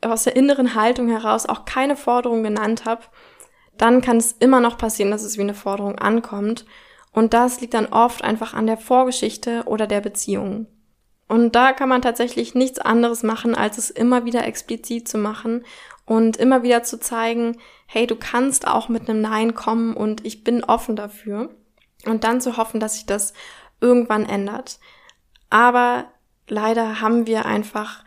aus 0.01 0.23
der 0.23 0.35
inneren 0.35 0.75
Haltung 0.75 1.09
heraus 1.09 1.45
auch 1.45 1.65
keine 1.65 1.95
Forderung 1.95 2.43
genannt 2.43 2.85
habe, 2.85 3.03
dann 3.77 4.01
kann 4.01 4.17
es 4.17 4.33
immer 4.33 4.59
noch 4.59 4.77
passieren, 4.77 5.11
dass 5.11 5.23
es 5.23 5.37
wie 5.37 5.41
eine 5.41 5.53
Forderung 5.53 5.97
ankommt. 5.97 6.65
Und 7.11 7.33
das 7.33 7.61
liegt 7.61 7.73
dann 7.73 7.87
oft 7.87 8.23
einfach 8.23 8.53
an 8.53 8.67
der 8.67 8.77
Vorgeschichte 8.77 9.63
oder 9.65 9.87
der 9.87 10.01
Beziehung. 10.01 10.67
Und 11.27 11.55
da 11.55 11.73
kann 11.73 11.89
man 11.89 12.01
tatsächlich 12.01 12.55
nichts 12.55 12.79
anderes 12.79 13.23
machen, 13.23 13.55
als 13.55 13.77
es 13.77 13.89
immer 13.89 14.25
wieder 14.25 14.45
explizit 14.45 15.07
zu 15.07 15.17
machen 15.17 15.63
und 16.05 16.37
immer 16.37 16.63
wieder 16.63 16.83
zu 16.83 16.99
zeigen, 16.99 17.57
hey, 17.85 18.07
du 18.07 18.15
kannst 18.15 18.67
auch 18.67 18.89
mit 18.89 19.07
einem 19.07 19.21
Nein 19.21 19.53
kommen 19.53 19.95
und 19.95 20.25
ich 20.25 20.43
bin 20.43 20.63
offen 20.63 20.95
dafür. 20.95 21.49
Und 22.05 22.23
dann 22.23 22.41
zu 22.41 22.57
hoffen, 22.57 22.79
dass 22.79 22.95
sich 22.95 23.05
das 23.05 23.33
irgendwann 23.79 24.25
ändert. 24.25 24.79
Aber 25.49 26.05
leider 26.47 26.99
haben 27.01 27.27
wir 27.27 27.45
einfach 27.45 28.03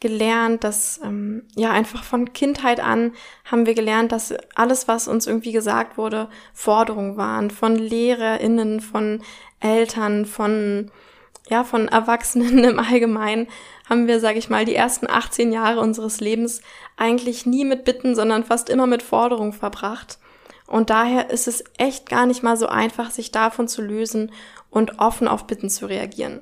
gelernt, 0.00 0.62
dass 0.62 1.00
ähm, 1.02 1.44
ja 1.54 1.70
einfach 1.70 2.04
von 2.04 2.32
Kindheit 2.32 2.80
an 2.80 3.12
haben 3.44 3.66
wir 3.66 3.74
gelernt, 3.74 4.12
dass 4.12 4.34
alles, 4.54 4.88
was 4.88 5.08
uns 5.08 5.26
irgendwie 5.26 5.52
gesagt 5.52 5.96
wurde, 5.96 6.28
Forderungen 6.52 7.16
waren 7.16 7.50
von 7.50 7.76
LehrerInnen, 7.76 8.80
von 8.80 9.22
Eltern, 9.60 10.26
von 10.26 10.90
ja 11.48 11.64
von 11.64 11.88
Erwachsenen 11.88 12.64
im 12.64 12.78
Allgemeinen 12.78 13.46
haben 13.88 14.06
wir, 14.06 14.20
sage 14.20 14.38
ich 14.38 14.50
mal, 14.50 14.64
die 14.64 14.74
ersten 14.74 15.08
18 15.08 15.52
Jahre 15.52 15.80
unseres 15.80 16.20
Lebens 16.20 16.60
eigentlich 16.96 17.46
nie 17.46 17.64
mit 17.64 17.84
Bitten, 17.84 18.14
sondern 18.14 18.44
fast 18.44 18.68
immer 18.68 18.86
mit 18.86 19.02
Forderungen 19.02 19.52
verbracht. 19.52 20.18
Und 20.66 20.90
daher 20.90 21.30
ist 21.30 21.46
es 21.46 21.62
echt 21.78 22.08
gar 22.08 22.26
nicht 22.26 22.42
mal 22.42 22.56
so 22.56 22.66
einfach, 22.66 23.10
sich 23.10 23.30
davon 23.30 23.68
zu 23.68 23.82
lösen 23.82 24.32
und 24.70 24.98
offen 24.98 25.28
auf 25.28 25.46
Bitten 25.46 25.70
zu 25.70 25.86
reagieren. 25.86 26.40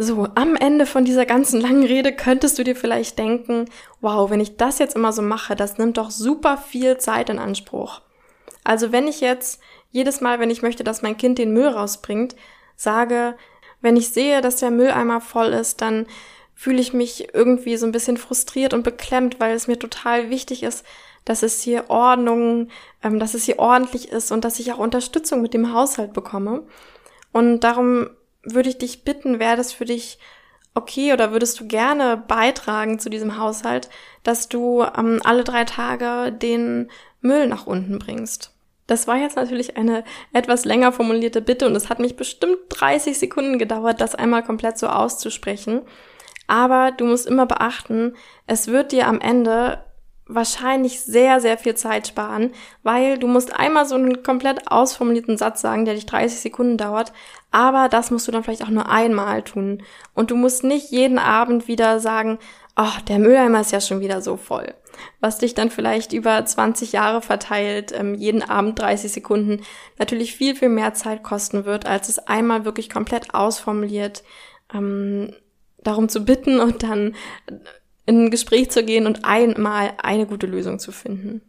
So, 0.00 0.28
am 0.36 0.54
Ende 0.54 0.86
von 0.86 1.04
dieser 1.04 1.26
ganzen 1.26 1.60
langen 1.60 1.82
Rede 1.84 2.14
könntest 2.14 2.56
du 2.56 2.62
dir 2.62 2.76
vielleicht 2.76 3.18
denken, 3.18 3.64
wow, 4.00 4.30
wenn 4.30 4.38
ich 4.38 4.56
das 4.56 4.78
jetzt 4.78 4.94
immer 4.94 5.12
so 5.12 5.22
mache, 5.22 5.56
das 5.56 5.76
nimmt 5.76 5.96
doch 5.96 6.12
super 6.12 6.56
viel 6.56 6.98
Zeit 6.98 7.30
in 7.30 7.40
Anspruch. 7.40 8.00
Also 8.62 8.92
wenn 8.92 9.08
ich 9.08 9.20
jetzt 9.20 9.60
jedes 9.90 10.20
Mal, 10.20 10.38
wenn 10.38 10.50
ich 10.50 10.62
möchte, 10.62 10.84
dass 10.84 11.02
mein 11.02 11.16
Kind 11.16 11.36
den 11.38 11.52
Müll 11.52 11.66
rausbringt, 11.66 12.36
sage, 12.76 13.34
wenn 13.80 13.96
ich 13.96 14.10
sehe, 14.10 14.40
dass 14.40 14.54
der 14.54 14.70
Mülleimer 14.70 15.20
voll 15.20 15.48
ist, 15.48 15.80
dann 15.80 16.06
fühle 16.54 16.80
ich 16.80 16.92
mich 16.92 17.34
irgendwie 17.34 17.76
so 17.76 17.84
ein 17.84 17.92
bisschen 17.92 18.18
frustriert 18.18 18.74
und 18.74 18.84
beklemmt, 18.84 19.40
weil 19.40 19.56
es 19.56 19.66
mir 19.66 19.80
total 19.80 20.30
wichtig 20.30 20.62
ist, 20.62 20.86
dass 21.24 21.42
es 21.42 21.60
hier 21.60 21.90
Ordnung, 21.90 22.68
ähm, 23.02 23.18
dass 23.18 23.34
es 23.34 23.46
hier 23.46 23.58
ordentlich 23.58 24.10
ist 24.10 24.30
und 24.30 24.44
dass 24.44 24.60
ich 24.60 24.72
auch 24.72 24.78
Unterstützung 24.78 25.42
mit 25.42 25.54
dem 25.54 25.72
Haushalt 25.72 26.12
bekomme. 26.12 26.62
Und 27.32 27.60
darum 27.64 28.10
würde 28.54 28.68
ich 28.68 28.78
dich 28.78 29.04
bitten, 29.04 29.38
wäre 29.38 29.56
das 29.56 29.72
für 29.72 29.84
dich 29.84 30.18
okay 30.74 31.12
oder 31.12 31.32
würdest 31.32 31.58
du 31.60 31.66
gerne 31.66 32.16
beitragen 32.16 32.98
zu 32.98 33.10
diesem 33.10 33.38
Haushalt, 33.38 33.88
dass 34.22 34.48
du 34.48 34.82
ähm, 34.82 35.20
alle 35.24 35.44
drei 35.44 35.64
Tage 35.64 36.32
den 36.32 36.90
Müll 37.20 37.46
nach 37.48 37.66
unten 37.66 37.98
bringst? 37.98 38.52
Das 38.86 39.06
war 39.06 39.16
jetzt 39.16 39.36
natürlich 39.36 39.76
eine 39.76 40.02
etwas 40.32 40.64
länger 40.64 40.92
formulierte 40.92 41.42
Bitte 41.42 41.66
und 41.66 41.76
es 41.76 41.90
hat 41.90 41.98
mich 41.98 42.16
bestimmt 42.16 42.56
30 42.70 43.18
Sekunden 43.18 43.58
gedauert, 43.58 44.00
das 44.00 44.14
einmal 44.14 44.42
komplett 44.42 44.78
so 44.78 44.88
auszusprechen. 44.88 45.82
Aber 46.46 46.92
du 46.92 47.04
musst 47.04 47.26
immer 47.26 47.44
beachten, 47.44 48.16
es 48.46 48.68
wird 48.68 48.92
dir 48.92 49.06
am 49.06 49.20
Ende 49.20 49.84
wahrscheinlich 50.28 51.00
sehr, 51.00 51.40
sehr 51.40 51.58
viel 51.58 51.74
Zeit 51.74 52.06
sparen, 52.06 52.52
weil 52.82 53.18
du 53.18 53.26
musst 53.26 53.54
einmal 53.54 53.86
so 53.86 53.94
einen 53.94 54.22
komplett 54.22 54.70
ausformulierten 54.70 55.38
Satz 55.38 55.60
sagen, 55.60 55.84
der 55.84 55.94
dich 55.94 56.06
30 56.06 56.38
Sekunden 56.38 56.76
dauert, 56.76 57.12
aber 57.50 57.88
das 57.88 58.10
musst 58.10 58.28
du 58.28 58.32
dann 58.32 58.44
vielleicht 58.44 58.62
auch 58.62 58.68
nur 58.68 58.88
einmal 58.90 59.42
tun. 59.42 59.82
Und 60.14 60.30
du 60.30 60.36
musst 60.36 60.64
nicht 60.64 60.90
jeden 60.90 61.18
Abend 61.18 61.66
wieder 61.66 61.98
sagen, 61.98 62.38
oh, 62.76 63.00
der 63.08 63.18
Mülleimer 63.18 63.60
ist 63.60 63.72
ja 63.72 63.80
schon 63.80 64.00
wieder 64.00 64.20
so 64.20 64.36
voll. 64.36 64.74
Was 65.20 65.38
dich 65.38 65.54
dann 65.54 65.70
vielleicht 65.70 66.12
über 66.12 66.44
20 66.44 66.92
Jahre 66.92 67.22
verteilt, 67.22 67.92
ähm, 67.92 68.14
jeden 68.14 68.42
Abend 68.42 68.78
30 68.78 69.10
Sekunden, 69.10 69.62
natürlich 69.98 70.34
viel, 70.34 70.54
viel 70.54 70.68
mehr 70.68 70.94
Zeit 70.94 71.22
kosten 71.22 71.64
wird, 71.64 71.86
als 71.86 72.08
es 72.08 72.18
einmal 72.18 72.64
wirklich 72.64 72.90
komplett 72.90 73.34
ausformuliert 73.34 74.22
ähm, 74.74 75.32
darum 75.82 76.08
zu 76.08 76.24
bitten 76.24 76.60
und 76.60 76.82
dann 76.82 77.14
in 78.08 78.24
ein 78.24 78.30
Gespräch 78.30 78.70
zu 78.70 78.82
gehen 78.82 79.06
und 79.06 79.24
einmal 79.24 79.92
eine 80.02 80.26
gute 80.26 80.46
Lösung 80.46 80.78
zu 80.78 80.92
finden. 80.92 81.42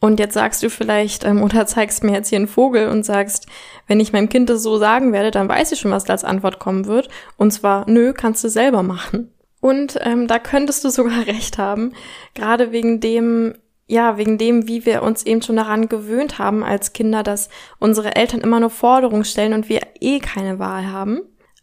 Und 0.00 0.18
jetzt 0.18 0.34
sagst 0.34 0.62
du 0.62 0.70
vielleicht 0.70 1.24
ähm, 1.24 1.42
oder 1.42 1.66
zeigst 1.66 2.02
mir 2.02 2.12
jetzt 2.12 2.30
hier 2.30 2.38
einen 2.38 2.48
Vogel 2.48 2.88
und 2.88 3.04
sagst, 3.04 3.46
wenn 3.86 4.00
ich 4.00 4.12
meinem 4.12 4.28
Kind 4.28 4.50
das 4.50 4.62
so 4.62 4.78
sagen 4.78 5.12
werde, 5.12 5.30
dann 5.30 5.48
weiß 5.48 5.72
ich 5.72 5.78
schon, 5.78 5.92
was 5.92 6.04
da 6.04 6.14
als 6.14 6.24
Antwort 6.24 6.58
kommen 6.58 6.86
wird. 6.86 7.08
Und 7.36 7.52
zwar, 7.52 7.88
nö, 7.88 8.12
kannst 8.12 8.42
du 8.42 8.48
selber 8.48 8.82
machen. 8.82 9.30
Und 9.60 9.98
ähm, 10.00 10.26
da 10.26 10.38
könntest 10.38 10.84
du 10.84 10.88
sogar 10.88 11.26
recht 11.26 11.58
haben, 11.58 11.92
gerade 12.34 12.72
wegen 12.72 12.98
dem, 12.98 13.54
ja, 13.86 14.16
wegen 14.16 14.36
dem, 14.36 14.66
wie 14.66 14.86
wir 14.86 15.02
uns 15.02 15.24
eben 15.24 15.42
schon 15.42 15.56
daran 15.56 15.88
gewöhnt 15.88 16.38
haben 16.38 16.64
als 16.64 16.92
Kinder, 16.92 17.22
dass 17.22 17.50
unsere 17.78 18.16
Eltern 18.16 18.40
immer 18.40 18.58
nur 18.58 18.70
Forderungen 18.70 19.24
stellen 19.24 19.52
und 19.52 19.68
wir 19.68 19.82
eh 20.00 20.18
keine 20.18 20.58
Wahl 20.58 20.90
haben 20.90 21.20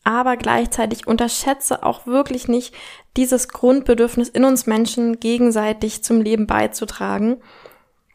aber 0.08 0.38
gleichzeitig 0.38 1.06
unterschätze 1.06 1.84
auch 1.84 2.08
wirklich 2.08 2.48
nicht 2.48 2.74
dieses 3.18 3.50
Grundbedürfnis 3.50 4.30
in 4.30 4.46
uns 4.46 4.66
Menschen 4.66 5.20
gegenseitig 5.20 6.02
zum 6.02 6.22
Leben 6.22 6.48
beizutragen. 6.48 7.42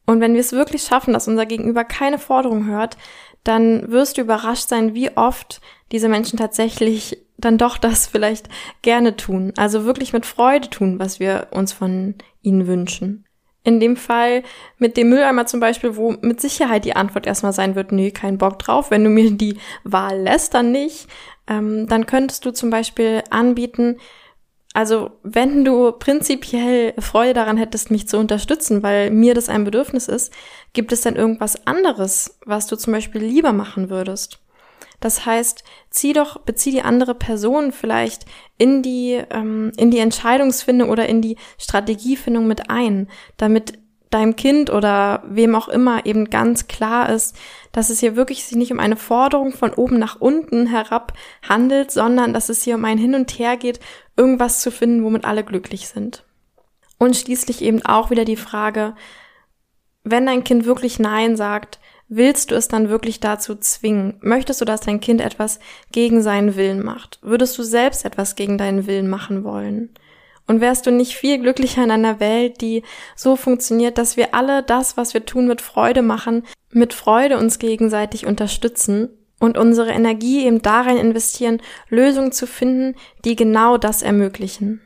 Und 0.07 0.21
wenn 0.21 0.33
wir 0.33 0.41
es 0.41 0.53
wirklich 0.53 0.85
schaffen, 0.85 1.13
dass 1.13 1.29
unser 1.29 1.45
Gegenüber 1.45 1.85
keine 1.85 2.19
Forderung 2.19 2.65
hört, 2.65 2.97
dann 3.45 3.91
wirst 3.93 4.17
du 4.17 4.23
überrascht 4.23 4.71
sein, 4.71 4.95
wie 4.95 5.15
oft 5.19 5.61
diese 5.93 6.09
Menschen 6.09 6.39
tatsächlich 6.39 7.19
dann 7.37 7.59
doch 7.59 7.77
das 7.77 8.07
vielleicht 8.07 8.49
gerne 8.81 9.15
tun. 9.15 9.53
Also 9.59 9.85
wirklich 9.85 10.15
mit 10.15 10.25
Freude 10.25 10.71
tun, 10.71 10.99
was 10.99 11.21
wir 11.21 11.49
uns 11.51 11.75
von 11.75 12.15
ihnen 12.41 12.67
wünschen. 12.67 13.27
In 13.65 13.79
dem 13.79 13.97
Fall 13.97 14.43
mit 14.79 14.97
dem 14.97 15.09
Mülleimer 15.11 15.47
zum 15.47 15.61
Beispiel, 15.61 15.97
wo 15.97 16.13
mit 16.21 16.41
Sicherheit 16.41 16.85
die 16.85 16.97
Antwort 16.97 17.27
erstmal 17.27 17.53
sein 17.53 17.75
wird, 17.77 17.93
nee, 17.93 18.11
kein 18.11 18.39
Bock 18.39 18.59
drauf. 18.59 18.91
Wenn 18.91 19.05
du 19.05 19.11
mir 19.11 19.31
die 19.31 19.59
Wahl 19.85 20.21
lässt, 20.21 20.55
dann 20.55 20.73
nicht. 20.73 21.07
Ähm, 21.47 21.87
dann 21.87 22.07
könntest 22.07 22.45
du 22.45 22.53
zum 22.53 22.71
Beispiel 22.71 23.23
anbieten, 23.31 23.99
also 24.75 25.11
wenn 25.23 25.65
du 25.65 25.93
prinzipiell 25.93 26.95
Freude 26.99 27.35
daran 27.35 27.59
hättest, 27.59 27.91
mich 27.91 28.09
zu 28.09 28.19
unterstützen, 28.19 28.83
weil 28.83 29.11
mir 29.11 29.35
das 29.35 29.49
ein 29.49 29.65
Bedürfnis 29.65 30.09
ist, 30.09 30.33
gibt 30.73 30.93
es 30.93 31.03
denn 31.03 31.17
irgendwas 31.17 31.67
anderes, 31.67 32.39
was 32.47 32.67
du 32.67 32.77
zum 32.77 32.93
Beispiel 32.95 33.23
lieber 33.23 33.53
machen 33.53 33.91
würdest? 33.91 34.42
Das 35.03 35.27
heißt, 35.27 35.65
zieh 35.91 36.13
doch, 36.13 36.39
bezieh 36.39 36.71
die 36.71 36.83
andere 36.83 37.17
Person 37.17 37.73
vielleicht 37.73 38.25
in 38.57 38.83
die, 38.83 39.21
ähm, 39.31 39.73
in 39.77 39.91
die 39.91 39.99
Entscheidungsfindung 39.99 40.91
oder 40.91 41.09
in 41.09 41.21
die 41.21 41.37
Strategiefindung 41.59 42.47
mit 42.47 42.71
ein, 42.71 43.09
damit 43.37 43.81
deinem 44.11 44.37
Kind 44.37 44.71
oder 44.71 45.25
wem 45.27 45.57
auch 45.57 45.69
immer 45.69 46.07
eben 46.07 46.31
ganz 46.31 46.69
klar 46.69 47.09
ist, 47.11 47.37
dass 47.73 47.91
es 47.91 47.99
hier 47.99 48.15
wirklich 48.15 48.45
sich 48.45 48.57
nicht 48.57 48.71
um 48.71 48.79
eine 48.79 48.97
Forderung 48.97 49.53
von 49.53 49.75
oben 49.75 49.99
nach 49.99 50.21
unten 50.21 50.69
herab 50.69 51.15
handelt, 51.49 51.91
sondern 51.91 52.33
dass 52.33 52.49
es 52.49 52.63
hier 52.63 52.77
um 52.77 52.85
ein 52.85 52.99
Hin 52.99 53.17
und 53.17 53.37
Her 53.41 53.57
geht, 53.57 53.81
irgendwas 54.17 54.61
zu 54.61 54.71
finden, 54.71 55.03
womit 55.03 55.25
alle 55.25 55.43
glücklich 55.43 55.89
sind. 55.89 56.25
Und 56.99 57.17
schließlich 57.17 57.61
eben 57.61 57.85
auch 57.85 58.11
wieder 58.11 58.25
die 58.25 58.37
Frage, 58.37 58.95
wenn 60.05 60.27
dein 60.27 60.45
Kind 60.45 60.65
wirklich 60.65 61.01
Nein 61.01 61.37
sagt, 61.37 61.81
willst 62.15 62.51
du 62.51 62.55
es 62.55 62.69
dann 62.69 62.91
wirklich 62.91 63.21
dazu 63.21 63.55
zwingen? 63.55 64.19
Möchtest 64.21 64.61
du, 64.61 64.67
dass 64.67 64.83
dein 64.83 65.01
Kind 65.01 65.23
etwas 65.23 65.61
gegen 65.93 66.21
seinen 66.21 66.57
Willen 66.57 66.85
macht? 66.85 67.19
Würdest 67.23 67.57
du 67.57 67.63
selbst 67.63 68.05
etwas 68.05 68.35
gegen 68.35 68.59
deinen 68.59 68.87
Willen 68.87 69.09
machen 69.09 69.45
wollen? 69.45 69.91
Und 70.47 70.61
wärst 70.61 70.87
du 70.87 70.91
nicht 70.91 71.15
viel 71.17 71.39
glücklicher 71.39 71.83
in 71.85 71.91
einer 71.91 72.21
Welt, 72.21 72.61
die 72.61 72.83
so 73.17 73.37
funktioniert, 73.37 73.97
dass 73.97 74.19
wir 74.19 74.35
alle 74.35 74.63
das, 74.63 74.97
was 74.99 75.15
wir 75.15 75.25
tun, 75.25 75.47
mit 75.47 75.63
Freude 75.63 76.03
machen, 76.03 76.45
mit 76.71 76.93
Freude 76.93 77.39
uns 77.39 77.59
gegenseitig 77.59 78.27
unterstützen 78.27 79.09
und 79.39 79.57
unsere 79.57 79.91
Energie 79.91 80.45
eben 80.45 80.61
darin 80.61 80.99
investieren, 80.99 81.63
Lösungen 81.89 82.33
zu 82.33 82.47
finden, 82.47 82.95
die 83.25 83.37
genau 83.37 83.79
das 83.79 84.03
ermöglichen. 84.03 84.83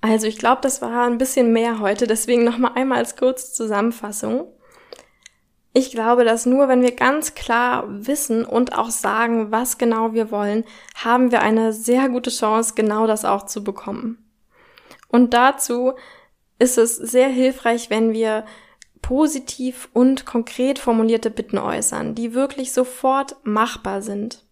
Also 0.00 0.26
ich 0.26 0.38
glaube, 0.38 0.62
das 0.62 0.82
war 0.82 1.06
ein 1.06 1.18
bisschen 1.18 1.52
mehr 1.52 1.78
heute, 1.78 2.06
deswegen 2.06 2.42
nochmal 2.42 2.72
einmal 2.74 2.98
als 2.98 3.16
kurze 3.16 3.52
Zusammenfassung. 3.52 4.48
Ich 5.76 5.90
glaube, 5.90 6.24
dass 6.24 6.46
nur 6.46 6.68
wenn 6.68 6.82
wir 6.82 6.92
ganz 6.92 7.34
klar 7.34 7.84
wissen 7.88 8.44
und 8.44 8.78
auch 8.78 8.90
sagen, 8.90 9.50
was 9.50 9.76
genau 9.76 10.12
wir 10.12 10.30
wollen, 10.30 10.64
haben 10.94 11.32
wir 11.32 11.42
eine 11.42 11.72
sehr 11.72 12.08
gute 12.08 12.30
Chance, 12.30 12.74
genau 12.76 13.08
das 13.08 13.24
auch 13.24 13.44
zu 13.44 13.64
bekommen. 13.64 14.24
Und 15.08 15.34
dazu 15.34 15.94
ist 16.60 16.78
es 16.78 16.96
sehr 16.96 17.28
hilfreich, 17.28 17.90
wenn 17.90 18.12
wir 18.12 18.44
positiv 19.02 19.88
und 19.92 20.24
konkret 20.24 20.78
formulierte 20.78 21.30
Bitten 21.30 21.58
äußern, 21.58 22.14
die 22.14 22.34
wirklich 22.34 22.72
sofort 22.72 23.36
machbar 23.42 24.00
sind. 24.00 24.44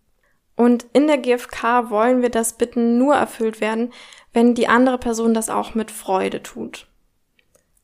Und 0.57 0.87
in 0.93 1.07
der 1.07 1.19
GfK 1.19 1.89
wollen 1.91 2.21
wir, 2.21 2.31
dass 2.31 2.59
Bitten 2.59 2.99
nur 2.99 3.15
erfüllt 3.15 3.61
werden, 3.61 3.93
wenn 4.33 4.55
die 4.55 4.67
andere 4.67 4.99
Person 4.99 5.35
das 5.35 5.51
auch 5.51 5.77
mit 5.77 5.93
Freude 5.93 6.43
tut. 6.43 6.89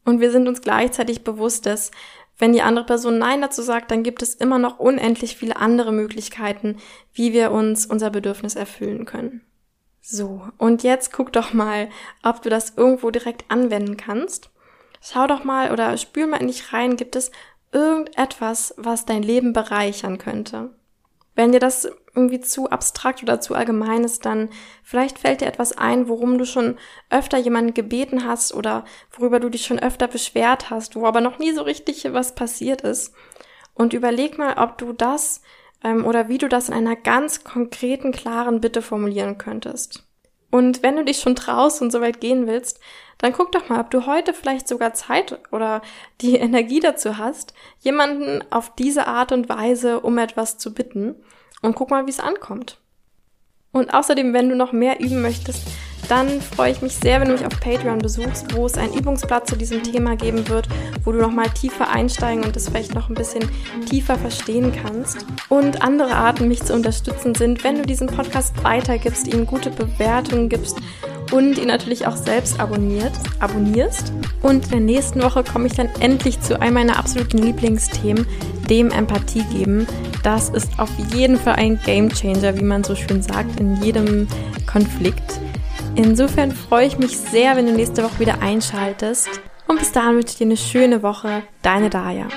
Und 0.04 0.20
wir 0.20 0.30
sind 0.30 0.48
uns 0.48 0.62
gleichzeitig 0.62 1.22
bewusst, 1.22 1.66
dass 1.66 1.90
wenn 2.38 2.52
die 2.52 2.62
andere 2.62 2.86
Person 2.86 3.18
Nein 3.18 3.40
dazu 3.40 3.62
sagt, 3.62 3.90
dann 3.90 4.02
gibt 4.02 4.22
es 4.22 4.34
immer 4.34 4.58
noch 4.58 4.78
unendlich 4.78 5.36
viele 5.36 5.56
andere 5.56 5.92
Möglichkeiten, 5.92 6.76
wie 7.12 7.32
wir 7.32 7.50
uns 7.50 7.86
unser 7.86 8.10
Bedürfnis 8.10 8.54
erfüllen 8.54 9.04
können. 9.04 9.42
So, 10.00 10.42
und 10.56 10.82
jetzt 10.84 11.12
guck 11.12 11.32
doch 11.32 11.52
mal, 11.52 11.88
ob 12.22 12.40
du 12.42 12.48
das 12.48 12.74
irgendwo 12.76 13.10
direkt 13.10 13.50
anwenden 13.50 13.96
kannst 13.96 14.50
Schau 15.00 15.26
doch 15.26 15.44
mal 15.44 15.70
oder 15.72 15.96
spür 15.96 16.26
mal 16.26 16.40
in 16.40 16.48
dich 16.48 16.72
rein, 16.72 16.96
gibt 16.96 17.16
es 17.16 17.30
irgendetwas, 17.72 18.74
was 18.76 19.06
dein 19.06 19.22
Leben 19.22 19.52
bereichern 19.52 20.18
könnte? 20.18 20.70
Wenn 21.38 21.52
dir 21.52 21.60
das 21.60 21.88
irgendwie 22.16 22.40
zu 22.40 22.68
abstrakt 22.68 23.22
oder 23.22 23.40
zu 23.40 23.54
allgemein 23.54 24.02
ist, 24.02 24.26
dann 24.26 24.48
vielleicht 24.82 25.20
fällt 25.20 25.40
dir 25.40 25.46
etwas 25.46 25.70
ein, 25.70 26.08
worum 26.08 26.36
du 26.36 26.44
schon 26.44 26.76
öfter 27.10 27.38
jemanden 27.38 27.74
gebeten 27.74 28.26
hast 28.26 28.52
oder 28.52 28.84
worüber 29.16 29.38
du 29.38 29.48
dich 29.48 29.64
schon 29.64 29.78
öfter 29.78 30.08
beschwert 30.08 30.68
hast, 30.68 30.96
wo 30.96 31.06
aber 31.06 31.20
noch 31.20 31.38
nie 31.38 31.52
so 31.52 31.62
richtig 31.62 32.12
was 32.12 32.34
passiert 32.34 32.80
ist. 32.80 33.14
Und 33.72 33.92
überleg 33.92 34.36
mal, 34.36 34.58
ob 34.58 34.78
du 34.78 34.92
das 34.92 35.40
ähm, 35.84 36.04
oder 36.04 36.28
wie 36.28 36.38
du 36.38 36.48
das 36.48 36.70
in 36.70 36.74
einer 36.74 36.96
ganz 36.96 37.44
konkreten, 37.44 38.10
klaren 38.10 38.60
Bitte 38.60 38.82
formulieren 38.82 39.38
könntest. 39.38 40.07
Und 40.50 40.82
wenn 40.82 40.96
du 40.96 41.04
dich 41.04 41.20
schon 41.20 41.36
traust 41.36 41.82
und 41.82 41.90
so 41.90 42.00
weit 42.00 42.20
gehen 42.20 42.46
willst, 42.46 42.80
dann 43.18 43.32
guck 43.32 43.52
doch 43.52 43.68
mal, 43.68 43.80
ob 43.80 43.90
du 43.90 44.06
heute 44.06 44.32
vielleicht 44.32 44.68
sogar 44.68 44.94
Zeit 44.94 45.38
oder 45.52 45.82
die 46.20 46.36
Energie 46.38 46.80
dazu 46.80 47.18
hast, 47.18 47.52
jemanden 47.80 48.44
auf 48.50 48.74
diese 48.74 49.06
Art 49.06 49.32
und 49.32 49.48
Weise 49.48 50.00
um 50.00 50.18
etwas 50.18 50.58
zu 50.58 50.72
bitten 50.72 51.16
und 51.62 51.74
guck 51.74 51.90
mal, 51.90 52.06
wie 52.06 52.10
es 52.10 52.20
ankommt. 52.20 52.78
Und 53.72 53.92
außerdem, 53.92 54.32
wenn 54.32 54.48
du 54.48 54.56
noch 54.56 54.72
mehr 54.72 55.00
üben 55.00 55.20
möchtest, 55.20 55.66
dann 56.08 56.40
freue 56.40 56.72
ich 56.72 56.82
mich 56.82 56.94
sehr, 56.94 57.20
wenn 57.20 57.28
du 57.28 57.34
mich 57.34 57.44
auf 57.44 57.60
Patreon 57.60 57.98
besuchst, 57.98 58.54
wo 58.54 58.66
es 58.66 58.74
ein 58.74 58.92
Übungsblatt 58.92 59.46
zu 59.48 59.56
diesem 59.56 59.82
Thema 59.82 60.16
geben 60.16 60.48
wird, 60.48 60.68
wo 61.04 61.12
du 61.12 61.18
noch 61.18 61.32
mal 61.32 61.48
tiefer 61.48 61.90
einsteigen 61.90 62.44
und 62.44 62.56
es 62.56 62.68
vielleicht 62.68 62.94
noch 62.94 63.08
ein 63.08 63.14
bisschen 63.14 63.44
tiefer 63.88 64.16
verstehen 64.16 64.72
kannst. 64.82 65.26
Und 65.48 65.82
andere 65.82 66.14
Arten, 66.14 66.48
mich 66.48 66.62
zu 66.62 66.74
unterstützen, 66.74 67.34
sind, 67.34 67.64
wenn 67.64 67.76
du 67.76 67.82
diesen 67.82 68.06
Podcast 68.06 68.62
weitergibst, 68.62 69.32
ihm 69.32 69.46
gute 69.46 69.70
Bewertungen 69.70 70.48
gibst 70.48 70.78
und 71.32 71.58
ihn 71.58 71.68
natürlich 71.68 72.06
auch 72.06 72.16
selbst 72.16 72.58
abonniert, 72.58 73.12
abonnierst. 73.40 74.12
Und 74.42 74.64
in 74.66 74.70
der 74.70 74.80
nächsten 74.80 75.22
Woche 75.22 75.44
komme 75.44 75.66
ich 75.66 75.74
dann 75.74 75.88
endlich 76.00 76.40
zu 76.40 76.60
einem 76.60 76.74
meiner 76.74 76.98
absoluten 76.98 77.38
Lieblingsthemen, 77.38 78.26
dem 78.70 78.90
Empathie 78.90 79.44
geben. 79.52 79.86
Das 80.22 80.48
ist 80.50 80.78
auf 80.78 80.90
jeden 81.14 81.36
Fall 81.36 81.54
ein 81.56 81.78
Game 81.84 82.10
Changer, 82.10 82.56
wie 82.56 82.64
man 82.64 82.84
so 82.84 82.94
schön 82.94 83.22
sagt, 83.22 83.60
in 83.60 83.82
jedem 83.82 84.28
Konflikt. 84.66 85.40
Insofern 85.98 86.52
freue 86.52 86.86
ich 86.86 86.96
mich 86.96 87.18
sehr, 87.18 87.56
wenn 87.56 87.66
du 87.66 87.72
nächste 87.72 88.04
Woche 88.04 88.20
wieder 88.20 88.40
einschaltest. 88.40 89.28
Und 89.66 89.80
bis 89.80 89.90
dahin 89.90 90.14
wünsche 90.14 90.28
ich 90.28 90.36
dir 90.36 90.44
eine 90.44 90.56
schöne 90.56 91.02
Woche. 91.02 91.42
Deine 91.62 91.90
Daya. 91.90 92.28